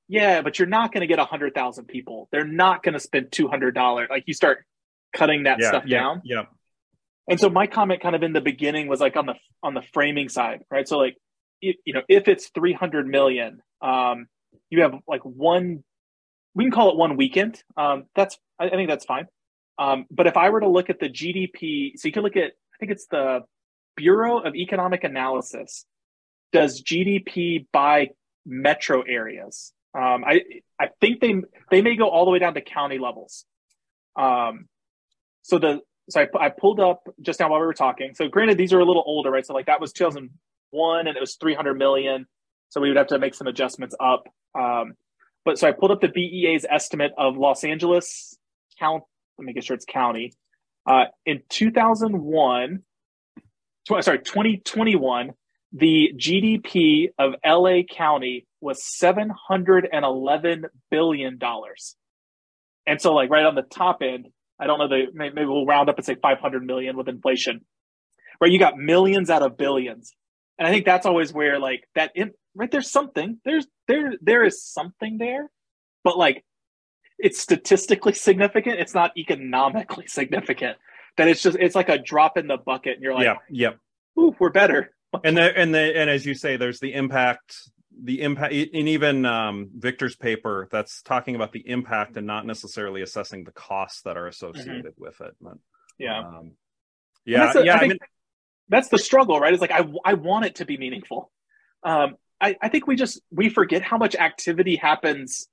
yeah, 0.09 0.41
but 0.43 0.59
you're 0.59 0.69
not 0.69 0.93
going 0.93 1.03
to 1.03 1.07
get 1.07 1.19
a 1.19 1.25
hundred 1.25 1.55
thousand 1.55 1.87
people. 1.87 2.29
They're 2.33 2.47
not 2.47 2.83
going 2.83 2.95
to 2.95 3.01
spend 3.01 3.31
$200. 3.31 4.09
Like 4.09 4.25
you 4.27 4.35
start 4.35 4.65
cutting 5.13 5.45
that 5.45 5.59
yeah, 5.61 5.69
stuff 5.69 5.85
yeah, 5.87 6.01
down. 6.01 6.23
Yeah. 6.25 6.43
And 7.29 7.39
so 7.39 7.51
my 7.51 7.67
comment 7.67 8.01
kind 8.01 8.17
of 8.17 8.23
in 8.23 8.33
the 8.33 8.41
beginning 8.41 8.89
was 8.89 9.01
like 9.01 9.17
on 9.17 9.27
the 9.27 9.35
on 9.63 9.75
the 9.75 9.83
framing 9.93 10.31
side, 10.31 10.63
right? 10.71 10.89
So 10.89 10.97
like 10.97 11.17
you, 11.61 11.75
you 11.85 11.93
know, 11.93 12.03
if 12.09 12.27
it's 12.27 12.49
300 12.49 13.07
million, 13.07 13.61
um, 13.83 14.29
you 14.71 14.81
have 14.83 14.95
like 15.07 15.21
one 15.23 15.85
we 16.55 16.65
can 16.65 16.71
call 16.73 16.91
it 16.91 16.97
one 16.97 17.17
weekend. 17.17 17.63
Um, 17.77 18.05
that's 18.17 18.39
I, 18.59 18.67
I 18.67 18.71
think 18.71 18.89
that's 18.89 19.05
fine. 19.05 19.27
Um, 19.79 20.07
but 20.11 20.27
if 20.27 20.37
I 20.37 20.51
were 20.51 20.61
to 20.61 20.69
look 20.69 20.91
at 20.91 20.99
the 20.99 21.09
GDP, 21.09 21.93
so 21.97 22.09
you 22.09 22.13
can 22.13 22.23
look 22.23 22.37
at 22.37 22.53
I 22.53 22.77
think 22.81 22.93
it's 22.93 23.07
the 23.07 23.41
Bureau 23.97 24.39
of 24.39 24.55
Economic 24.55 25.05
Analysis 25.05 25.85
does 26.53 26.83
GDP 26.83 27.67
by 27.73 28.11
metro 28.47 29.03
areas. 29.03 29.73
Um, 29.95 30.25
I 30.25 30.43
I 30.81 30.89
think 31.01 31.21
they 31.21 31.35
they 31.71 31.83
may 31.83 31.97
go 31.97 32.09
all 32.09 32.25
the 32.25 32.31
way 32.31 32.39
down 32.39 32.55
to 32.55 32.61
county 32.61 32.99
levels. 32.99 33.45
Um, 34.17 34.69
so 35.43 35.59
the 35.59 35.81
so 36.11 36.23
I, 36.23 36.47
I 36.47 36.49
pulled 36.49 36.81
up 36.81 37.07
just 37.21 37.41
now 37.41 37.51
while 37.51 37.61
we 37.61 37.67
were 37.67 37.75
talking. 37.75 38.15
So 38.15 38.29
granted, 38.29 38.57
these 38.59 38.73
are 38.73 38.81
a 38.81 38.85
little 38.85 39.03
older, 39.07 39.31
right? 39.31 39.45
So 39.45 39.55
like 39.55 39.67
that 39.67 39.81
was 39.81 39.93
2001 39.93 41.07
and 41.07 41.17
it 41.17 41.21
was 41.21 41.37
300 41.37 41.75
million. 41.75 42.27
So 42.71 42.81
we 42.81 42.89
would 42.89 42.97
have 42.97 43.09
to 43.09 43.19
make 43.19 43.35
some 43.35 43.47
adjustments 43.47 43.95
up. 44.01 44.29
Um, 44.59 44.95
but 45.45 45.59
so 45.59 45.69
I 45.69 45.73
pulled 45.73 45.91
up 45.91 46.01
the 46.01 46.09
BEA's 46.09 46.67
estimate 46.69 47.13
of 47.17 47.37
Los 47.37 47.65
Angeles 47.65 48.37
count. 48.79 49.05
Let 49.39 49.45
me 49.47 49.53
get 49.53 49.65
sure 49.65 49.77
it's 49.77 49.85
county. 49.85 50.33
Uh, 50.87 51.05
in 51.27 51.43
2001, 51.49 52.83
tw- 53.87 54.05
sorry, 54.05 54.19
2021, 54.19 55.33
the 55.73 56.13
GDP 56.17 57.09
of 57.19 57.35
LA 57.45 57.83
County 57.83 58.47
was 58.61 58.83
711 58.99 60.65
billion 60.91 61.39
dollars. 61.39 61.97
And 62.87 63.01
so, 63.01 63.13
like 63.13 63.31
right 63.31 63.45
on 63.45 63.55
the 63.55 63.63
top 63.63 63.99
end, 64.03 64.29
I 64.59 64.67
don't 64.67 64.79
know 64.79 64.89
the 64.89 65.07
maybe 65.13 65.45
we'll 65.45 65.67
round 65.67 65.89
up 65.89 65.97
and 65.99 66.07
say 66.07 66.17
500 66.21 66.65
million 66.65 66.97
with 66.97 67.09
inflation, 67.09 67.61
right? 68.41 68.51
You 68.51 68.59
got 68.59 68.79
millions 68.79 69.31
out 69.31 69.43
of 69.43 69.59
billions, 69.59 70.13
and 70.59 70.67
I 70.67 70.71
think 70.71 70.87
that's 70.87 71.07
always 71.07 71.33
where 71.33 71.61
like 71.61 71.85
that 71.95 72.13
in, 72.15 72.33
right 72.55 72.71
there's 72.71 72.91
something 72.91 73.39
there's 73.45 73.67
there 73.87 74.15
there 74.23 74.45
is 74.45 74.65
something 74.65 75.19
there, 75.19 75.51
but 76.03 76.17
like 76.17 76.45
it's 77.19 77.41
statistically 77.41 78.13
significant. 78.13 78.79
It's 78.79 78.95
not 78.95 79.17
economically 79.17 80.07
significant. 80.07 80.77
That 81.17 81.29
it's 81.29 81.43
just 81.43 81.57
it's 81.59 81.75
like 81.75 81.89
a 81.89 81.99
drop 81.99 82.37
in 82.37 82.47
the 82.47 82.57
bucket, 82.57 82.95
and 82.95 83.03
you're 83.03 83.15
like, 83.15 83.25
yeah, 83.25 83.37
yep, 83.51 83.79
ooh, 84.19 84.35
we're 84.39 84.51
better. 84.51 84.95
and 85.25 85.37
the, 85.37 85.59
and 85.59 85.75
the 85.75 85.97
and 85.97 86.09
as 86.09 86.25
you 86.25 86.35
say, 86.35 86.57
there's 86.57 86.81
the 86.81 86.95
impact 86.95 87.57
the 88.01 88.23
impact 88.23 88.55
and 88.55 88.89
even 88.89 89.27
um, 89.27 89.71
victor's 89.77 90.15
paper 90.15 90.69
that's 90.71 91.03
talking 91.03 91.35
about 91.35 91.53
the 91.53 91.69
impact 91.69 92.17
and 92.17 92.27
not 92.27 92.47
necessarily 92.47 93.03
assessing 93.03 93.45
the 93.45 93.51
costs 93.51 94.03
that 94.03 94.17
are 94.17 94.27
associated 94.27 94.87
mm-hmm. 94.87 95.03
with 95.03 95.21
it 95.21 95.35
but, 95.41 95.55
yeah 95.99 96.21
um, 96.21 96.53
yeah 97.25 97.53
yeah 97.61 97.75
I, 97.75 97.79
I 97.79 97.89
mean, 97.89 97.99
that's 98.69 98.89
the 98.89 98.99
struggle 98.99 99.41
right 99.41 99.53
it's 99.53 99.61
like 99.61 99.73
i, 99.73 99.85
I 100.05 100.15
want 100.15 100.45
it 100.45 100.57
to 100.57 100.65
be 100.65 100.77
meaningful 100.77 101.33
um, 101.83 102.17
I, 102.41 102.57
I 102.61 102.69
think 102.69 102.87
we 102.87 102.97
just 102.97 103.21
we 103.31 103.49
forget 103.49 103.83
how 103.83 103.99
much 103.99 104.15
activity 104.15 104.77
happens 104.77 105.49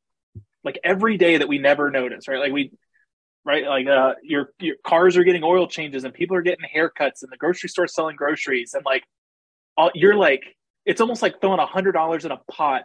like 0.66 0.80
every 0.84 1.18
day 1.18 1.38
that 1.38 1.48
we 1.48 1.58
never 1.58 1.90
notice 1.90 2.28
right 2.28 2.40
like 2.40 2.52
we 2.52 2.72
right 3.46 3.66
like 3.66 3.88
uh 3.88 4.16
your 4.24 4.50
your 4.60 4.76
cars 4.86 5.16
are 5.16 5.24
getting 5.24 5.44
oil 5.44 5.68
changes 5.68 6.04
and 6.04 6.14
people 6.14 6.36
are 6.36 6.42
getting 6.42 6.66
haircuts 6.76 7.22
and 7.22 7.32
the 7.32 7.38
grocery 7.38 7.70
store 7.70 7.88
selling 7.88 8.16
groceries 8.18 8.74
and 8.74 8.84
like 8.86 9.04
all, 9.78 9.92
you're 9.94 10.16
like 10.16 10.56
it's 10.86 11.02
almost 11.02 11.22
like 11.22 11.42
throwing 11.42 11.60
a 11.60 11.66
hundred 11.66 11.94
dollars 11.94 12.26
in 12.26 12.32
a 12.32 12.38
pot 12.52 12.84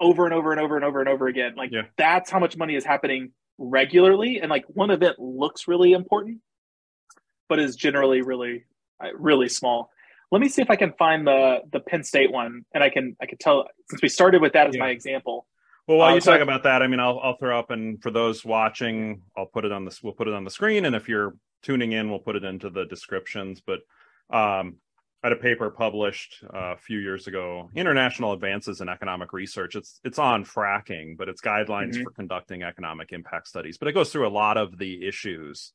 over 0.00 0.24
and 0.24 0.34
over 0.34 0.52
and 0.52 0.60
over 0.60 0.76
and 0.76 0.84
over 0.84 1.00
and 1.00 1.08
over 1.08 1.26
again. 1.28 1.54
Like 1.56 1.70
yeah. 1.72 1.82
that's 1.96 2.30
how 2.30 2.38
much 2.38 2.56
money 2.56 2.74
is 2.74 2.84
happening 2.84 3.32
regularly, 3.58 4.40
and 4.40 4.50
like 4.50 4.64
one 4.68 4.90
event 4.90 5.18
looks 5.18 5.68
really 5.68 5.92
important, 5.92 6.40
but 7.48 7.58
is 7.58 7.76
generally 7.76 8.22
really 8.22 8.64
uh, 9.02 9.08
really 9.16 9.48
small. 9.48 9.90
Let 10.32 10.40
me 10.40 10.48
see 10.48 10.62
if 10.62 10.70
I 10.70 10.76
can 10.76 10.92
find 10.98 11.26
the 11.26 11.58
the 11.70 11.80
Penn 11.80 12.04
State 12.04 12.32
one, 12.32 12.64
and 12.72 12.82
I 12.82 12.90
can 12.90 13.16
I 13.20 13.26
can 13.26 13.38
tell 13.38 13.66
since 13.88 14.00
we 14.00 14.08
started 14.08 14.40
with 14.40 14.54
that 14.54 14.68
as 14.68 14.76
yeah. 14.76 14.82
my 14.82 14.90
example. 14.90 15.46
Well, 15.86 15.98
while 15.98 16.12
uh, 16.12 16.14
you 16.14 16.20
so 16.20 16.32
talk 16.32 16.40
about 16.40 16.62
that, 16.64 16.82
I 16.82 16.86
mean, 16.86 17.00
I'll 17.00 17.18
I'll 17.20 17.36
throw 17.36 17.58
up, 17.58 17.70
and 17.70 18.02
for 18.02 18.10
those 18.10 18.44
watching, 18.44 19.22
I'll 19.36 19.46
put 19.46 19.64
it 19.64 19.72
on 19.72 19.84
this. 19.84 20.02
We'll 20.02 20.12
put 20.12 20.28
it 20.28 20.34
on 20.34 20.44
the 20.44 20.50
screen, 20.50 20.84
and 20.84 20.94
if 20.94 21.08
you're 21.08 21.34
tuning 21.62 21.92
in, 21.92 22.10
we'll 22.10 22.20
put 22.20 22.36
it 22.36 22.44
into 22.44 22.70
the 22.70 22.84
descriptions. 22.84 23.60
But 23.60 23.80
um, 24.30 24.76
I 25.22 25.28
had 25.28 25.32
a 25.32 25.36
paper 25.36 25.70
published 25.70 26.42
uh, 26.44 26.72
a 26.72 26.76
few 26.76 26.98
years 26.98 27.26
ago, 27.26 27.68
International 27.74 28.32
Advances 28.32 28.80
in 28.80 28.88
Economic 28.88 29.32
Research. 29.32 29.76
It's 29.76 30.00
it's 30.04 30.18
on 30.18 30.44
fracking, 30.44 31.16
but 31.16 31.28
it's 31.28 31.42
guidelines 31.42 31.94
mm-hmm. 31.94 32.04
for 32.04 32.10
conducting 32.12 32.62
economic 32.62 33.12
impact 33.12 33.48
studies. 33.48 33.76
But 33.76 33.88
it 33.88 33.92
goes 33.92 34.10
through 34.10 34.26
a 34.26 34.30
lot 34.30 34.56
of 34.56 34.78
the 34.78 35.06
issues 35.06 35.72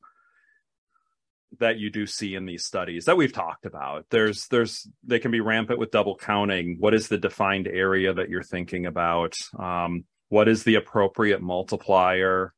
that 1.60 1.78
you 1.78 1.90
do 1.90 2.06
see 2.06 2.36
in 2.36 2.46
these 2.46 2.66
studies 2.66 3.06
that 3.06 3.18
we've 3.18 3.34
talked 3.34 3.66
about. 3.66 4.06
There's 4.10 4.48
there's 4.48 4.88
they 5.04 5.20
can 5.20 5.32
be 5.32 5.42
rampant 5.42 5.80
with 5.80 5.92
double 5.92 6.16
counting. 6.16 6.78
What 6.80 6.94
is 6.94 7.08
the 7.08 7.18
defined 7.18 7.68
area 7.68 8.14
that 8.14 8.30
you're 8.30 8.44
thinking 8.44 8.86
about? 8.86 9.38
Um, 9.58 10.06
what 10.30 10.48
is 10.48 10.64
the 10.64 10.76
appropriate 10.76 11.42
multiplier? 11.42 12.54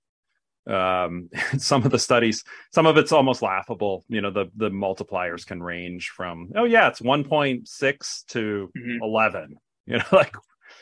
um, 0.67 1.29
some 1.57 1.83
of 1.83 1.91
the 1.91 1.99
studies, 1.99 2.43
some 2.71 2.86
of 2.86 2.97
it's 2.97 3.12
almost 3.12 3.41
laughable. 3.41 4.03
You 4.10 4.21
know, 4.21 4.31
the 4.31 4.45
the 4.55 4.69
multipliers 4.69 5.45
can 5.45 5.62
range 5.62 6.10
from 6.10 6.51
oh 6.55 6.65
yeah, 6.65 6.88
it's 6.88 7.01
one 7.01 7.23
point 7.23 7.67
six 7.67 8.23
to 8.29 8.69
mm-hmm. 8.77 9.03
eleven. 9.03 9.55
You 9.86 9.97
know, 9.97 10.05
like 10.12 10.36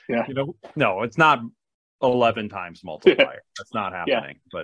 yeah, 0.09 0.25
you 0.27 0.33
know, 0.33 0.55
no, 0.75 1.03
it's 1.03 1.17
not 1.17 1.39
eleven 2.01 2.49
times 2.49 2.83
multiplier. 2.83 3.41
That's 3.57 3.73
not 3.73 3.93
happening. 3.93 4.37
Yeah. 4.53 4.63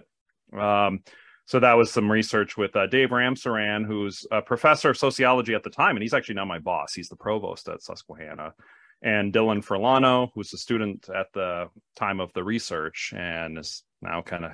But 0.52 0.60
um, 0.60 1.04
so 1.52 1.60
that 1.60 1.74
was 1.74 1.92
some 1.92 2.10
research 2.10 2.56
with 2.56 2.74
uh, 2.78 2.88
Dave 2.88 3.10
Ramsaran, 3.10 3.86
who's 3.86 4.26
a 4.32 4.42
professor 4.42 4.92
of 4.92 4.98
sociology 4.98 5.54
at 5.54 5.64
the 5.64 5.70
time, 5.70 5.98
and 5.98 6.02
he's 6.02 6.14
actually 6.14 6.36
now 6.36 6.46
my 6.46 6.60
boss. 6.60 6.94
He's 6.94 7.10
the 7.10 7.18
provost 7.18 7.68
at 7.68 7.84
Susquehanna. 7.84 8.54
And 9.02 9.34
Dylan 9.34 9.62
Furlano, 9.62 10.30
who's 10.34 10.54
a 10.54 10.58
student 10.58 11.10
at 11.14 11.28
the 11.34 11.68
time 11.98 12.22
of 12.22 12.32
the 12.32 12.42
research 12.42 13.14
and 13.14 13.58
is 13.58 13.84
now 14.02 14.22
kind 14.22 14.46
of 14.46 14.52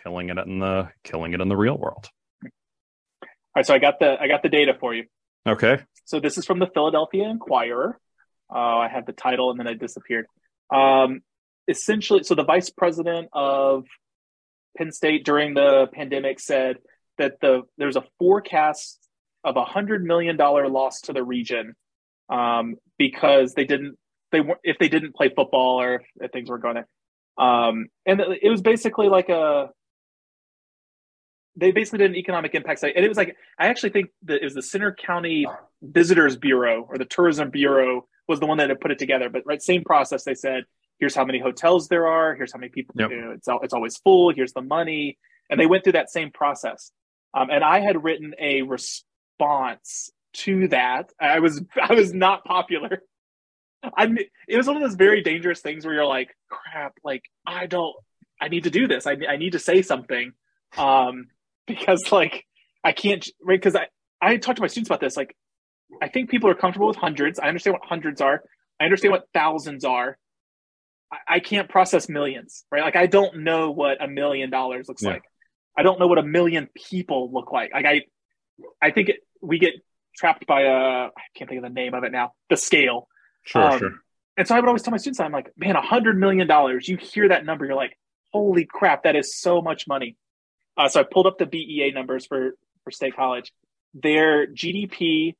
killing 0.00 0.28
it 0.28 0.38
in 0.38 0.60
the 0.60 0.88
killing 1.02 1.32
it 1.32 1.40
in 1.40 1.48
the 1.48 1.56
real 1.56 1.76
world. 1.76 2.08
All 2.44 3.28
right, 3.56 3.66
so 3.66 3.74
I 3.74 3.80
got 3.80 3.98
the 3.98 4.16
I 4.20 4.28
got 4.28 4.44
the 4.44 4.48
data 4.48 4.76
for 4.78 4.94
you. 4.94 5.06
Okay. 5.48 5.80
So 6.04 6.20
this 6.20 6.38
is 6.38 6.44
from 6.44 6.60
the 6.60 6.68
Philadelphia 6.68 7.28
Inquirer. 7.28 7.98
Uh, 8.48 8.56
I 8.56 8.86
had 8.86 9.04
the 9.04 9.12
title 9.12 9.50
and 9.50 9.58
then 9.58 9.66
it 9.66 9.80
disappeared. 9.80 10.26
Um, 10.72 11.22
essentially, 11.66 12.22
so 12.22 12.36
the 12.36 12.44
vice 12.44 12.70
president 12.70 13.30
of 13.32 13.86
Penn 14.76 14.92
State 14.92 15.24
during 15.24 15.54
the 15.54 15.88
pandemic 15.92 16.40
said 16.40 16.76
that 17.18 17.40
the 17.40 17.62
there's 17.78 17.96
a 17.96 18.04
forecast 18.18 18.98
of 19.44 19.56
a 19.56 19.64
hundred 19.64 20.04
million 20.04 20.36
dollar 20.36 20.68
loss 20.68 21.00
to 21.02 21.12
the 21.12 21.22
region 21.22 21.74
um, 22.28 22.76
because 22.98 23.54
they 23.54 23.64
didn't 23.64 23.96
they 24.32 24.40
weren't 24.40 24.60
if 24.62 24.78
they 24.78 24.88
didn't 24.88 25.14
play 25.14 25.30
football 25.34 25.80
or 25.80 26.02
if, 26.20 26.30
things 26.32 26.50
were 26.50 26.58
going 26.58 26.76
to 26.76 27.42
um, 27.42 27.86
and 28.06 28.20
it 28.20 28.50
was 28.50 28.62
basically 28.62 29.08
like 29.08 29.28
a 29.28 29.70
they 31.56 31.72
basically 31.72 31.98
did 31.98 32.10
an 32.10 32.16
economic 32.16 32.54
impact 32.54 32.78
study, 32.78 32.94
and 32.94 33.04
it 33.04 33.08
was 33.08 33.16
like 33.16 33.36
I 33.58 33.68
actually 33.68 33.90
think 33.90 34.10
that 34.24 34.36
it 34.36 34.44
was 34.44 34.54
the 34.54 34.62
Centre 34.62 34.94
County 34.94 35.46
Visitors 35.82 36.36
Bureau 36.36 36.86
or 36.88 36.98
the 36.98 37.04
Tourism 37.04 37.50
Bureau 37.50 38.06
was 38.28 38.40
the 38.40 38.46
one 38.46 38.58
that 38.58 38.68
had 38.68 38.80
put 38.80 38.90
it 38.90 38.98
together. 38.98 39.30
But 39.30 39.42
right, 39.46 39.62
same 39.62 39.82
process. 39.82 40.24
They 40.24 40.34
said, 40.34 40.64
"Here's 40.98 41.14
how 41.14 41.24
many 41.24 41.38
hotels 41.38 41.88
there 41.88 42.06
are. 42.06 42.34
Here's 42.34 42.52
how 42.52 42.58
many 42.58 42.70
people. 42.70 42.94
Yep. 42.98 43.10
You 43.10 43.20
know, 43.20 43.30
it's 43.32 43.48
it's 43.62 43.74
always 43.74 43.96
full. 43.98 44.32
Here's 44.34 44.52
the 44.52 44.62
money." 44.62 45.18
And 45.48 45.60
they 45.60 45.66
went 45.66 45.84
through 45.84 45.94
that 45.94 46.10
same 46.10 46.30
process. 46.30 46.90
Um, 47.34 47.50
and 47.50 47.62
I 47.62 47.80
had 47.80 48.02
written 48.02 48.34
a 48.40 48.62
response 48.62 50.10
to 50.32 50.68
that. 50.68 51.10
I 51.20 51.40
was 51.40 51.62
I 51.82 51.94
was 51.94 52.12
not 52.12 52.44
popular. 52.44 53.02
I 53.96 54.08
it 54.48 54.56
was 54.56 54.66
one 54.66 54.76
of 54.76 54.82
those 54.82 54.94
very 54.94 55.22
dangerous 55.22 55.60
things 55.60 55.84
where 55.84 55.94
you're 55.94 56.06
like, 56.06 56.34
"Crap! 56.48 56.94
Like 57.04 57.22
I 57.46 57.66
don't. 57.66 57.94
I 58.40 58.48
need 58.48 58.64
to 58.64 58.70
do 58.70 58.86
this. 58.86 59.06
I 59.06 59.16
I 59.28 59.36
need 59.36 59.52
to 59.52 59.58
say 59.58 59.82
something." 59.82 60.32
Um, 60.76 61.28
because 61.66 62.12
like 62.12 62.44
I 62.84 62.92
can't 62.92 63.26
right 63.42 63.58
because 63.58 63.76
I 63.76 63.88
I 64.20 64.36
talked 64.36 64.56
to 64.56 64.62
my 64.62 64.68
students 64.68 64.88
about 64.88 65.00
this 65.00 65.16
like 65.16 65.36
I 66.02 66.08
think 66.08 66.30
people 66.30 66.50
are 66.50 66.54
comfortable 66.54 66.88
with 66.88 66.96
hundreds. 66.96 67.38
I 67.38 67.48
understand 67.48 67.74
what 67.74 67.88
hundreds 67.88 68.20
are. 68.20 68.42
I 68.80 68.84
understand 68.84 69.12
what 69.12 69.28
thousands 69.32 69.84
are. 69.84 70.18
I, 71.28 71.40
can't 71.40 71.68
process 71.68 72.08
millions, 72.08 72.64
right? 72.70 72.82
Like 72.82 72.96
I 72.96 73.06
don't 73.06 73.38
know 73.38 73.70
what 73.70 74.02
a 74.02 74.08
million 74.08 74.50
dollars 74.50 74.88
looks 74.88 75.02
yeah. 75.02 75.10
like. 75.10 75.22
I 75.76 75.82
don't 75.82 76.00
know 76.00 76.06
what 76.06 76.18
a 76.18 76.22
million 76.22 76.68
people 76.74 77.30
look 77.32 77.52
like. 77.52 77.72
Like 77.72 77.86
I, 77.86 78.02
I 78.82 78.90
think 78.90 79.10
it, 79.10 79.16
we 79.40 79.58
get 79.58 79.74
trapped 80.16 80.46
by 80.46 80.62
a 80.62 81.06
I 81.06 81.10
can't 81.34 81.48
think 81.48 81.62
of 81.62 81.62
the 81.62 81.74
name 81.74 81.94
of 81.94 82.04
it 82.04 82.12
now. 82.12 82.32
The 82.50 82.56
scale. 82.56 83.08
Sure, 83.44 83.62
um, 83.62 83.78
sure. 83.78 83.92
And 84.36 84.46
so 84.46 84.54
I 84.54 84.60
would 84.60 84.66
always 84.66 84.82
tell 84.82 84.90
my 84.90 84.96
students, 84.98 85.20
I'm 85.20 85.32
like, 85.32 85.50
man, 85.56 85.76
a 85.76 85.82
hundred 85.82 86.18
million 86.18 86.46
dollars. 86.46 86.88
You 86.88 86.96
hear 86.96 87.28
that 87.28 87.44
number, 87.44 87.64
you're 87.64 87.74
like, 87.74 87.96
holy 88.32 88.66
crap, 88.66 89.04
that 89.04 89.16
is 89.16 89.38
so 89.38 89.62
much 89.62 89.86
money. 89.86 90.16
Uh, 90.76 90.88
so 90.88 91.00
I 91.00 91.04
pulled 91.04 91.26
up 91.26 91.38
the 91.38 91.46
BEA 91.46 91.92
numbers 91.92 92.26
for 92.26 92.52
for 92.84 92.90
State 92.90 93.16
College. 93.16 93.52
Their 93.94 94.46
GDP 94.46 95.34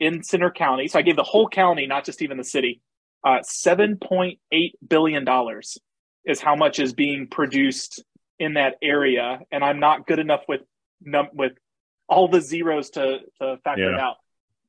in 0.00 0.22
Centre 0.22 0.50
County, 0.50 0.88
so 0.88 0.98
I 0.98 1.02
gave 1.02 1.16
the 1.16 1.24
whole 1.24 1.48
county, 1.48 1.86
not 1.86 2.04
just 2.04 2.22
even 2.22 2.36
the 2.36 2.44
city, 2.44 2.80
uh, 3.24 3.38
seven 3.42 3.96
point 3.96 4.38
eight 4.52 4.76
billion 4.86 5.24
dollars 5.24 5.78
is 6.24 6.40
how 6.40 6.56
much 6.56 6.78
is 6.78 6.92
being 6.92 7.26
produced 7.26 8.02
in 8.38 8.54
that 8.54 8.76
area, 8.82 9.40
and 9.50 9.64
I'm 9.64 9.80
not 9.80 10.06
good 10.06 10.18
enough 10.18 10.42
with 10.48 10.60
num- 11.02 11.30
with 11.32 11.52
all 12.08 12.28
the 12.28 12.40
zeros 12.40 12.90
to 12.90 13.20
to 13.40 13.58
factor 13.64 13.90
yeah. 13.90 13.94
it 13.94 14.00
out. 14.00 14.16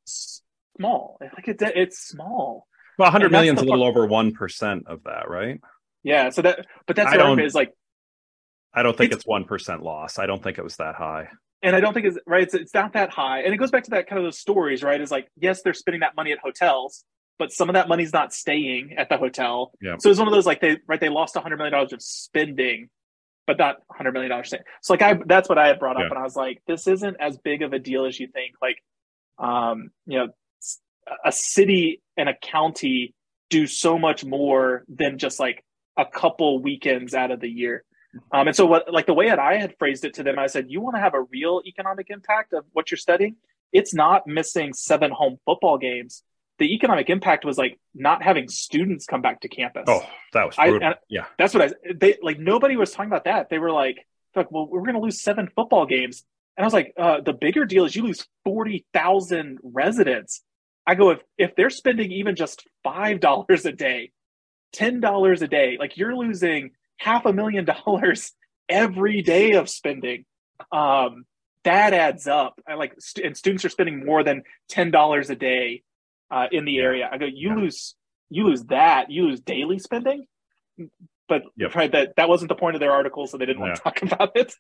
Small, 0.06 1.18
like 1.22 1.48
it's 1.48 1.64
it's 1.64 2.00
small. 2.00 2.68
Well, 2.98 3.06
100 3.06 3.32
million 3.32 3.56
is 3.56 3.62
a 3.62 3.66
little 3.66 3.86
over 3.86 4.06
one 4.06 4.34
percent 4.34 4.88
of 4.88 5.04
that, 5.04 5.30
right? 5.30 5.62
Yeah, 6.04 6.30
so 6.30 6.42
that, 6.42 6.66
but 6.86 6.96
that's 6.96 7.16
what 7.16 7.40
is 7.40 7.56
like. 7.56 7.72
I 8.74 8.84
don't 8.84 8.98
think 8.98 9.14
it's 9.14 9.26
one 9.26 9.46
percent 9.46 9.84
loss. 9.84 10.20
I 10.20 10.26
don't 10.26 10.42
think 10.42 10.58
it 10.58 10.64
was 10.64 10.78
that 10.78 10.96
high. 10.96 11.30
And 11.62 11.76
I 11.76 11.82
don't 11.82 11.94
think 11.94 12.06
it's 12.06 12.18
right. 12.26 12.44
It's, 12.44 12.54
it's 12.54 12.74
not 12.74 12.94
that 12.94 13.10
high, 13.10 13.42
and 13.42 13.54
it 13.54 13.58
goes 13.58 13.72
back 13.72 13.84
to 13.86 13.92
that 13.92 14.08
kind 14.08 14.20
of 14.20 14.26
those 14.26 14.40
stories, 14.40 14.82
right? 14.82 15.00
Is 15.00 15.12
like 15.12 15.28
yes, 15.38 15.62
they're 15.62 15.74
spending 15.74 16.02
that 16.02 16.16
money 16.16 16.32
at 16.32 16.40
hotels, 16.40 17.04
but 17.40 17.52
some 17.52 17.70
of 17.70 17.74
that 17.74 17.88
money's 17.88 18.14
not 18.14 18.34
staying 18.34 18.96
at 18.98 19.10
the 19.10 19.18
hotel. 19.18 19.72
Yeah. 19.82 19.96
So 19.98 20.10
it's 20.10 20.20
one 20.20 20.28
of 20.28 20.34
those 20.34 20.46
like 20.46 20.62
they 20.62 20.78
right 20.88 21.00
they 21.00 21.10
lost 21.10 21.36
a 21.38 21.40
hundred 21.40 21.58
million 21.58 21.74
dollars 21.74 21.94
of 21.94 22.02
spending, 22.02 22.90
but 23.48 23.58
not 23.58 23.78
hundred 23.90 24.12
million 24.12 24.30
dollars. 24.30 24.54
So 24.82 24.94
like 24.94 25.02
I 25.02 25.18
that's 25.26 25.50
what 25.50 25.58
I 25.58 25.68
had 25.68 25.80
brought 25.80 25.96
up, 25.96 26.02
yeah. 26.02 26.10
and 26.10 26.20
I 26.20 26.24
was 26.24 26.36
like, 26.36 26.62
this 26.68 26.86
isn't 26.86 27.18
as 27.20 27.38
big 27.38 27.64
of 27.64 27.74
a 27.74 27.80
deal 27.80 28.06
as 28.06 28.20
you 28.20 28.28
think. 28.28 28.56
Like, 28.62 28.78
um, 29.40 29.90
you 30.06 30.20
know, 30.20 30.28
a 31.26 31.32
city 31.32 32.02
and 32.18 32.30
a 32.30 32.36
county 32.36 33.16
do 33.50 33.66
so 33.66 33.98
much 33.98 34.24
more 34.24 34.84
than 34.90 35.18
just 35.18 35.40
like 35.40 35.64
a 35.98 36.06
couple 36.06 36.62
weekends 36.62 37.14
out 37.14 37.32
of 37.32 37.40
the 37.40 37.50
year. 37.50 37.84
Um, 38.32 38.48
and 38.48 38.56
so 38.56 38.66
what 38.66 38.92
like 38.92 39.06
the 39.06 39.14
way 39.14 39.30
that 39.30 39.40
I 39.40 39.58
had 39.58 39.76
phrased 39.80 40.04
it 40.04 40.16
to 40.16 40.24
them, 40.24 40.38
I 40.38 40.48
said, 40.48 40.66
you 40.68 40.82
want 40.82 40.96
to 40.96 41.00
have 41.00 41.14
a 41.14 41.22
real 41.22 41.62
economic 41.66 42.08
impact 42.10 42.54
of 42.54 42.66
what 42.74 42.92
you're 42.92 42.98
studying? 42.98 43.38
It's 43.72 43.94
not 43.94 44.26
missing 44.28 44.74
seven 44.74 45.12
home 45.12 45.38
football 45.46 45.78
games. 45.78 46.24
The 46.60 46.74
economic 46.76 47.10
impact 47.10 47.46
was 47.46 47.58
like 47.58 47.80
not 47.96 48.22
having 48.22 48.48
students 48.50 49.06
come 49.06 49.22
back 49.22 49.42
to 49.42 49.48
campus. 49.48 49.86
Oh, 49.88 50.06
that 50.34 50.46
was 50.46 50.56
brutal. 50.56 50.90
I, 50.90 50.96
yeah, 51.10 51.26
that's 51.38 51.54
what 51.54 51.64
I. 51.64 51.94
They 51.96 52.18
like 52.22 52.40
nobody 52.40 52.76
was 52.76 52.92
talking 52.92 53.10
about 53.10 53.24
that. 53.24 53.50
They 53.50 53.60
were 53.60 53.72
like, 53.72 54.06
like, 54.36 54.52
well, 54.52 54.68
we're 54.68 54.82
going 54.82 54.96
to 54.96 55.02
lose 55.02 55.22
seven 55.22 55.50
football 55.56 55.86
games, 55.86 56.24
and 56.58 56.64
I 56.64 56.68
was 56.68 56.74
like, 56.74 56.94
uh, 56.98 57.22
the 57.22 57.34
bigger 57.34 57.66
deal 57.66 57.86
is 57.86 57.96
you 57.96 58.04
lose 58.04 58.28
forty 58.44 58.86
thousand 58.94 59.60
residents. 59.64 60.42
I 60.86 60.96
go 60.96 61.12
if 61.12 61.22
if 61.38 61.56
they're 61.56 61.70
spending 61.70 62.12
even 62.12 62.36
just 62.36 62.68
five 62.84 63.20
dollars 63.20 63.66
a 63.66 63.72
day, 63.72 64.12
ten 64.74 65.00
dollars 65.00 65.42
a 65.42 65.48
day, 65.48 65.78
like 65.80 65.98
you're 65.98 66.16
losing 66.16 66.72
half 66.98 67.26
a 67.26 67.34
million 67.34 67.66
dollars 67.66 68.34
every 68.68 69.22
day 69.22 69.54
of 69.54 69.70
spending. 69.70 70.26
Um, 70.72 71.26
that 71.64 71.94
adds 71.94 72.28
up. 72.28 72.60
I 72.68 72.76
like, 72.76 72.96
st- 73.00 73.26
and 73.26 73.38
students 73.38 73.66
are 73.66 73.70
spending 73.70 74.06
more 74.06 74.24
than 74.24 74.44
ten 74.68 74.92
dollars 74.92 75.30
a 75.30 75.36
day 75.36 75.84
uh, 76.32 76.48
in 76.52 76.66
the 76.66 76.74
yeah. 76.74 76.84
area. 76.84 77.10
I 77.12 77.18
go, 77.18 77.26
you 77.26 77.50
yeah. 77.50 77.56
lose, 77.56 77.96
you 78.30 78.46
lose 78.46 78.64
that. 78.66 79.12
You 79.12 79.28
lose 79.28 79.42
daily 79.42 79.80
spending. 79.80 80.26
But 81.28 81.44
yep. 81.56 81.76
right, 81.76 81.92
that 81.92 82.16
that 82.18 82.30
wasn't 82.30 82.50
the 82.50 82.56
point 82.56 82.76
of 82.76 82.80
their 82.80 82.92
article, 82.92 83.28
so 83.28 83.38
they 83.38 83.46
didn't 83.46 83.62
want 83.62 83.76
to 83.76 83.82
talk 83.82 84.02
about 84.02 84.32
it. 84.36 84.54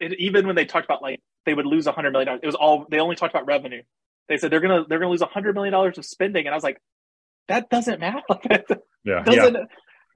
it. 0.00 0.18
Even 0.18 0.46
when 0.46 0.56
they 0.56 0.64
talked 0.64 0.84
about 0.84 1.02
like 1.02 1.20
they 1.46 1.54
would 1.54 1.66
lose 1.66 1.86
a 1.86 1.92
hundred 1.92 2.12
million 2.12 2.26
dollars, 2.26 2.40
it 2.42 2.46
was 2.46 2.54
all 2.54 2.86
they 2.90 3.00
only 3.00 3.16
talked 3.16 3.34
about 3.34 3.46
revenue. 3.46 3.82
They 4.28 4.36
said 4.36 4.52
they're 4.52 4.60
gonna 4.60 4.84
they're 4.88 4.98
gonna 4.98 5.10
lose 5.10 5.22
a 5.22 5.26
hundred 5.26 5.54
million 5.54 5.72
dollars 5.72 5.98
of 5.98 6.04
spending, 6.04 6.46
and 6.46 6.54
I 6.54 6.56
was 6.56 6.64
like, 6.64 6.78
that 7.48 7.70
doesn't 7.70 8.00
matter. 8.00 8.22
yeah, 9.04 9.22
doesn't 9.24 9.54
yeah 9.54 9.64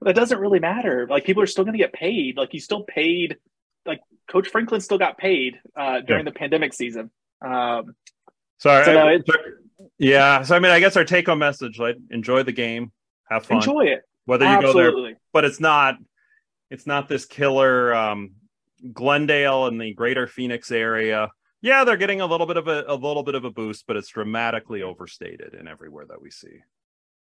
that 0.01 0.15
doesn't 0.15 0.39
really 0.39 0.59
matter. 0.59 1.07
Like 1.09 1.25
people 1.25 1.43
are 1.43 1.47
still 1.47 1.63
going 1.63 1.73
to 1.73 1.79
get 1.79 1.93
paid. 1.93 2.37
Like 2.37 2.53
you 2.53 2.59
still 2.59 2.83
paid. 2.83 3.37
Like 3.85 3.99
Coach 4.29 4.49
Franklin 4.49 4.81
still 4.81 4.97
got 4.97 5.17
paid 5.17 5.59
uh, 5.75 6.01
during 6.01 6.25
yeah. 6.25 6.31
the 6.31 6.39
pandemic 6.39 6.73
season. 6.73 7.09
Um, 7.43 7.95
Sorry. 8.59 8.85
So 8.85 8.99
I, 8.99 9.19
yeah. 9.97 10.41
So 10.43 10.55
I 10.55 10.59
mean, 10.59 10.71
I 10.71 10.79
guess 10.79 10.97
our 10.97 11.05
take-home 11.05 11.39
message: 11.39 11.79
like, 11.79 11.97
enjoy 12.09 12.43
the 12.43 12.51
game, 12.51 12.91
have 13.29 13.45
fun, 13.45 13.57
enjoy 13.57 13.85
it. 13.85 14.01
Whether 14.25 14.45
you 14.45 14.51
Absolutely. 14.51 14.91
go 14.91 15.07
there, 15.07 15.19
but 15.33 15.45
it's 15.45 15.59
not. 15.59 15.95
It's 16.69 16.85
not 16.85 17.07
this 17.07 17.25
killer 17.25 17.95
um, 17.95 18.31
Glendale 18.93 19.67
and 19.67 19.79
the 19.79 19.93
Greater 19.93 20.27
Phoenix 20.27 20.71
area. 20.71 21.31
Yeah, 21.61 21.83
they're 21.85 21.97
getting 21.97 22.21
a 22.21 22.25
little 22.25 22.45
bit 22.45 22.57
of 22.57 22.67
a, 22.67 22.83
a 22.87 22.95
little 22.95 23.23
bit 23.23 23.35
of 23.35 23.45
a 23.45 23.49
boost, 23.51 23.85
but 23.87 23.95
it's 23.95 24.09
dramatically 24.09 24.83
overstated 24.83 25.53
in 25.53 25.67
everywhere 25.67 26.05
that 26.09 26.21
we 26.21 26.29
see. 26.29 26.59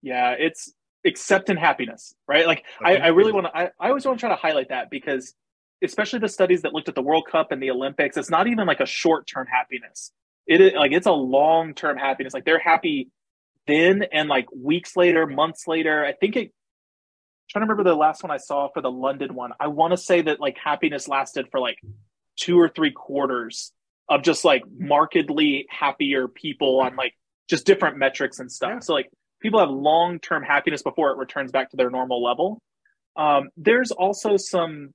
Yeah, 0.00 0.30
it's 0.38 0.72
except 1.04 1.50
in 1.50 1.56
happiness, 1.56 2.14
right? 2.28 2.46
Like 2.46 2.64
I, 2.80 2.96
I 2.96 3.06
really 3.08 3.32
want 3.32 3.46
to, 3.46 3.56
I, 3.56 3.70
I 3.78 3.88
always 3.88 4.06
want 4.06 4.18
to 4.18 4.20
try 4.20 4.30
to 4.30 4.40
highlight 4.40 4.68
that 4.68 4.90
because 4.90 5.34
especially 5.82 6.20
the 6.20 6.28
studies 6.28 6.62
that 6.62 6.72
looked 6.72 6.88
at 6.88 6.94
the 6.94 7.02
World 7.02 7.26
Cup 7.30 7.50
and 7.52 7.62
the 7.62 7.70
Olympics, 7.70 8.16
it's 8.16 8.30
not 8.30 8.46
even 8.46 8.66
like 8.66 8.80
a 8.80 8.86
short 8.86 9.26
term 9.26 9.46
happiness. 9.46 10.12
It 10.46 10.60
is 10.60 10.72
like 10.74 10.92
it's 10.92 11.06
a 11.06 11.12
long 11.12 11.74
term 11.74 11.96
happiness. 11.96 12.34
Like 12.34 12.44
they're 12.44 12.58
happy 12.58 13.10
then 13.66 14.04
and 14.12 14.28
like 14.28 14.46
weeks 14.54 14.96
later, 14.96 15.26
months 15.26 15.66
later. 15.66 16.04
I 16.04 16.12
think 16.12 16.36
it. 16.36 16.46
I'm 16.46 17.60
trying 17.60 17.66
to 17.66 17.72
remember 17.72 17.90
the 17.90 17.96
last 17.96 18.22
one 18.22 18.30
I 18.30 18.38
saw 18.38 18.68
for 18.72 18.80
the 18.80 18.90
London 18.90 19.34
one. 19.34 19.52
I 19.60 19.66
want 19.66 19.92
to 19.92 19.96
say 19.96 20.22
that 20.22 20.40
like 20.40 20.56
happiness 20.56 21.06
lasted 21.06 21.48
for 21.50 21.60
like 21.60 21.76
two 22.36 22.58
or 22.58 22.68
three 22.68 22.92
quarters 22.92 23.72
of 24.08 24.22
just 24.22 24.44
like 24.44 24.62
markedly 24.78 25.66
happier 25.68 26.28
people 26.28 26.80
on 26.80 26.96
like 26.96 27.14
just 27.48 27.66
different 27.66 27.98
metrics 27.98 28.38
and 28.38 28.50
stuff. 28.50 28.70
Yeah. 28.72 28.80
So 28.80 28.94
like 28.94 29.10
people 29.40 29.60
have 29.60 29.70
long 29.70 30.18
term 30.18 30.42
happiness 30.42 30.82
before 30.82 31.10
it 31.10 31.18
returns 31.18 31.52
back 31.52 31.70
to 31.70 31.76
their 31.76 31.90
normal 31.90 32.22
level. 32.22 32.62
Um, 33.16 33.50
there's 33.56 33.90
also 33.90 34.36
some 34.36 34.94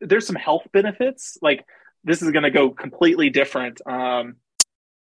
there's 0.00 0.26
some 0.26 0.36
health 0.36 0.66
benefits. 0.72 1.38
Like 1.40 1.64
this 2.04 2.22
is 2.22 2.30
going 2.30 2.44
to 2.44 2.50
go 2.50 2.70
completely 2.70 3.30
different. 3.30 3.80
Um, 3.86 4.36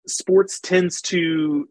sports 0.07 0.61
tends 0.61 1.01
to 1.03 1.69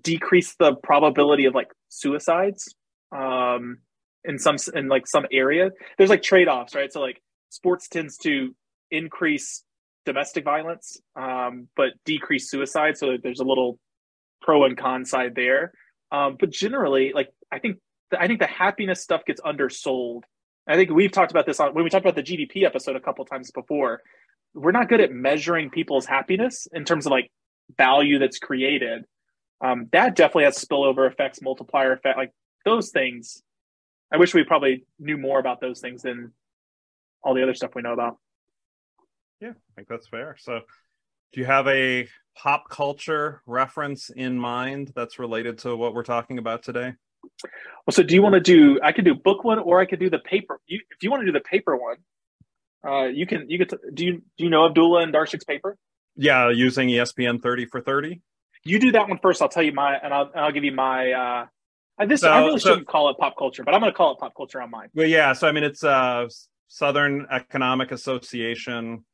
decrease 0.00 0.54
the 0.58 0.74
probability 0.76 1.46
of 1.46 1.54
like 1.54 1.72
suicides 1.88 2.74
um, 3.14 3.78
in 4.24 4.38
some 4.38 4.56
in 4.74 4.88
like 4.88 5.06
some 5.06 5.26
area. 5.32 5.70
There's 5.98 6.10
like 6.10 6.22
trade 6.22 6.48
offs, 6.48 6.74
right? 6.74 6.92
So 6.92 7.00
like 7.00 7.20
sports 7.50 7.88
tends 7.88 8.16
to 8.18 8.54
increase 8.90 9.64
domestic 10.04 10.44
violence, 10.44 11.00
um, 11.16 11.68
but 11.76 11.92
decrease 12.04 12.50
suicide. 12.50 12.96
So 12.96 13.16
there's 13.22 13.40
a 13.40 13.44
little 13.44 13.78
pro 14.40 14.64
and 14.64 14.76
con 14.76 15.04
side 15.04 15.34
there. 15.34 15.72
Um, 16.10 16.36
but 16.38 16.50
generally, 16.50 17.12
like 17.14 17.28
I 17.50 17.58
think 17.58 17.78
I 18.18 18.26
think 18.26 18.40
the 18.40 18.46
happiness 18.46 19.02
stuff 19.02 19.24
gets 19.24 19.40
undersold. 19.40 20.24
I 20.66 20.76
think 20.76 20.90
we've 20.90 21.10
talked 21.10 21.30
about 21.30 21.46
this 21.46 21.60
on 21.60 21.74
when 21.74 21.84
we 21.84 21.90
talked 21.90 22.04
about 22.04 22.14
the 22.14 22.22
GDP 22.22 22.64
episode 22.64 22.96
a 22.96 23.00
couple 23.00 23.24
times 23.24 23.50
before. 23.50 24.02
We're 24.54 24.72
not 24.72 24.88
good 24.88 25.00
at 25.00 25.10
measuring 25.10 25.70
people's 25.70 26.06
happiness 26.06 26.68
in 26.72 26.84
terms 26.84 27.06
of 27.06 27.12
like 27.12 27.30
value 27.76 28.18
that's 28.18 28.38
created. 28.38 29.04
Um, 29.64 29.88
that 29.92 30.14
definitely 30.16 30.44
has 30.44 30.58
spillover 30.58 31.10
effects, 31.10 31.40
multiplier 31.40 31.92
effect, 31.92 32.18
like 32.18 32.32
those 32.64 32.90
things. 32.90 33.42
I 34.12 34.18
wish 34.18 34.34
we 34.34 34.44
probably 34.44 34.84
knew 34.98 35.16
more 35.16 35.38
about 35.38 35.60
those 35.60 35.80
things 35.80 36.02
than 36.02 36.32
all 37.22 37.34
the 37.34 37.42
other 37.42 37.54
stuff 37.54 37.70
we 37.74 37.82
know 37.82 37.92
about. 37.92 38.18
Yeah, 39.40 39.50
I 39.50 39.72
think 39.74 39.88
that's 39.88 40.08
fair. 40.08 40.36
So, 40.38 40.60
do 41.32 41.40
you 41.40 41.46
have 41.46 41.66
a 41.66 42.08
pop 42.36 42.68
culture 42.68 43.40
reference 43.46 44.10
in 44.10 44.38
mind 44.38 44.92
that's 44.94 45.18
related 45.18 45.58
to 45.58 45.74
what 45.76 45.94
we're 45.94 46.02
talking 46.02 46.38
about 46.38 46.62
today? 46.62 46.92
Well, 47.86 47.92
so 47.92 48.02
do 48.02 48.14
you 48.14 48.22
want 48.22 48.34
to 48.34 48.40
do? 48.40 48.80
I 48.82 48.92
could 48.92 49.04
do 49.04 49.14
book 49.14 49.44
one, 49.44 49.58
or 49.58 49.80
I 49.80 49.86
could 49.86 49.98
do 49.98 50.10
the 50.10 50.18
paper. 50.18 50.60
You, 50.66 50.80
if 50.90 51.02
you 51.02 51.10
want 51.10 51.22
to 51.22 51.26
do 51.26 51.32
the 51.32 51.40
paper 51.40 51.76
one, 51.76 51.96
uh, 52.86 53.04
you 53.06 53.26
can. 53.26 53.48
You 53.48 53.58
could. 53.58 53.74
Do 53.94 54.04
you 54.04 54.22
do 54.36 54.44
you 54.44 54.50
know 54.50 54.66
Abdullah 54.66 55.02
and 55.02 55.12
Darshak's 55.12 55.44
paper? 55.44 55.76
Yeah, 56.16 56.50
using 56.50 56.88
ESPN 56.88 57.42
thirty 57.42 57.66
for 57.66 57.80
thirty. 57.80 58.20
You 58.64 58.78
do 58.78 58.92
that 58.92 59.08
one 59.08 59.18
first. 59.18 59.42
I'll 59.42 59.48
tell 59.48 59.62
you 59.62 59.72
my, 59.72 59.96
and 59.96 60.14
I'll, 60.14 60.30
I'll 60.34 60.52
give 60.52 60.64
you 60.64 60.72
my. 60.72 61.12
uh 61.12 61.46
This 62.06 62.20
so, 62.20 62.30
I 62.30 62.40
really 62.44 62.60
so, 62.60 62.70
shouldn't 62.70 62.86
call 62.86 63.10
it 63.10 63.16
pop 63.18 63.36
culture, 63.36 63.64
but 63.64 63.74
I'm 63.74 63.80
going 63.80 63.92
to 63.92 63.96
call 63.96 64.12
it 64.12 64.18
pop 64.18 64.34
culture 64.36 64.62
on 64.62 64.70
mine. 64.70 64.88
Well, 64.94 65.06
yeah. 65.06 65.32
So 65.32 65.48
I 65.48 65.52
mean, 65.52 65.64
it's 65.64 65.82
uh 65.82 66.28
Southern 66.68 67.26
Economic 67.30 67.90
Association 67.92 69.04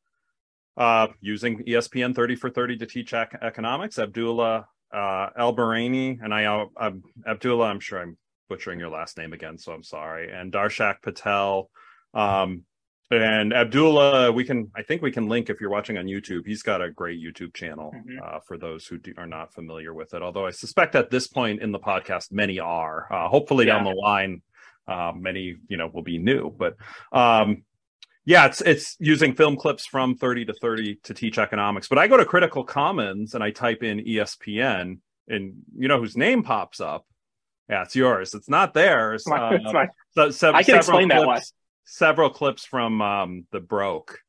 uh, 0.77 1.07
using 1.19 1.63
ESPN 1.65 2.15
30 2.15 2.35
for 2.35 2.49
30 2.49 2.77
to 2.77 2.85
teach 2.85 3.13
ec- 3.13 3.37
economics. 3.41 3.99
Abdullah 3.99 4.67
uh, 4.93 5.29
El 5.37 5.55
Bahraini, 5.55 6.19
and 6.21 6.33
I, 6.33 6.45
uh, 6.45 6.65
I'm, 6.77 7.03
Abdullah, 7.27 7.67
I'm 7.67 7.79
sure 7.79 8.01
I'm 8.01 8.17
butchering 8.49 8.79
your 8.79 8.89
last 8.89 9.17
name 9.17 9.33
again, 9.33 9.57
so 9.57 9.71
I'm 9.71 9.83
sorry. 9.83 10.31
And 10.31 10.51
Darshak 10.51 11.01
Patel. 11.01 11.69
Um, 12.13 12.63
and 13.11 13.53
Abdullah, 13.53 14.31
we 14.31 14.43
can, 14.43 14.69
I 14.75 14.83
think 14.83 15.01
we 15.01 15.11
can 15.11 15.27
link 15.27 15.49
if 15.49 15.59
you're 15.59 15.71
watching 15.71 15.97
on 15.97 16.05
YouTube. 16.05 16.45
He's 16.45 16.61
got 16.61 16.81
a 16.81 16.91
great 16.91 17.19
YouTube 17.19 17.55
channel 17.55 17.91
mm-hmm. 17.95 18.17
uh, 18.23 18.39
for 18.47 18.57
those 18.57 18.85
who 18.85 18.99
do, 18.99 19.13
are 19.17 19.25
not 19.25 19.53
familiar 19.53 19.93
with 19.93 20.13
it. 20.13 20.21
Although 20.21 20.45
I 20.45 20.51
suspect 20.51 20.95
at 20.95 21.09
this 21.09 21.27
point 21.27 21.61
in 21.61 21.71
the 21.71 21.79
podcast, 21.79 22.31
many 22.31 22.59
are. 22.59 23.11
Uh, 23.11 23.27
hopefully 23.27 23.65
yeah. 23.65 23.75
down 23.75 23.85
the 23.85 23.99
line, 23.99 24.43
uh, 24.87 25.11
many 25.15 25.57
you 25.67 25.77
know 25.77 25.89
will 25.91 26.03
be 26.03 26.19
new. 26.19 26.51
But 26.51 26.75
um, 27.11 27.63
yeah, 28.25 28.45
it's 28.45 28.61
it's 28.61 28.95
using 28.99 29.33
film 29.33 29.55
clips 29.55 29.85
from 29.85 30.15
30 30.15 30.45
to 30.45 30.53
30 30.53 30.95
to 31.03 31.13
teach 31.13 31.37
economics. 31.37 31.87
But 31.87 31.97
I 31.97 32.07
go 32.07 32.17
to 32.17 32.25
Critical 32.25 32.63
Commons 32.63 33.33
and 33.33 33.43
I 33.43 33.51
type 33.51 33.83
in 33.83 33.99
ESPN, 33.99 34.99
and 35.27 35.53
you 35.77 35.87
know 35.87 35.99
whose 35.99 36.17
name 36.17 36.43
pops 36.43 36.79
up? 36.79 37.05
Yeah, 37.69 37.83
it's 37.83 37.95
yours. 37.95 38.33
It's 38.33 38.49
not 38.49 38.73
theirs. 38.73 39.23
It's 39.25 39.31
uh, 39.31 39.49
it's 39.53 39.93
So, 40.11 40.31
so, 40.31 40.53
I 40.53 40.63
can 40.63 40.77
explain 40.77 41.09
clips, 41.09 41.21
that 41.21 41.27
one. 41.27 41.41
Several 41.85 42.29
clips 42.29 42.65
from 42.65 43.01
um, 43.01 43.45
the 43.51 43.59
Broke 43.59 44.19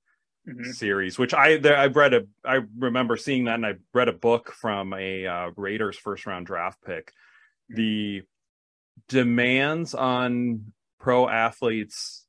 mm-hmm. 0.47 0.71
series, 0.73 1.19
which 1.19 1.35
I 1.35 1.57
there, 1.57 1.77
I've 1.77 1.97
read 1.97 2.15
a. 2.15 2.27
I 2.45 2.61
remember 2.79 3.17
seeing 3.17 3.45
that, 3.45 3.55
and 3.55 3.67
I 3.67 3.75
read 3.93 4.09
a 4.09 4.13
book 4.13 4.53
from 4.53 4.93
a 4.93 5.27
uh, 5.27 5.51
Raiders 5.57 5.97
first 5.97 6.27
round 6.27 6.47
draft 6.47 6.79
pick. 6.85 7.13
The 7.69 8.23
demands 9.09 9.95
on 9.95 10.73
pro 10.99 11.29
athletes 11.29 12.27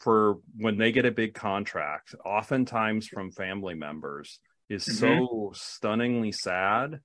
for 0.00 0.38
when 0.56 0.78
they 0.78 0.92
get 0.92 1.06
a 1.06 1.10
big 1.10 1.34
contract, 1.34 2.14
oftentimes 2.24 3.08
from 3.08 3.32
family 3.32 3.74
members, 3.74 4.40
is 4.68 4.84
mm-hmm. 4.84 5.24
so 5.24 5.52
stunningly 5.54 6.32
sad 6.32 7.00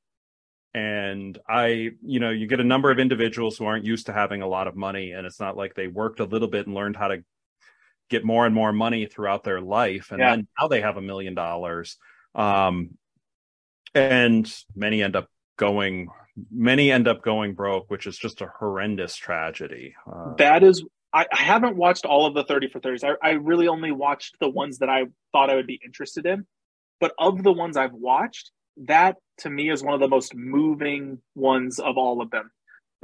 and 0.74 1.38
I, 1.48 1.92
you 2.02 2.20
know, 2.20 2.32
you 2.32 2.48
get 2.48 2.60
a 2.60 2.64
number 2.64 2.90
of 2.90 2.98
individuals 2.98 3.58
who 3.58 3.66
aren't 3.66 3.86
used 3.86 4.08
to 4.08 4.14
having 4.14 4.42
a 4.42 4.48
lot 4.48 4.68
of 4.68 4.76
money, 4.76 5.12
and 5.12 5.28
it's 5.28 5.40
not 5.40 5.56
like 5.56 5.76
they 5.76 5.88
worked 5.88 6.20
a 6.20 6.26
little 6.26 6.48
bit 6.48 6.66
and 6.66 6.76
learned 6.76 6.96
how 6.96 7.10
to 7.10 7.24
get 8.10 8.26
more 8.26 8.46
and 8.46 8.56
more 8.56 8.74
money 8.74 9.06
throughout 9.06 9.44
their 9.44 9.62
life, 9.62 10.08
and 10.10 10.20
yeah. 10.20 10.32
then 10.32 10.48
now 10.60 10.68
they 10.68 10.82
have 10.82 10.98
a 10.98 11.02
million 11.02 11.36
dollars. 11.36 11.98
Um, 12.34 12.98
and 13.94 14.52
many 14.76 15.04
end 15.04 15.16
up 15.16 15.28
going 15.58 16.08
many 16.52 16.92
end 16.92 17.08
up 17.08 17.22
going 17.22 17.54
broke 17.54 17.92
which 17.92 18.08
is 18.08 18.18
just 18.18 18.42
a 18.42 18.50
horrendous 18.58 19.16
tragedy 19.16 19.94
uh, 20.12 20.34
that 20.34 20.64
is 20.64 20.84
I, 21.14 21.26
I, 21.32 21.44
haven't 21.44 21.78
watched 21.78 22.06
all 22.06 22.26
of 22.26 22.34
the 22.34 22.44
30 22.44 22.70
for 22.70 22.80
30s 22.80 23.04
I, 23.04 23.30
I 23.30 23.32
really 23.34 23.68
only 23.68 23.92
watched 23.92 24.36
the 24.40 24.50
ones 24.50 24.80
that 24.80 24.90
i 24.90 25.04
thought 25.32 25.50
i 25.50 25.56
would 25.56 25.68
be 25.68 25.80
interested 25.84 26.26
in. 26.26 26.46
But 27.00 27.14
of 27.20 27.44
the 27.44 27.52
ones 27.52 27.78
i've 27.78 27.94
watched 27.94 28.52
that 28.86 29.18
to 29.40 29.50
me 29.50 29.70
is 29.70 29.84
one 29.84 29.94
of 29.94 30.00
the 30.00 30.08
most 30.08 30.34
moving 30.36 31.20
ones 31.36 31.80
of 31.80 31.98
all 31.98 32.22
of 32.22 32.32
them. 32.32 32.52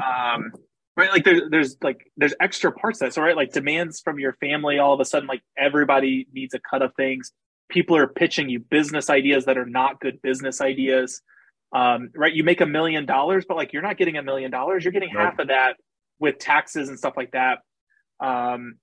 Um, 0.04 0.52
right 0.96 1.12
like 1.12 1.24
there's 1.24 1.42
there's 1.50 1.78
like 1.82 2.12
there's 2.18 2.34
extra 2.40 2.72
parts 2.72 3.00
that. 3.00 3.14
So 3.14 3.22
right 3.22 3.36
like 3.36 3.52
demands 3.52 4.02
from 4.02 4.20
your 4.20 4.34
family 4.34 4.80
all 4.80 4.94
of 4.94 5.00
a 5.00 5.06
sudden 5.06 5.28
like 5.28 5.42
everybody 5.58 6.28
needs 6.34 6.54
a 6.54 6.60
cut 6.60 6.82
of 6.82 6.94
things. 6.96 7.32
People 7.70 7.96
are 7.96 8.08
pitching 8.08 8.50
you 8.50 8.60
business 8.60 9.10
ideas 9.10 9.46
that 9.46 9.58
are 9.58 9.66
not 9.66 10.00
good 10.00 10.22
business 10.22 10.62
ideas. 10.62 11.22
Um, 11.72 12.10
right 12.16 12.34
you 12.34 12.44
make 12.44 12.62
a 12.62 12.66
million 12.66 13.06
dollars 13.06 13.46
but 13.48 13.56
like 13.56 13.74
you're 13.74 13.84
not 13.84 13.98
getting 13.98 14.18
a 14.18 14.24
million 14.24 14.52
dollars. 14.52 14.84
You're 14.84 14.94
getting 14.94 15.10
half 15.10 15.40
of 15.40 15.50
that 15.50 15.74
with 16.20 16.40
taxes 16.40 16.90
and 16.90 16.98
stuff 16.98 17.14
like 17.16 17.32
that 17.32 17.60
um, 18.20 18.76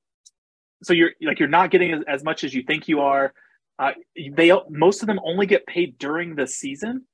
so 0.83 0.93
you're 0.93 1.11
like 1.23 1.39
you're 1.39 1.49
not 1.49 1.71
getting 1.71 1.93
as, 1.93 2.03
as 2.09 2.25
much 2.25 2.45
as 2.45 2.55
you 2.55 2.63
think 2.63 2.89
you 2.89 3.01
are 3.01 3.33
uh, 3.79 3.93
they 4.37 4.53
most 4.69 5.03
of 5.03 5.07
them 5.07 5.21
only 5.25 5.47
get 5.47 5.67
paid 5.67 5.99
during 5.99 6.35
the 6.35 6.47
season 6.47 7.05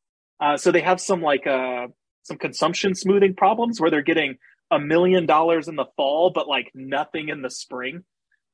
uh, 0.40 0.56
so 0.56 0.70
they 0.70 0.80
have 0.80 1.00
some 1.00 1.20
like 1.20 1.46
uh, 1.46 1.86
some 2.22 2.38
consumption 2.38 2.94
smoothing 2.94 3.34
problems 3.34 3.80
where 3.80 3.90
they're 3.90 4.02
getting 4.02 4.36
a 4.70 4.78
million 4.78 5.26
dollars 5.26 5.68
in 5.68 5.76
the 5.76 5.86
fall 5.96 6.30
but 6.30 6.48
like 6.48 6.70
nothing 6.74 7.28
in 7.28 7.42
the 7.42 7.50
spring 7.50 8.04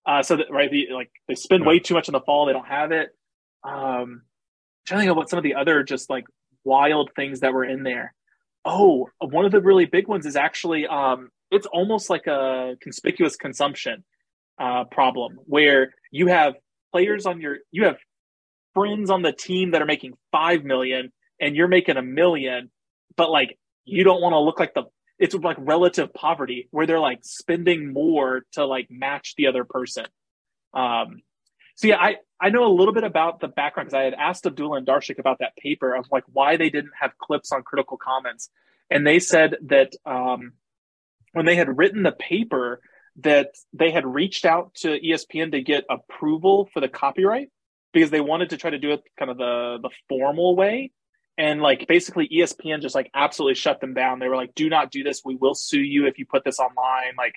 uh, 0.09 0.23
so 0.23 0.37
that 0.37 0.51
right, 0.51 0.71
the, 0.71 0.89
like 0.91 1.11
they 1.29 1.35
spend 1.35 1.67
way 1.67 1.79
too 1.79 1.93
much 1.93 2.09
in 2.09 2.13
the 2.13 2.21
fall, 2.21 2.47
they 2.47 2.55
don't 2.55 2.67
have 2.67 2.93
it. 2.93 3.11
Um, 3.63 4.23
trying 4.87 5.01
to 5.01 5.03
think 5.03 5.13
about 5.13 5.29
some 5.29 5.37
of 5.37 5.43
the 5.43 5.55
other 5.55 5.83
just 5.83 6.09
like 6.09 6.25
wild 6.65 7.11
things 7.15 7.41
that 7.41 7.53
were 7.53 7.65
in 7.65 7.83
there. 7.83 8.15
Oh, 8.65 9.11
one 9.21 9.45
of 9.45 9.53
the 9.53 9.61
really 9.61 9.85
big 9.85 10.09
ones 10.09 10.25
is 10.25 10.35
actually 10.35 10.87
um, 10.87 11.29
it's 11.51 11.67
almost 11.67 12.11
like 12.11 12.27
a 12.27 12.77
conspicuous 12.81 13.37
consumption 13.37 14.05
uh, 14.59 14.85
problem 14.85 15.39
where 15.45 15.95
you 16.11 16.27
have 16.27 16.55
players 16.93 17.27
on 17.27 17.41
your 17.41 17.59
you 17.71 17.85
have 17.85 17.97
friends 18.75 19.11
on 19.11 19.23
the 19.23 19.33
team 19.33 19.73
that 19.73 19.83
are 19.83 19.87
making 19.87 20.15
five 20.33 20.65
million 20.65 21.13
and 21.41 21.57
you're 21.57 21.69
making 21.69 21.97
a 21.97 22.03
million, 22.03 22.71
but 23.17 23.31
like 23.31 23.59
you 23.85 24.05
don't 24.05 24.21
want 24.21 24.33
to 24.33 24.39
look 24.39 24.59
like 24.59 24.75
the 24.75 24.85
it's 25.19 25.35
like 25.35 25.57
relative 25.59 26.13
poverty 26.15 26.69
where 26.71 26.87
they're 26.87 27.01
like 27.01 27.21
spending 27.23 27.93
more 27.93 28.43
to 28.53 28.65
like 28.65 28.87
match 28.91 29.35
the 29.37 29.49
other 29.49 29.65
person. 29.65 30.05
Um, 30.75 31.23
so 31.75 31.89
yeah, 31.89 31.97
I, 31.97 32.17
I 32.41 32.51
know 32.51 32.67
a 32.67 32.75
little 32.75 32.95
bit 32.95 33.05
about 33.05 33.41
the 33.41 33.49
background 33.49 33.89
because 33.89 34.01
I 34.01 34.05
had 34.05 34.15
asked 34.15 34.47
Abdullah 34.47 34.79
and 34.79 34.87
Darshak 34.87 35.19
about 35.19 35.39
that 35.41 35.57
paper 35.57 35.95
of 35.95 36.07
like 36.13 36.25
why 36.33 36.57
they 36.57 36.71
didn't 36.71 36.93
have 37.01 37.19
clips 37.19 37.51
on 37.51 37.63
Critical 37.63 37.97
Commons. 37.97 38.51
And 38.91 39.07
they 39.07 39.19
said 39.19 39.57
that 39.67 39.93
um, 40.07 40.53
when 41.39 41.47
they 41.47 41.57
had 41.57 41.79
written 41.79 42.03
the 42.03 42.13
paper, 42.13 42.81
that 43.21 43.55
they 43.73 43.91
had 43.91 44.07
reached 44.07 44.45
out 44.45 44.75
to 44.75 45.01
ESPN 45.01 45.53
to 45.53 45.63
get 45.63 45.85
approval 45.89 46.69
for 46.73 46.81
the 46.81 46.89
copyright 46.89 47.49
because 47.93 48.11
they 48.11 48.21
wanted 48.21 48.51
to 48.51 48.57
try 48.57 48.71
to 48.71 48.79
do 48.79 48.93
it 48.93 49.03
kind 49.19 49.31
of 49.31 49.39
the 49.39 49.79
the 49.83 49.91
formal 50.09 50.55
way. 50.55 50.93
And 51.37 51.63
like 51.63 51.87
basically 51.87 52.29
espn 52.29 52.83
just 52.83 52.95
like 52.95 53.11
absolutely 53.15 53.55
shut 53.55 53.81
them 53.81 53.95
down. 53.95 54.19
They 54.19 54.29
were 54.29 54.37
like 54.37 54.55
do 54.55 54.69
not 54.69 54.91
do 54.91 55.03
this. 55.03 55.23
We 55.25 55.37
will 55.37 55.55
sue 55.55 55.81
you 55.81 56.07
if 56.07 56.19
you 56.19 56.27
put 56.27 56.45
this 56.45 56.59
online 56.59 57.15
like 57.17 57.35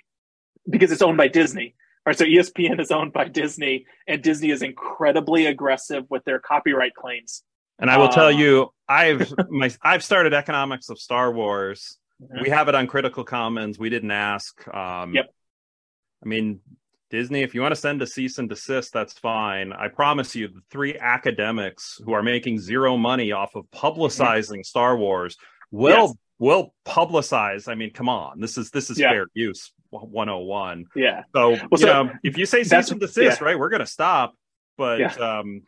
because 0.69 0.91
it's 0.91 1.01
owned 1.01 1.17
by 1.17 1.27
disney 1.27 1.75
Right, 2.03 2.17
so 2.17 2.25
espn 2.25 2.79
is 2.79 2.89
owned 2.89 3.13
by 3.13 3.27
disney 3.27 3.85
and 4.07 4.23
disney 4.23 4.49
is 4.49 4.63
incredibly 4.63 5.45
aggressive 5.45 6.05
with 6.09 6.23
their 6.25 6.39
copyright 6.39 6.95
claims. 6.95 7.43
And 7.77 7.91
i 7.91 7.97
will 7.97 8.09
tell 8.09 8.27
um, 8.27 8.39
you 8.39 8.73
i've 8.89 9.31
my 9.49 9.71
i've 9.83 10.03
started 10.03 10.33
economics 10.33 10.89
of 10.89 10.99
star 10.99 11.31
wars. 11.31 11.97
We 12.41 12.49
have 12.49 12.67
it 12.67 12.75
on 12.75 12.87
critical 12.87 13.23
commons 13.23 13.79
we 13.79 13.89
didn't 13.89 14.11
ask 14.11 14.67
um 14.73 15.13
yep 15.13 15.33
i 16.23 16.27
mean 16.27 16.59
Disney, 17.11 17.41
if 17.41 17.53
you 17.53 17.61
want 17.61 17.73
to 17.73 17.79
send 17.79 18.01
a 18.01 18.07
cease 18.07 18.37
and 18.37 18.47
desist, 18.47 18.93
that's 18.93 19.11
fine. 19.19 19.73
I 19.73 19.89
promise 19.89 20.33
you, 20.33 20.47
the 20.47 20.61
three 20.71 20.97
academics 20.97 21.99
who 22.05 22.13
are 22.13 22.23
making 22.23 22.59
zero 22.59 22.95
money 22.95 23.33
off 23.33 23.53
of 23.53 23.65
publicizing 23.69 24.65
Star 24.65 24.95
Wars 24.95 25.35
will 25.71 26.07
yes. 26.07 26.13
will 26.39 26.73
publicize. 26.85 27.67
I 27.67 27.75
mean, 27.75 27.91
come 27.91 28.07
on, 28.07 28.39
this 28.39 28.57
is 28.57 28.71
this 28.71 28.89
is 28.89 28.97
yeah. 28.97 29.09
fair 29.09 29.27
use 29.33 29.73
101. 29.91 30.85
Yeah. 30.95 31.23
So, 31.35 31.49
well, 31.49 31.59
you 31.71 31.77
so 31.77 32.03
know, 32.03 32.11
if 32.23 32.37
you 32.37 32.45
say 32.45 32.63
cease 32.63 32.91
and 32.91 32.99
desist, 32.99 33.41
yeah. 33.41 33.45
right, 33.45 33.59
we're 33.59 33.69
going 33.69 33.81
to 33.81 33.85
stop. 33.85 34.33
But 34.77 34.99
yeah. 34.99 35.13
um, 35.15 35.63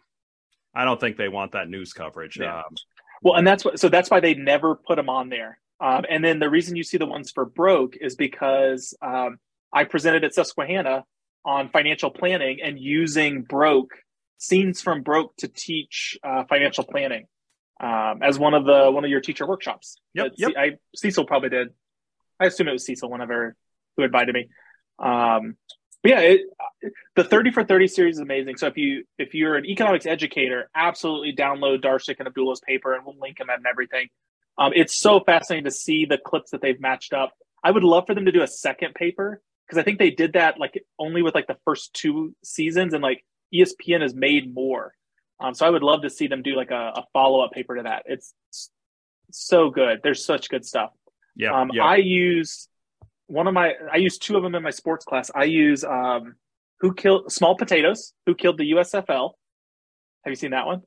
I 0.74 0.86
don't 0.86 0.99
think 0.99 1.18
they 1.18 1.30
want 1.30 1.51
that 1.51 1.70
news 1.70 1.93
coverage. 1.93 2.39
Um, 2.39 2.64
well, 3.22 3.36
and 3.36 3.45
that's 3.45 3.64
what. 3.64 3.80
So 3.80 3.89
that's 3.89 4.10
why 4.10 4.22
they 4.22 4.34
never 4.34 4.76
put 4.76 4.95
them 4.95 5.10
on 5.10 5.30
there. 5.30 5.60
Um, 5.84 6.05
and 6.09 6.23
then 6.23 6.39
the 6.39 6.49
reason 6.49 6.77
you 6.77 6.84
see 6.84 6.97
the 6.97 7.05
ones 7.05 7.29
for 7.31 7.43
broke 7.43 7.97
is 7.99 8.15
because 8.15 8.95
um, 9.01 9.38
I 9.73 9.84
presented 9.84 10.23
at 10.23 10.34
Susquehanna 10.34 11.03
on 11.43 11.69
financial 11.69 12.09
planning 12.09 12.59
and 12.63 12.79
using 12.79 13.41
broke 13.41 13.91
scenes 14.38 14.81
from 14.81 15.01
broke 15.01 15.36
to 15.38 15.49
teach 15.49 16.17
uh, 16.23 16.45
financial 16.45 16.86
planning 16.86 17.25
um, 17.81 18.19
as 18.23 18.39
one 18.39 18.53
of 18.53 18.63
the 18.65 18.89
one 18.91 19.03
of 19.03 19.09
your 19.09 19.19
teacher 19.19 19.45
workshops. 19.45 19.97
Yep, 20.13 20.34
yep. 20.38 20.51
I, 20.57 20.71
Cecil 20.95 21.25
probably 21.25 21.49
did. 21.49 21.67
I 22.39 22.45
assume 22.45 22.69
it 22.69 22.71
was 22.71 22.86
Cecil, 22.86 23.09
whenever 23.09 23.55
who 23.97 24.03
invited 24.03 24.34
me. 24.34 24.47
Um, 24.99 25.57
but 26.01 26.11
yeah, 26.11 26.19
it, 26.19 26.41
the 27.17 27.25
thirty 27.25 27.51
for 27.51 27.65
thirty 27.65 27.88
series 27.88 28.15
is 28.15 28.21
amazing. 28.21 28.55
So 28.55 28.67
if 28.67 28.77
you 28.77 29.03
if 29.17 29.34
you're 29.34 29.55
an 29.55 29.65
economics 29.65 30.05
educator, 30.05 30.69
absolutely 30.73 31.34
download 31.34 31.84
Darshak 31.84 32.19
and 32.19 32.27
Abdullah's 32.27 32.61
paper, 32.61 32.93
and 32.93 33.05
we'll 33.05 33.19
link 33.19 33.38
them 33.38 33.49
and 33.49 33.65
everything. 33.69 34.07
Um, 34.58 34.72
it's 34.76 34.95
so 34.95 35.20
fascinating 35.20 35.66
to 35.66 35.72
see 35.72 36.06
the 36.06 36.18
clips 36.18 36.51
that 36.51 36.62
they've 36.62 36.80
matched 36.80 37.14
up. 37.14 37.34
I 37.64 37.72
would 37.72 37.84
love 37.84 38.06
for 38.06 38.14
them 38.14 38.26
to 38.26 38.32
do 38.32 38.43
a 38.43 38.47
second 38.47 38.93
paper 38.93 39.41
because 39.66 39.80
I 39.80 39.84
think 39.84 39.99
they 39.99 40.12
did 40.12 40.34
that 40.34 40.60
like 40.60 40.84
only 40.99 41.22
with 41.22 41.34
like 41.34 41.47
the 41.47 41.58
first 41.66 41.93
two 41.93 42.36
seasons, 42.43 42.93
and 42.93 43.01
like 43.01 43.26
ESPN 43.54 44.01
has 44.01 44.14
made 44.14 44.54
more. 44.54 44.93
Um, 45.39 45.54
so 45.54 45.66
I 45.66 45.70
would 45.70 45.84
love 45.84 46.04
to 46.04 46.10
see 46.10 46.28
them 46.28 46.41
do 46.41 46.56
like 46.56 46.72
a, 46.72 46.93
a 46.95 47.06
follow 47.14 47.41
up 47.41 47.51
paper 47.51 47.76
to 47.76 47.84
that. 47.84 48.04
It's 48.06 48.34
so 49.32 49.70
good. 49.70 50.01
There's 50.04 50.26
such 50.26 50.49
good 50.49 50.66
stuff. 50.66 50.91
Yeah, 51.36 51.60
um, 51.60 51.72
yeah. 51.74 51.84
I 51.84 51.97
use 51.97 52.68
one 53.28 53.47
of 53.47 53.54
my. 53.54 53.74
I 53.91 53.97
use 53.97 54.18
two 54.18 54.38
of 54.38 54.43
them 54.43 54.56
in 54.56 54.64
my 54.64 54.70
sports 54.70 55.06
class. 55.06 55.32
I 55.34 55.45
use 55.45 55.84
um, 55.84 56.36
who 56.80 56.93
killed 56.93 57.32
small 57.32 57.56
potatoes. 57.56 58.14
Who 58.26 58.36
killed 58.36 58.58
the 58.58 58.72
USFL? 58.72 59.32
Have 60.24 60.32
you 60.32 60.36
seen 60.36 60.51
that 60.51 60.66
one? 60.66 60.82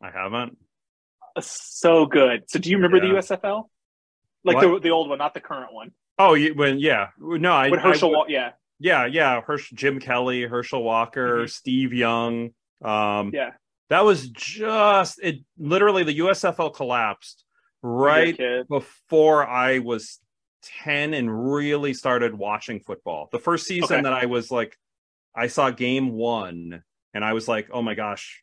I 0.00 0.10
haven't. 0.10 0.56
So 1.40 2.06
good. 2.06 2.44
So 2.48 2.58
do 2.58 2.70
you 2.70 2.76
remember 2.76 2.98
yeah. 2.98 3.14
the 3.14 3.18
USFL? 3.18 3.64
Like 4.44 4.60
the 4.60 4.80
the 4.80 4.90
old 4.90 5.08
one, 5.08 5.18
not 5.18 5.34
the 5.34 5.40
current 5.40 5.72
one. 5.72 5.92
Oh, 6.18 6.36
when 6.36 6.78
yeah, 6.78 7.08
no, 7.18 7.52
I 7.52 7.70
with 7.70 7.80
Herschel, 7.80 8.14
I, 8.16 8.24
yeah, 8.28 8.50
yeah, 8.78 9.06
yeah, 9.06 9.40
Herschel, 9.40 9.76
Jim 9.76 10.00
Kelly, 10.00 10.42
Herschel 10.42 10.82
Walker, 10.82 11.38
mm-hmm. 11.38 11.46
Steve 11.46 11.92
Young. 11.92 12.50
Um, 12.84 13.30
yeah, 13.32 13.50
that 13.88 14.04
was 14.04 14.28
just 14.28 15.20
it. 15.22 15.36
Literally, 15.58 16.02
the 16.02 16.18
USFL 16.18 16.74
collapsed 16.74 17.44
right 17.82 18.38
before 18.68 19.46
I 19.46 19.78
was 19.78 20.18
ten 20.82 21.14
and 21.14 21.52
really 21.52 21.94
started 21.94 22.34
watching 22.34 22.80
football. 22.80 23.28
The 23.30 23.38
first 23.38 23.66
season 23.66 23.96
okay. 23.98 24.02
that 24.02 24.12
I 24.12 24.26
was 24.26 24.50
like, 24.50 24.76
I 25.34 25.46
saw 25.46 25.70
game 25.70 26.10
one, 26.10 26.82
and 27.14 27.24
I 27.24 27.32
was 27.32 27.46
like, 27.46 27.68
oh 27.72 27.82
my 27.82 27.94
gosh, 27.94 28.41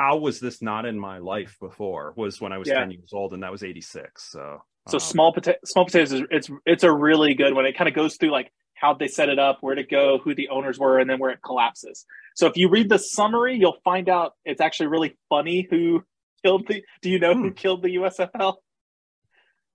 how 0.00 0.16
was 0.16 0.40
this 0.40 0.62
not 0.62 0.86
in 0.86 0.98
my 0.98 1.18
life 1.18 1.56
before? 1.60 2.14
Was 2.16 2.40
when 2.40 2.52
I 2.52 2.58
was 2.58 2.68
yeah. 2.68 2.80
ten 2.80 2.90
years 2.90 3.10
old, 3.12 3.34
and 3.34 3.42
that 3.42 3.52
was 3.52 3.62
eighty 3.62 3.82
six. 3.82 4.30
So 4.30 4.62
so 4.88 4.96
um, 4.96 5.00
small 5.00 5.32
potato, 5.32 5.58
small 5.64 5.84
potatoes 5.84 6.12
is 6.12 6.22
it's 6.30 6.50
it's 6.64 6.84
a 6.84 6.92
really 6.92 7.34
good 7.34 7.54
one. 7.54 7.66
It 7.66 7.76
kind 7.76 7.88
of 7.88 7.94
goes 7.94 8.16
through 8.16 8.32
like 8.32 8.50
how 8.74 8.94
they 8.94 9.08
set 9.08 9.28
it 9.28 9.38
up, 9.38 9.58
where 9.60 9.74
to 9.74 9.84
go, 9.84 10.18
who 10.18 10.34
the 10.34 10.48
owners 10.48 10.78
were, 10.78 10.98
and 10.98 11.08
then 11.08 11.18
where 11.18 11.30
it 11.30 11.40
collapses. 11.44 12.06
So 12.34 12.46
if 12.46 12.56
you 12.56 12.70
read 12.70 12.88
the 12.88 12.98
summary, 12.98 13.58
you'll 13.58 13.76
find 13.84 14.08
out 14.08 14.32
it's 14.46 14.62
actually 14.62 14.86
really 14.86 15.18
funny 15.28 15.66
who 15.68 16.02
killed 16.42 16.66
the. 16.66 16.82
Do 17.02 17.10
you 17.10 17.18
know 17.18 17.34
hmm. 17.34 17.42
who 17.42 17.52
killed 17.52 17.82
the 17.82 17.96
USFL? 17.96 18.54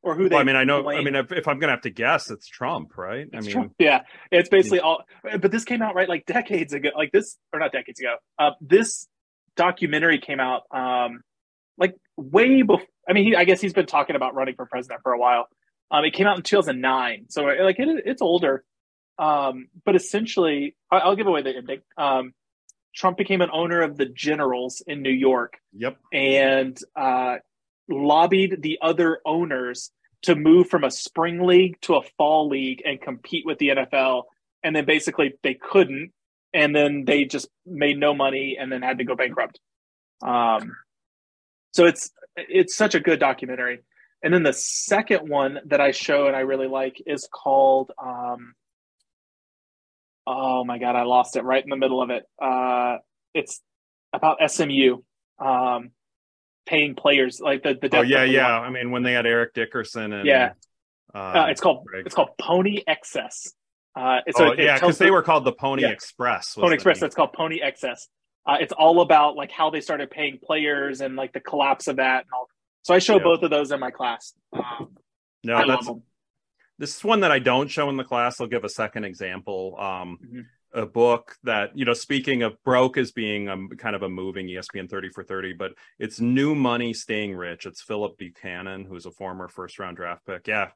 Or 0.02 0.16
who 0.16 0.28
they? 0.28 0.36
Well, 0.36 0.42
I 0.42 0.44
mean, 0.44 0.56
I 0.56 0.64
know. 0.64 0.82
Blame? 0.82 1.00
I 1.00 1.04
mean, 1.04 1.16
if, 1.16 1.32
if, 1.32 1.48
I'm 1.48 1.60
gonna 1.60 1.74
have 1.74 1.82
to 1.82 1.92
guess, 1.92 2.32
it's 2.32 2.48
Trump, 2.48 2.98
right? 2.98 3.28
It's 3.32 3.36
I 3.36 3.40
mean, 3.42 3.52
Trump. 3.52 3.74
yeah, 3.78 4.02
it's 4.32 4.50
basically 4.50 4.80
all. 4.80 5.04
But 5.24 5.52
this 5.52 5.66
came 5.66 5.84
out 5.84 5.94
right 5.94 6.10
like 6.10 6.26
decades 6.26 6.74
ago, 6.74 6.90
like 6.96 7.12
this, 7.12 7.38
or 7.54 7.60
not 7.60 7.72
decades 7.72 8.00
ago. 8.00 8.16
Uh, 8.40 8.52
this 8.60 9.08
documentary 9.56 10.20
came 10.20 10.40
out 10.40 10.64
um, 10.72 11.22
like 11.78 11.96
way 12.18 12.62
before 12.62 12.88
I 13.08 13.14
mean, 13.14 13.26
he, 13.26 13.36
I 13.36 13.44
guess 13.44 13.62
he's 13.62 13.74
been 13.74 13.86
talking 13.86 14.16
about 14.16 14.34
running 14.34 14.56
for 14.56 14.66
president 14.66 15.02
for 15.04 15.14
a 15.14 15.20
while. 15.20 15.48
Um, 15.92 16.04
it 16.04 16.14
came 16.14 16.26
out 16.26 16.38
in 16.38 16.44
2009, 16.44 17.26
so 17.30 17.44
like 17.44 17.78
it, 17.78 18.04
it's 18.06 18.22
older. 18.22 18.64
Um, 19.20 19.68
but 19.86 19.96
essentially, 19.96 20.76
I, 20.92 21.08
will 21.08 21.16
give 21.16 21.28
away 21.28 21.42
the 21.42 21.56
ending. 21.56 21.82
Um, 21.98 22.34
Trump 22.96 23.18
became 23.18 23.42
an 23.42 23.50
owner 23.54 23.82
of 23.82 23.98
the 23.98 24.06
Generals 24.06 24.82
in 24.88 25.02
New 25.02 25.12
York. 25.12 25.58
Yep. 25.74 25.98
And 26.12 26.80
uh, 26.96 27.38
lobbied 27.90 28.62
the 28.62 28.80
other 28.82 29.20
owners 29.26 29.92
to 30.24 30.36
move 30.36 30.70
from 30.70 30.84
a 30.84 30.92
spring 30.92 31.46
league 31.46 31.80
to 31.82 31.96
a 31.96 32.02
fall 32.18 32.50
league 32.50 32.82
and 32.86 33.00
compete 33.00 33.46
with 33.46 33.60
the 33.60 33.70
NFL. 33.70 34.24
And 34.64 34.76
then 34.76 34.86
basically 34.86 35.34
they 35.44 35.54
couldn't. 35.54 36.12
And 36.56 36.76
then 36.76 37.04
they 37.06 37.26
just 37.26 37.50
made 37.66 38.00
no 38.00 38.16
money 38.16 38.58
and 38.60 38.72
then 38.72 38.82
had 38.82 38.98
to 38.98 39.04
go 39.04 39.16
bankrupt. 39.16 39.60
Um, 40.24 40.76
so 41.74 41.86
it's 41.86 42.12
it's 42.36 42.76
such 42.76 42.96
a 42.96 43.00
good 43.00 43.20
documentary. 43.20 43.82
And 44.24 44.34
then 44.34 44.44
the 44.44 44.54
second 44.54 45.30
one 45.30 45.60
that 45.66 45.82
I 45.82 45.92
show 45.92 46.28
and 46.28 46.36
I 46.36 46.40
really 46.40 46.68
like 46.68 47.02
is 47.06 47.28
called 47.32 47.92
um, 48.02 48.56
oh 50.28 50.64
my 50.64 50.78
god, 50.78 50.96
I 50.96 51.04
lost 51.04 51.36
it 51.36 51.44
right 51.44 51.64
in 51.64 51.70
the 51.70 51.76
middle 51.76 52.02
of 52.02 52.10
it. 52.10 52.24
Uh, 52.42 52.98
it's 53.34 53.62
about 54.14 54.38
SMU 54.50 55.02
um, 55.40 55.92
paying 56.66 56.96
players 56.96 57.40
like 57.40 57.64
the 57.64 57.78
the. 57.80 57.98
Oh 57.98 58.02
yeah, 58.02 58.24
yeah. 58.24 58.60
One. 58.60 58.68
I 58.68 58.70
mean, 58.72 58.92
when 58.92 59.04
they 59.04 59.14
had 59.14 59.26
Eric 59.26 59.54
Dickerson 59.54 60.14
and 60.14 60.26
yeah, 60.26 60.54
uh, 61.14 61.18
uh, 61.18 61.48
it's 61.50 61.62
called 61.62 61.86
Greg. 61.86 62.06
it's 62.06 62.16
called 62.16 62.30
Pony 62.40 62.82
Excess. 62.88 63.54
Uh, 63.96 64.20
it's 64.26 64.40
oh, 64.40 64.52
a, 64.52 64.58
yeah, 64.58 64.76
because 64.76 64.98
they 64.98 65.12
were 65.12 65.22
called 65.22 65.46
the 65.46 65.54
Pony 65.54 65.84
yeah. 65.84 65.90
Express. 65.90 66.56
Pony 66.56 66.76
Express. 66.76 67.00
That's 67.00 67.16
called 67.16 67.34
Pony 67.34 67.62
Excess. 67.62 68.08
Uh, 68.46 68.58
it's 68.60 68.74
all 68.74 69.02
about 69.02 69.36
like 69.36 69.52
how 69.52 69.70
they 69.70 69.82
started 69.82 70.12
paying 70.12 70.38
players 70.44 71.02
and 71.02 71.16
like 71.16 71.34
the 71.34 71.40
collapse 71.40 71.88
of 71.88 71.96
that 71.96 72.22
and 72.22 72.30
all. 72.34 72.48
So 72.84 72.94
I 72.94 73.00
show 73.00 73.20
both 73.20 73.42
of 73.42 73.50
those 73.50 73.72
in 73.72 73.80
my 73.80 73.90
class. 73.90 74.34
Um, 74.54 74.96
no, 75.44 75.56
I 75.56 75.68
that's 75.68 75.90
this 76.78 76.96
is 76.98 77.04
one 77.04 77.22
that 77.22 77.32
I 77.32 77.40
don't 77.40 77.70
show 77.70 77.90
in 77.90 77.98
the 77.98 78.04
class. 78.04 78.40
I'll 78.40 78.48
give 78.48 78.64
a 78.64 78.70
second 78.70 79.06
example. 79.06 79.76
Um, 79.80 80.20
mm-hmm. 80.24 80.40
A 80.74 80.86
book 80.86 81.38
that 81.44 81.76
you 81.78 81.86
know, 81.86 81.94
speaking 81.94 82.44
of 82.44 82.62
broke 82.64 82.98
as 82.98 83.14
being 83.14 83.48
a, 83.48 83.76
kind 83.78 83.96
of 83.96 84.04
a 84.04 84.10
moving 84.10 84.48
ESPN 84.48 84.90
thirty 84.90 85.08
for 85.10 85.24
thirty, 85.24 85.54
but 85.54 85.72
it's 86.00 86.20
New 86.20 86.54
Money 86.54 86.94
Staying 86.94 87.34
Rich. 87.34 87.66
It's 87.66 87.82
Phillip 87.82 88.18
Buchanon, 88.18 88.84
who's 88.84 89.06
a 89.06 89.12
former 89.12 89.48
first 89.48 89.80
round 89.80 89.96
draft 89.96 90.26
pick. 90.26 90.48
Yeah, 90.48 90.72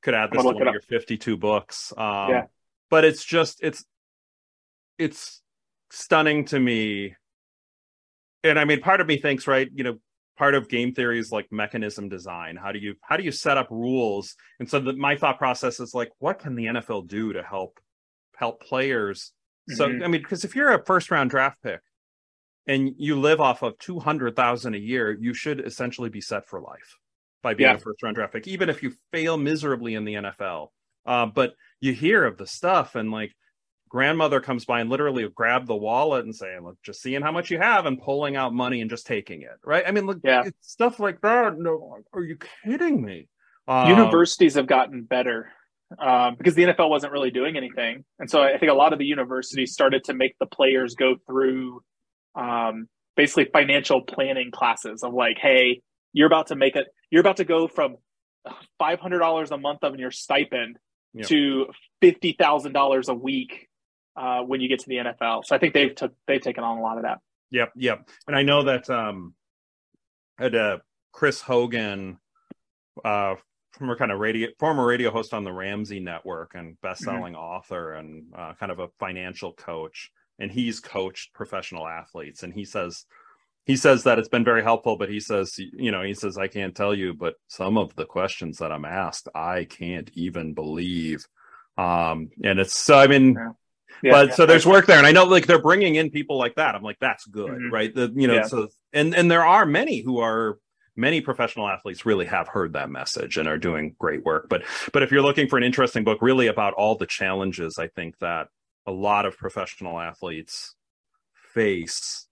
could 0.00 0.14
add 0.14 0.30
this 0.32 0.40
to 0.40 0.46
one 0.46 0.66
of 0.66 0.72
your 0.72 0.80
fifty 0.80 1.18
two 1.18 1.36
books. 1.36 1.92
Um, 1.98 2.30
yeah, 2.30 2.44
but 2.92 3.06
it's 3.06 3.24
just 3.24 3.58
it's 3.62 3.86
it's 4.98 5.40
stunning 5.90 6.44
to 6.44 6.60
me. 6.60 7.16
And 8.44 8.58
I 8.58 8.66
mean, 8.66 8.80
part 8.80 9.00
of 9.00 9.06
me 9.06 9.16
thinks, 9.16 9.46
right, 9.46 9.66
you 9.74 9.82
know, 9.82 9.96
part 10.36 10.54
of 10.54 10.68
game 10.68 10.92
theory 10.92 11.18
is 11.18 11.32
like 11.32 11.46
mechanism 11.52 12.08
design 12.08 12.56
how 12.56 12.72
do 12.72 12.78
you 12.78 12.94
how 13.02 13.18
do 13.18 13.22
you 13.22 13.30
set 13.30 13.58
up 13.58 13.68
rules 13.70 14.34
and 14.58 14.68
so 14.68 14.80
my 14.80 15.14
thought 15.14 15.36
process 15.36 15.78
is 15.78 15.92
like 15.94 16.10
what 16.20 16.38
can 16.38 16.54
the 16.54 16.64
nfl 16.64 17.06
do 17.06 17.34
to 17.34 17.42
help 17.42 17.78
help 18.36 18.60
players 18.62 19.32
mm-hmm. 19.70 19.76
so 19.76 19.84
i 19.84 20.08
mean 20.08 20.22
because 20.22 20.42
if 20.42 20.56
you're 20.56 20.72
a 20.72 20.82
first 20.86 21.10
round 21.10 21.28
draft 21.28 21.58
pick 21.62 21.80
and 22.66 22.94
you 22.96 23.20
live 23.20 23.42
off 23.42 23.62
of 23.62 23.78
200,000 23.78 24.74
a 24.74 24.78
year 24.78 25.12
you 25.20 25.34
should 25.34 25.60
essentially 25.60 26.08
be 26.08 26.22
set 26.22 26.48
for 26.48 26.62
life 26.62 26.96
by 27.42 27.52
being 27.52 27.68
yeah. 27.68 27.76
a 27.76 27.78
first 27.78 28.02
round 28.02 28.16
draft 28.16 28.32
pick 28.32 28.48
even 28.48 28.70
if 28.70 28.82
you 28.82 28.90
fail 29.12 29.36
miserably 29.36 29.94
in 29.94 30.06
the 30.06 30.14
nfl 30.14 30.68
uh, 31.06 31.26
but 31.26 31.54
you 31.80 31.92
hear 31.92 32.24
of 32.24 32.38
the 32.38 32.46
stuff 32.46 32.94
and 32.94 33.10
like 33.10 33.32
grandmother 33.92 34.40
comes 34.40 34.64
by 34.64 34.80
and 34.80 34.88
literally 34.88 35.28
grab 35.34 35.66
the 35.66 35.76
wallet 35.76 36.24
and 36.24 36.34
saying, 36.34 36.64
"Look, 36.64 36.78
just 36.82 37.02
seeing 37.02 37.20
how 37.20 37.30
much 37.30 37.50
you 37.50 37.58
have 37.58 37.84
and 37.84 38.00
pulling 38.00 38.36
out 38.36 38.54
money 38.54 38.80
and 38.80 38.88
just 38.88 39.06
taking 39.06 39.42
it." 39.42 39.58
Right? 39.64 39.84
I 39.86 39.90
mean, 39.90 40.06
look, 40.06 40.20
yeah. 40.24 40.44
stuff 40.60 40.98
like 40.98 41.20
that. 41.20 41.58
No, 41.58 41.98
are 42.14 42.22
you 42.22 42.38
kidding 42.64 43.04
me? 43.04 43.28
Um, 43.68 43.90
universities 43.90 44.54
have 44.54 44.66
gotten 44.66 45.02
better 45.02 45.50
um, 46.00 46.36
because 46.36 46.54
the 46.54 46.64
NFL 46.64 46.88
wasn't 46.88 47.12
really 47.12 47.30
doing 47.30 47.56
anything, 47.56 48.04
and 48.18 48.30
so 48.30 48.42
I 48.42 48.56
think 48.58 48.72
a 48.72 48.74
lot 48.74 48.94
of 48.94 48.98
the 48.98 49.04
universities 49.04 49.72
started 49.72 50.04
to 50.04 50.14
make 50.14 50.36
the 50.40 50.46
players 50.46 50.94
go 50.94 51.16
through 51.26 51.82
um, 52.34 52.88
basically 53.14 53.48
financial 53.52 54.00
planning 54.00 54.50
classes 54.50 55.02
of 55.02 55.12
like, 55.12 55.36
"Hey, 55.38 55.82
you're 56.14 56.26
about 56.26 56.46
to 56.46 56.56
make 56.56 56.76
it. 56.76 56.86
You're 57.10 57.20
about 57.20 57.36
to 57.36 57.44
go 57.44 57.68
from 57.68 57.96
five 58.78 59.00
hundred 59.00 59.18
dollars 59.18 59.50
a 59.50 59.58
month 59.58 59.80
of 59.82 59.96
your 59.96 60.10
stipend." 60.10 60.78
To 61.26 61.66
fifty 62.00 62.32
thousand 62.32 62.72
dollars 62.72 63.08
a 63.08 63.14
week 63.14 63.68
uh, 64.16 64.40
when 64.40 64.60
you 64.60 64.68
get 64.68 64.80
to 64.80 64.88
the 64.88 64.96
NFL. 64.96 65.44
So 65.44 65.54
I 65.54 65.58
think 65.58 65.74
they've 65.74 65.94
took 65.94 66.14
they've 66.26 66.40
taken 66.40 66.64
on 66.64 66.78
a 66.78 66.82
lot 66.82 66.96
of 66.96 67.04
that. 67.04 67.18
Yep, 67.50 67.72
yep. 67.76 68.08
And 68.26 68.34
I 68.34 68.42
know 68.42 68.64
that 68.64 68.88
um, 68.88 69.34
had 70.38 70.54
uh, 70.54 70.78
Chris 71.12 71.40
Hogan, 71.42 72.18
uh, 73.04 73.34
former 73.72 73.96
kind 73.96 74.10
of 74.10 74.18
radio 74.18 74.48
former 74.58 74.86
radio 74.86 75.10
host 75.10 75.34
on 75.34 75.44
the 75.44 75.52
Ramsey 75.52 76.00
Network 76.00 76.52
and 76.54 76.80
best-selling 76.80 77.34
mm-hmm. 77.34 77.42
author 77.42 77.92
and 77.92 78.24
uh, 78.36 78.54
kind 78.58 78.72
of 78.72 78.78
a 78.78 78.88
financial 78.98 79.52
coach, 79.52 80.10
and 80.38 80.50
he's 80.50 80.80
coached 80.80 81.34
professional 81.34 81.86
athletes, 81.86 82.42
and 82.42 82.54
he 82.54 82.64
says 82.64 83.04
he 83.64 83.76
says 83.76 84.04
that 84.04 84.18
it's 84.18 84.28
been 84.28 84.44
very 84.44 84.62
helpful 84.62 84.96
but 84.96 85.08
he 85.08 85.20
says 85.20 85.58
you 85.58 85.90
know 85.90 86.02
he 86.02 86.14
says 86.14 86.38
i 86.38 86.48
can't 86.48 86.74
tell 86.74 86.94
you 86.94 87.14
but 87.14 87.34
some 87.48 87.78
of 87.78 87.94
the 87.96 88.04
questions 88.04 88.58
that 88.58 88.72
i'm 88.72 88.84
asked 88.84 89.28
i 89.34 89.64
can't 89.64 90.10
even 90.14 90.54
believe 90.54 91.26
um 91.78 92.30
and 92.42 92.58
it's 92.60 92.76
so 92.76 92.98
i 92.98 93.06
mean 93.06 93.34
yeah. 93.34 93.50
Yeah, 94.02 94.12
but 94.12 94.28
yeah. 94.28 94.34
so 94.34 94.46
there's 94.46 94.66
work 94.66 94.86
there, 94.86 94.98
and 94.98 95.06
I 95.06 95.12
know 95.12 95.24
like 95.24 95.46
they're 95.46 95.62
bringing 95.62 95.94
in 95.94 96.10
people 96.10 96.36
like 96.36 96.56
that. 96.56 96.74
I'm 96.74 96.82
like, 96.82 96.98
that's 97.00 97.24
good, 97.24 97.50
mm-hmm. 97.50 97.72
right? 97.72 97.94
The 97.94 98.12
you 98.12 98.26
know, 98.26 98.42
so 98.42 98.68
and 98.92 99.14
and 99.14 99.30
there 99.30 99.44
are 99.44 99.64
many 99.64 100.00
who 100.00 100.18
are 100.18 100.58
many 100.96 101.20
professional 101.20 101.68
athletes 101.68 102.04
really 102.04 102.26
have 102.26 102.48
heard 102.48 102.74
that 102.74 102.90
message 102.90 103.36
and 103.36 103.48
are 103.48 103.58
doing 103.58 103.94
great 103.98 104.24
work. 104.24 104.48
But 104.48 104.64
but 104.92 105.02
if 105.02 105.10
you're 105.10 105.22
looking 105.22 105.48
for 105.48 105.56
an 105.56 105.62
interesting 105.62 106.04
book, 106.04 106.18
really 106.20 106.48
about 106.48 106.74
all 106.74 106.96
the 106.96 107.06
challenges, 107.06 107.78
I 107.78 107.88
think 107.88 108.18
that 108.18 108.48
a 108.86 108.92
lot 108.92 109.26
of 109.26 109.36
professional 109.36 110.00
athletes 110.00 110.74
face 111.54 112.26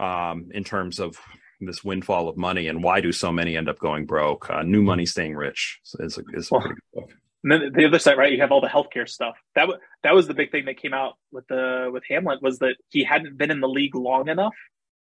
um, 0.00 0.48
in 0.52 0.64
terms 0.64 0.98
of 0.98 1.18
this 1.60 1.84
windfall 1.84 2.28
of 2.28 2.36
money 2.36 2.68
and 2.68 2.82
why 2.82 3.00
do 3.00 3.12
so 3.12 3.30
many 3.30 3.56
end 3.56 3.68
up 3.68 3.78
going 3.78 4.06
broke? 4.06 4.48
Uh, 4.50 4.62
New 4.62 4.82
Money 4.82 5.06
Staying 5.06 5.36
Rich 5.36 5.80
is 5.98 6.18
a, 6.18 6.22
is 6.32 6.50
a 6.50 6.54
well, 6.54 6.62
pretty 6.62 6.80
good 6.94 7.00
book. 7.02 7.10
And 7.42 7.52
then 7.52 7.72
the 7.74 7.86
other 7.86 7.98
side, 7.98 8.18
right? 8.18 8.32
You 8.32 8.40
have 8.40 8.52
all 8.52 8.60
the 8.60 8.68
healthcare 8.68 9.08
stuff. 9.08 9.36
That 9.54 9.62
w- 9.62 9.80
that 10.02 10.14
was 10.14 10.26
the 10.26 10.34
big 10.34 10.50
thing 10.50 10.66
that 10.66 10.76
came 10.76 10.92
out 10.92 11.14
with 11.32 11.46
the 11.48 11.88
with 11.92 12.02
Hamlin 12.08 12.38
was 12.42 12.58
that 12.58 12.76
he 12.90 13.04
hadn't 13.04 13.38
been 13.38 13.50
in 13.50 13.60
the 13.60 13.68
league 13.68 13.94
long 13.94 14.28
enough 14.28 14.54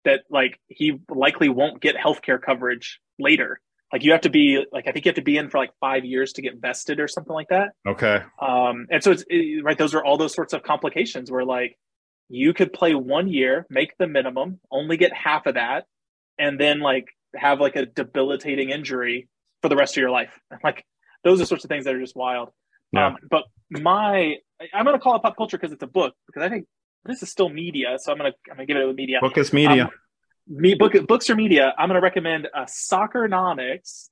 that 0.05 0.22
like 0.30 0.59
he 0.66 1.01
likely 1.09 1.49
won't 1.49 1.80
get 1.80 1.97
healthcare 1.97 2.40
coverage 2.40 3.01
later. 3.18 3.61
Like 3.92 4.03
you 4.03 4.11
have 4.12 4.22
to 4.22 4.30
be 4.30 4.64
like 4.72 4.88
I 4.88 4.92
think 4.92 5.05
you 5.05 5.11
have 5.11 5.16
to 5.16 5.22
be 5.22 5.36
in 5.36 5.49
for 5.49 5.59
like 5.59 5.70
five 5.78 6.05
years 6.05 6.32
to 6.34 6.42
get 6.42 6.61
vested 6.61 6.99
or 6.99 7.07
something 7.07 7.32
like 7.32 7.49
that. 7.51 7.70
Okay. 7.86 8.22
Um, 8.40 8.86
and 8.90 9.03
so 9.03 9.12
it's 9.12 9.24
it, 9.28 9.62
right. 9.62 9.78
Those 9.78 9.95
are 9.95 10.05
all 10.05 10.16
those 10.16 10.34
sorts 10.34 10.53
of 10.53 10.64
complications 10.64 11.30
where 11.30 11.45
like 11.45 11.78
you 12.29 12.55
could 12.55 12.72
play 12.72 12.95
one 12.95 13.29
year, 13.29 13.66
make 13.70 13.97
the 13.99 14.07
minimum, 14.07 14.61
only 14.70 14.97
get 14.97 15.12
half 15.12 15.47
of 15.47 15.55
that, 15.55 15.85
and 16.39 16.59
then 16.59 16.81
like 16.81 17.09
have 17.35 17.61
like 17.61 17.77
a 17.77 17.87
debilitating 17.87 18.70
injury 18.70 19.29
for 19.62 19.68
the 19.68 19.77
rest 19.77 19.97
of 19.97 20.01
your 20.01 20.11
life. 20.11 20.39
Like 20.64 20.85
those 21.25 21.41
are 21.41 21.47
sorts 21.47 21.64
of 21.64 21.68
things 21.68 21.85
that 21.85 21.95
are 21.95 22.01
just 22.01 22.16
wild. 22.16 22.51
Yeah. 22.93 23.09
Um, 23.09 23.16
but 23.29 23.45
my, 23.70 24.37
I'm 24.72 24.85
going 24.85 24.97
to 24.97 25.03
call 25.03 25.16
it 25.16 25.22
pop 25.22 25.37
culture 25.37 25.57
because 25.57 25.72
it's 25.72 25.83
a 25.83 25.89
book 25.89 26.14
because 26.27 26.43
I 26.43 26.49
think 26.49 26.66
this 27.05 27.22
is 27.22 27.31
still 27.31 27.49
media. 27.49 27.97
So 27.99 28.12
I'm 28.12 28.18
going 28.18 28.31
to, 28.31 28.39
I'm 28.51 28.57
going 28.57 28.68
to 28.68 28.72
give 28.75 28.81
it 28.81 28.89
a 28.89 28.93
media. 28.93 29.18
Book 29.20 29.39
is 29.39 29.53
media. 29.53 29.85
Um, 29.85 29.91
me 30.47 30.75
book 30.75 30.93
books 31.07 31.31
are 31.31 31.35
media. 31.35 31.75
I'm 31.79 31.89
going 31.89 32.01
to 32.01 32.05
recommend 32.05 32.49
uh, 32.55 32.66
Soccernomics. 32.66 34.11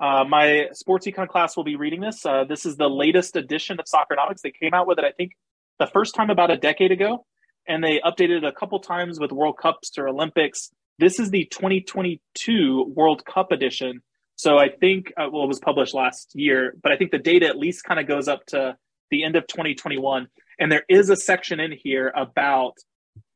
Uh, 0.00 0.24
my 0.24 0.68
sports 0.72 1.06
econ 1.06 1.28
class 1.28 1.56
will 1.56 1.64
be 1.64 1.76
reading 1.76 2.00
this. 2.00 2.24
Uh, 2.24 2.44
this 2.44 2.66
is 2.66 2.76
the 2.76 2.88
latest 2.88 3.36
edition 3.36 3.78
of 3.78 3.86
Soccernomics. 3.86 4.40
They 4.42 4.52
came 4.52 4.74
out 4.74 4.86
with 4.86 4.98
it, 4.98 5.04
I 5.04 5.12
think, 5.12 5.32
the 5.78 5.86
first 5.86 6.14
time 6.14 6.30
about 6.30 6.50
a 6.50 6.56
decade 6.56 6.92
ago, 6.92 7.26
and 7.66 7.82
they 7.82 8.00
updated 8.00 8.38
it 8.38 8.44
a 8.44 8.52
couple 8.52 8.78
times 8.80 9.18
with 9.18 9.32
World 9.32 9.58
Cups 9.58 9.92
or 9.98 10.08
Olympics. 10.08 10.70
This 10.98 11.18
is 11.18 11.30
the 11.30 11.46
2022 11.46 12.92
World 12.94 13.24
Cup 13.24 13.52
edition, 13.52 14.02
so 14.36 14.58
I 14.58 14.68
think, 14.68 15.12
uh, 15.16 15.28
well, 15.32 15.44
it 15.44 15.48
was 15.48 15.60
published 15.60 15.94
last 15.94 16.32
year, 16.34 16.74
but 16.82 16.92
I 16.92 16.96
think 16.96 17.12
the 17.12 17.18
data 17.18 17.46
at 17.46 17.58
least 17.58 17.84
kind 17.84 18.00
of 18.00 18.06
goes 18.06 18.28
up 18.28 18.44
to 18.46 18.76
the 19.10 19.24
end 19.24 19.36
of 19.36 19.46
2021. 19.46 20.28
And 20.58 20.72
there 20.72 20.84
is 20.88 21.10
a 21.10 21.16
section 21.16 21.60
in 21.60 21.72
here 21.72 22.12
about 22.14 22.74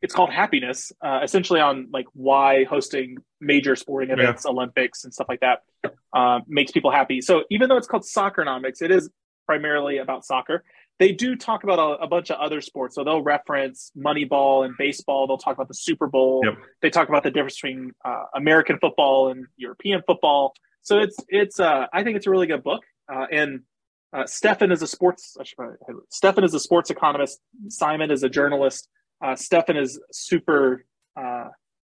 it's 0.01 0.15
called 0.15 0.31
happiness, 0.31 0.93
uh, 1.05 1.21
essentially 1.23 1.61
on 1.61 1.89
like 1.93 2.07
why 2.13 2.65
hosting 2.65 3.17
major 3.41 3.75
sporting 3.75 4.11
events, 4.11 4.45
yeah. 4.45 4.53
Olympics, 4.53 5.05
and 5.05 5.13
stuff 5.13 5.29
like 5.29 5.41
that 5.41 5.63
uh, 6.13 6.41
makes 6.47 6.71
people 6.71 6.91
happy. 6.91 7.21
So 7.21 7.45
even 7.51 7.69
though 7.69 7.77
it's 7.77 7.87
called 7.87 8.05
Soccernomics, 8.05 8.81
it 8.81 8.91
is 8.91 9.11
primarily 9.47 9.99
about 9.99 10.25
soccer. 10.25 10.63
They 10.99 11.13
do 11.13 11.37
talk 11.37 11.63
about 11.63 11.79
a, 11.79 12.03
a, 12.03 12.09
bunch 12.09 12.31
of 12.31 12.41
other 12.41 12.61
sports. 12.61 12.97
So 12.97 13.05
they'll 13.05 13.23
reference 13.23 13.93
Moneyball 13.97 14.65
and 14.65 14.75
baseball. 14.77 15.29
They'll 15.29 15.39
talk 15.39 15.55
about 15.55 15.69
the 15.69 15.75
Super 15.75 16.09
Bowl. 16.09 16.43
Yep. 16.45 16.55
They 16.83 16.91
talk 16.91 17.09
about 17.09 17.23
the 17.23 17.31
difference 17.31 17.55
between 17.55 17.93
uh, 18.05 18.25
American 18.35 18.79
football 18.81 19.31
and 19.31 19.47
European 19.57 20.03
football. 20.07 20.55
So 20.83 20.99
it's 20.99 21.17
it's 21.29 21.61
uh, 21.61 21.87
I 21.93 22.03
think 22.03 22.17
it's 22.17 22.27
a 22.27 22.31
really 22.31 22.47
good 22.47 22.65
book. 22.65 22.83
Uh, 23.13 23.27
and 23.31 23.61
uh, 24.13 24.27
Stefan 24.27 24.73
is 24.73 24.83
a 24.83 24.87
sports 24.87 25.37
Stefan 26.09 26.45
is 26.45 26.55
a 26.55 26.61
sports 26.61 26.91
economist. 26.91 27.41
Simon 27.69 28.11
is 28.11 28.23
a 28.23 28.29
journalist. 28.29 28.89
Uh, 29.23 29.37
Stefan 29.37 29.77
is 29.77 30.01
super 30.13 30.85
uh, 31.17 31.49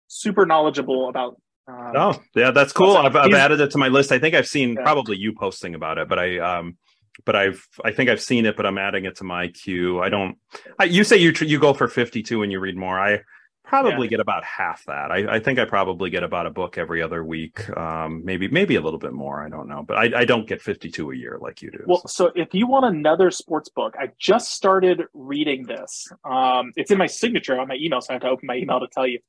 super 0.08 0.46
knowledgeable 0.46 1.08
about. 1.08 1.40
Um, 1.68 1.92
oh 1.94 2.22
yeah, 2.34 2.50
that's 2.50 2.72
cool. 2.72 2.96
I've, 2.96 3.14
I've 3.14 3.34
added 3.34 3.60
it 3.60 3.70
to 3.72 3.78
my 3.78 3.88
list. 3.88 4.10
I 4.10 4.18
think 4.18 4.34
I've 4.34 4.46
seen 4.46 4.72
yeah. 4.72 4.82
probably 4.82 5.16
you 5.16 5.34
posting 5.34 5.74
about 5.74 5.98
it, 5.98 6.08
but 6.08 6.18
I 6.18 6.38
um, 6.38 6.78
but 7.24 7.36
I've 7.36 7.66
I 7.84 7.92
think 7.92 8.10
I've 8.10 8.20
seen 8.20 8.46
it, 8.46 8.56
but 8.56 8.66
I'm 8.66 8.78
adding 8.78 9.04
it 9.04 9.16
to 9.16 9.24
my 9.24 9.48
queue. 9.48 10.00
I 10.00 10.08
don't. 10.08 10.36
I, 10.78 10.84
you 10.84 11.04
say 11.04 11.16
you 11.16 11.32
you 11.40 11.58
go 11.58 11.74
for 11.74 11.88
52 11.88 12.42
and 12.42 12.52
you 12.52 12.60
read 12.60 12.76
more. 12.76 12.98
I 12.98 13.20
probably 13.68 14.06
yeah. 14.06 14.10
get 14.10 14.20
about 14.20 14.42
half 14.44 14.84
that. 14.86 15.10
I, 15.10 15.36
I, 15.36 15.40
think 15.40 15.58
I 15.58 15.66
probably 15.66 16.08
get 16.08 16.22
about 16.22 16.46
a 16.46 16.50
book 16.50 16.78
every 16.78 17.02
other 17.02 17.22
week, 17.22 17.68
um, 17.76 18.24
maybe 18.24 18.48
maybe 18.48 18.76
a 18.76 18.80
little 18.80 18.98
bit 18.98 19.12
more. 19.12 19.44
I 19.44 19.48
don't 19.50 19.68
know, 19.68 19.82
but 19.82 19.98
I, 19.98 20.20
I 20.20 20.24
don't 20.24 20.48
get 20.48 20.62
fifty 20.62 20.90
two 20.90 21.10
a 21.10 21.16
year 21.16 21.38
like 21.40 21.62
you 21.62 21.70
do. 21.70 21.84
Well, 21.86 22.02
so. 22.06 22.28
so. 22.28 22.32
if 22.34 22.54
you 22.54 22.66
want 22.66 22.86
another 22.86 23.30
sports 23.30 23.68
book, 23.68 23.94
I 23.98 24.10
just 24.18 24.52
started 24.52 25.02
reading 25.12 25.66
this. 25.66 26.08
Um, 26.24 26.72
it's 26.76 26.90
in 26.90 26.98
my 26.98 27.06
signature 27.06 27.58
on 27.60 27.68
my 27.68 27.76
email, 27.76 28.00
so 28.00 28.10
I 28.10 28.12
have 28.14 28.22
to 28.22 28.28
open 28.28 28.46
my 28.46 28.56
email 28.56 28.80
to 28.80 28.88
tell 28.88 29.06
you. 29.06 29.20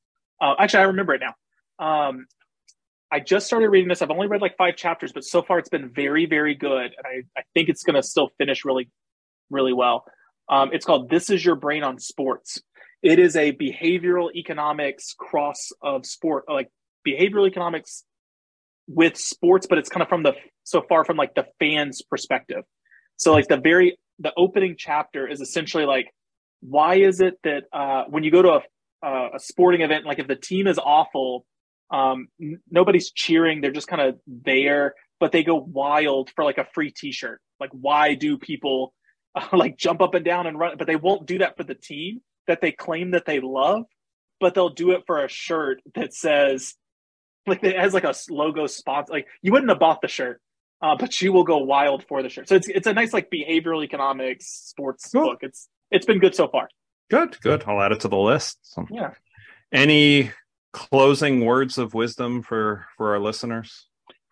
Uh, 0.41 0.55
actually, 0.57 0.83
I 0.83 0.83
remember 0.83 1.13
it 1.13 1.21
now. 1.21 1.35
Um, 1.85 2.27
I 3.11 3.19
just 3.19 3.47
started 3.47 3.69
reading 3.69 3.89
this. 3.89 4.01
I've 4.01 4.11
only 4.11 4.27
read 4.27 4.41
like 4.41 4.55
five 4.57 4.75
chapters, 4.75 5.11
but 5.11 5.23
so 5.23 5.41
far 5.41 5.57
it's 5.57 5.69
been 5.69 5.89
very, 5.89 6.25
very 6.25 6.55
good, 6.55 6.93
and 6.97 7.05
I, 7.05 7.39
I 7.39 7.43
think 7.53 7.69
it's 7.69 7.83
going 7.83 7.95
to 7.95 8.03
still 8.03 8.29
finish 8.37 8.63
really, 8.65 8.89
really 9.49 9.73
well. 9.73 10.05
Um, 10.47 10.69
it's 10.73 10.85
called 10.85 11.09
"This 11.09 11.29
Is 11.29 11.43
Your 11.43 11.55
Brain 11.55 11.83
on 11.83 11.99
Sports." 11.99 12.61
It 13.01 13.17
is 13.17 13.35
a 13.35 13.53
behavioral 13.53 14.33
economics 14.35 15.15
cross 15.17 15.71
of 15.81 16.05
sport, 16.05 16.45
like 16.49 16.69
behavioral 17.07 17.47
economics 17.47 18.03
with 18.87 19.17
sports, 19.17 19.67
but 19.67 19.77
it's 19.77 19.89
kind 19.89 20.01
of 20.03 20.09
from 20.09 20.23
the 20.23 20.33
so 20.63 20.83
far 20.87 21.05
from 21.05 21.17
like 21.17 21.33
the 21.35 21.45
fans' 21.59 22.01
perspective. 22.01 22.63
So 23.17 23.31
like 23.33 23.47
the 23.47 23.57
very 23.57 23.97
the 24.19 24.33
opening 24.37 24.75
chapter 24.77 25.27
is 25.27 25.41
essentially 25.41 25.85
like, 25.85 26.13
why 26.61 26.95
is 26.95 27.21
it 27.21 27.39
that 27.43 27.63
uh, 27.71 28.03
when 28.09 28.23
you 28.23 28.31
go 28.31 28.41
to 28.41 28.49
a, 28.49 28.61
uh, 29.05 29.29
a 29.35 29.39
sporting 29.39 29.81
event, 29.81 30.05
like 30.05 30.19
if 30.19 30.27
the 30.27 30.35
team 30.35 30.67
is 30.67 30.77
awful, 30.77 31.45
um, 31.91 32.27
n- 32.41 32.61
nobody's 32.69 33.11
cheering, 33.11 33.61
they're 33.61 33.71
just 33.71 33.87
kind 33.87 34.01
of 34.01 34.19
there, 34.27 34.95
but 35.19 35.31
they 35.31 35.43
go 35.43 35.55
wild 35.55 36.29
for 36.35 36.43
like 36.43 36.57
a 36.57 36.67
free 36.73 36.91
T-shirt. 36.91 37.41
Like, 37.59 37.71
why 37.71 38.15
do 38.15 38.37
people 38.37 38.93
uh, 39.35 39.47
like 39.53 39.77
jump 39.77 40.01
up 40.01 40.13
and 40.13 40.25
down 40.25 40.47
and 40.47 40.57
run? 40.57 40.77
But 40.77 40.87
they 40.87 40.95
won't 40.95 41.25
do 41.25 41.39
that 41.39 41.57
for 41.57 41.63
the 41.63 41.75
team 41.75 42.21
that 42.47 42.61
they 42.61 42.71
claim 42.71 43.11
that 43.11 43.25
they 43.25 43.39
love, 43.39 43.83
but 44.39 44.53
they'll 44.53 44.69
do 44.69 44.91
it 44.91 45.03
for 45.05 45.23
a 45.23 45.29
shirt 45.29 45.81
that 45.95 46.13
says 46.13 46.75
like 47.45 47.63
it 47.63 47.77
has 47.77 47.93
like 47.93 48.03
a 48.03 48.13
logo 48.29 48.67
sponsor. 48.67 49.11
Like 49.13 49.27
you 49.41 49.51
wouldn't 49.51 49.69
have 49.69 49.79
bought 49.79 50.01
the 50.01 50.07
shirt, 50.07 50.41
uh, 50.81 50.95
but 50.95 51.21
you 51.21 51.33
will 51.33 51.43
go 51.43 51.57
wild 51.57 52.05
for 52.07 52.23
the 52.23 52.29
shirt. 52.29 52.47
So 52.47 52.55
it's 52.55 52.67
it's 52.67 52.87
a 52.87 52.93
nice 52.93 53.13
like 53.13 53.29
behavioral 53.29 53.83
economics 53.83 54.47
sports 54.47 55.09
cool. 55.11 55.25
book. 55.25 55.39
It's 55.41 55.67
it's 55.91 56.05
been 56.05 56.19
good 56.19 56.35
so 56.35 56.47
far. 56.47 56.69
Good, 57.09 57.39
good. 57.41 57.63
I'll 57.65 57.81
add 57.81 57.91
it 57.91 58.01
to 58.01 58.07
the 58.07 58.17
list. 58.17 58.59
So, 58.61 58.85
yeah. 58.91 59.11
Any 59.71 60.31
closing 60.73 61.45
words 61.45 61.77
of 61.77 61.93
wisdom 61.93 62.41
for 62.41 62.85
for 62.97 63.13
our 63.13 63.19
listeners? 63.19 63.87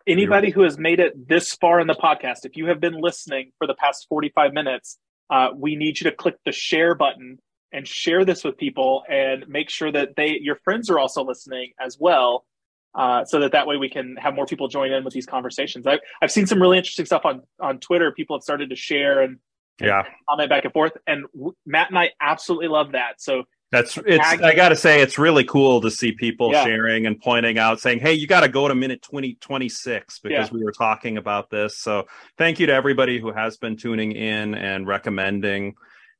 Anybody 0.06 0.50
who 0.50 0.62
has 0.62 0.78
made 0.78 1.00
it 1.00 1.28
this 1.28 1.54
far 1.54 1.80
in 1.80 1.86
the 1.86 1.94
podcast, 1.94 2.44
if 2.44 2.56
you 2.56 2.66
have 2.66 2.80
been 2.80 2.98
listening 2.98 3.52
for 3.58 3.66
the 3.66 3.74
past 3.74 4.06
45 4.08 4.54
minutes, 4.54 4.98
uh, 5.28 5.48
we 5.54 5.76
need 5.76 6.00
you 6.00 6.10
to 6.10 6.16
click 6.16 6.36
the 6.46 6.52
share 6.52 6.94
button 6.94 7.38
and 7.72 7.86
share 7.86 8.24
this 8.24 8.44
with 8.44 8.56
people 8.56 9.02
and 9.10 9.46
make 9.48 9.68
sure 9.68 9.92
that 9.92 10.16
they 10.16 10.38
your 10.40 10.56
friends 10.56 10.88
are 10.88 10.98
also 10.98 11.22
listening 11.22 11.72
as 11.78 11.98
well 12.00 12.46
uh, 12.94 13.24
so 13.24 13.40
that 13.40 13.52
that 13.52 13.66
way 13.66 13.76
we 13.76 13.88
can 13.88 14.16
have 14.16 14.34
more 14.34 14.46
people 14.46 14.68
join 14.68 14.90
in 14.90 15.04
with 15.04 15.12
these 15.12 15.26
conversations. 15.26 15.86
I've, 15.86 16.00
I've 16.22 16.32
seen 16.32 16.46
some 16.46 16.60
really 16.60 16.78
interesting 16.78 17.04
stuff 17.04 17.24
on 17.24 17.42
on 17.60 17.78
twitter. 17.78 18.12
People 18.12 18.36
have 18.36 18.42
started 18.42 18.70
to 18.70 18.76
share 18.76 19.20
and, 19.20 19.38
yeah. 19.80 20.02
comment 20.28 20.50
back 20.50 20.64
and 20.64 20.72
forth. 20.72 20.92
And 21.06 21.26
w- 21.34 21.54
matt 21.64 21.90
and 21.90 21.98
i 21.98 22.10
absolutely 22.20 22.68
love 22.68 22.92
that. 22.92 23.20
So 23.20 23.44
that's 23.70 23.98
it's 24.06 24.26
i 24.26 24.54
gotta 24.54 24.76
say 24.76 25.02
it's 25.02 25.18
really 25.18 25.44
cool 25.44 25.80
to 25.80 25.90
see 25.90 26.12
people 26.12 26.52
yeah. 26.52 26.64
sharing 26.64 27.06
and 27.06 27.20
pointing 27.20 27.58
out 27.58 27.80
saying 27.80 28.00
hey 28.00 28.12
you 28.12 28.26
got 28.26 28.40
to 28.40 28.48
go 28.48 28.66
to 28.66 28.74
minute 28.74 29.02
twenty 29.02 29.34
twenty 29.40 29.68
six 29.68 30.18
because 30.20 30.48
yeah. 30.48 30.54
we 30.54 30.64
were 30.64 30.72
talking 30.72 31.18
about 31.18 31.50
this 31.50 31.78
so 31.78 32.06
thank 32.38 32.58
you 32.58 32.66
to 32.66 32.72
everybody 32.72 33.18
who 33.18 33.30
has 33.30 33.56
been 33.58 33.76
tuning 33.76 34.12
in 34.12 34.54
and 34.54 34.86
recommending 34.86 35.74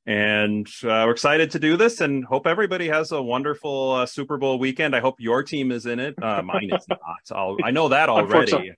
and 0.08 0.66
uh, 0.84 1.04
we're 1.04 1.10
excited 1.10 1.50
to 1.50 1.58
do 1.58 1.76
this 1.76 2.00
and 2.00 2.24
hope 2.24 2.46
everybody 2.46 2.88
has 2.88 3.12
a 3.12 3.22
wonderful 3.22 3.92
uh, 3.92 4.06
Super 4.06 4.38
Bowl 4.38 4.58
weekend. 4.58 4.96
I 4.96 5.00
hope 5.00 5.16
your 5.18 5.42
team 5.42 5.70
is 5.70 5.84
in 5.84 5.98
it. 6.00 6.14
Uh, 6.22 6.40
mine 6.42 6.70
is 6.72 6.86
not. 6.88 6.98
I'll, 7.30 7.58
i 7.62 7.70
know 7.70 7.90
that 7.90 8.08
already. 8.08 8.72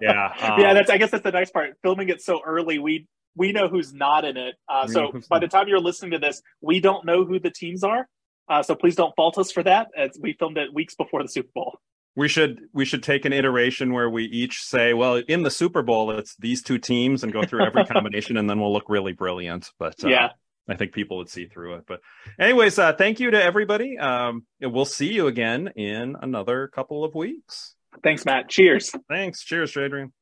yeah, 0.00 0.34
um, 0.40 0.60
yeah. 0.60 0.74
That's 0.74 0.90
I 0.90 0.98
guess 0.98 1.12
that's 1.12 1.22
the 1.22 1.30
nice 1.30 1.52
part. 1.52 1.76
Filming 1.82 2.08
it 2.08 2.20
so 2.20 2.40
early, 2.44 2.80
we 2.80 3.06
we 3.36 3.52
know 3.52 3.68
who's 3.68 3.92
not 3.92 4.24
in 4.24 4.36
it. 4.36 4.54
Uh, 4.68 4.86
so 4.86 5.12
by 5.28 5.38
the 5.38 5.48
time 5.48 5.68
you're 5.68 5.80
listening 5.80 6.12
to 6.12 6.18
this, 6.18 6.42
we 6.60 6.80
don't 6.80 7.04
know 7.04 7.24
who 7.24 7.38
the 7.38 7.50
teams 7.50 7.84
are. 7.84 8.08
Uh, 8.48 8.62
so 8.62 8.74
please 8.74 8.96
don't 8.96 9.14
fault 9.16 9.38
us 9.38 9.52
for 9.52 9.62
that. 9.62 9.88
As 9.96 10.10
we 10.20 10.34
filmed 10.34 10.58
it 10.58 10.72
weeks 10.74 10.94
before 10.94 11.22
the 11.22 11.28
Super 11.28 11.50
Bowl. 11.54 11.78
We 12.14 12.28
should 12.28 12.60
we 12.74 12.84
should 12.84 13.02
take 13.02 13.24
an 13.24 13.32
iteration 13.32 13.94
where 13.94 14.10
we 14.10 14.24
each 14.24 14.62
say, 14.62 14.92
well, 14.92 15.16
in 15.16 15.42
the 15.42 15.50
Super 15.50 15.80
Bowl, 15.80 16.10
it's 16.10 16.36
these 16.36 16.62
two 16.62 16.76
teams, 16.76 17.22
and 17.22 17.32
go 17.32 17.42
through 17.42 17.64
every 17.64 17.84
combination, 17.86 18.36
and 18.36 18.50
then 18.50 18.60
we'll 18.60 18.72
look 18.72 18.90
really 18.90 19.12
brilliant. 19.12 19.70
But 19.78 20.04
uh, 20.04 20.08
yeah, 20.08 20.28
I 20.68 20.76
think 20.76 20.92
people 20.92 21.16
would 21.18 21.28
see 21.28 21.46
through 21.46 21.74
it. 21.76 21.84
But, 21.86 22.00
anyways, 22.38 22.78
uh, 22.78 22.92
thank 22.92 23.20
you 23.20 23.30
to 23.30 23.42
everybody. 23.42 23.98
Um, 23.98 24.46
we'll 24.60 24.84
see 24.84 25.12
you 25.12 25.26
again 25.26 25.68
in 25.74 26.16
another 26.20 26.68
couple 26.68 27.04
of 27.04 27.14
weeks. 27.14 27.74
Thanks, 28.02 28.24
Matt. 28.24 28.48
Cheers. 28.48 28.92
Thanks. 29.08 29.42
Cheers, 29.42 29.72
Jadrian. 29.72 30.12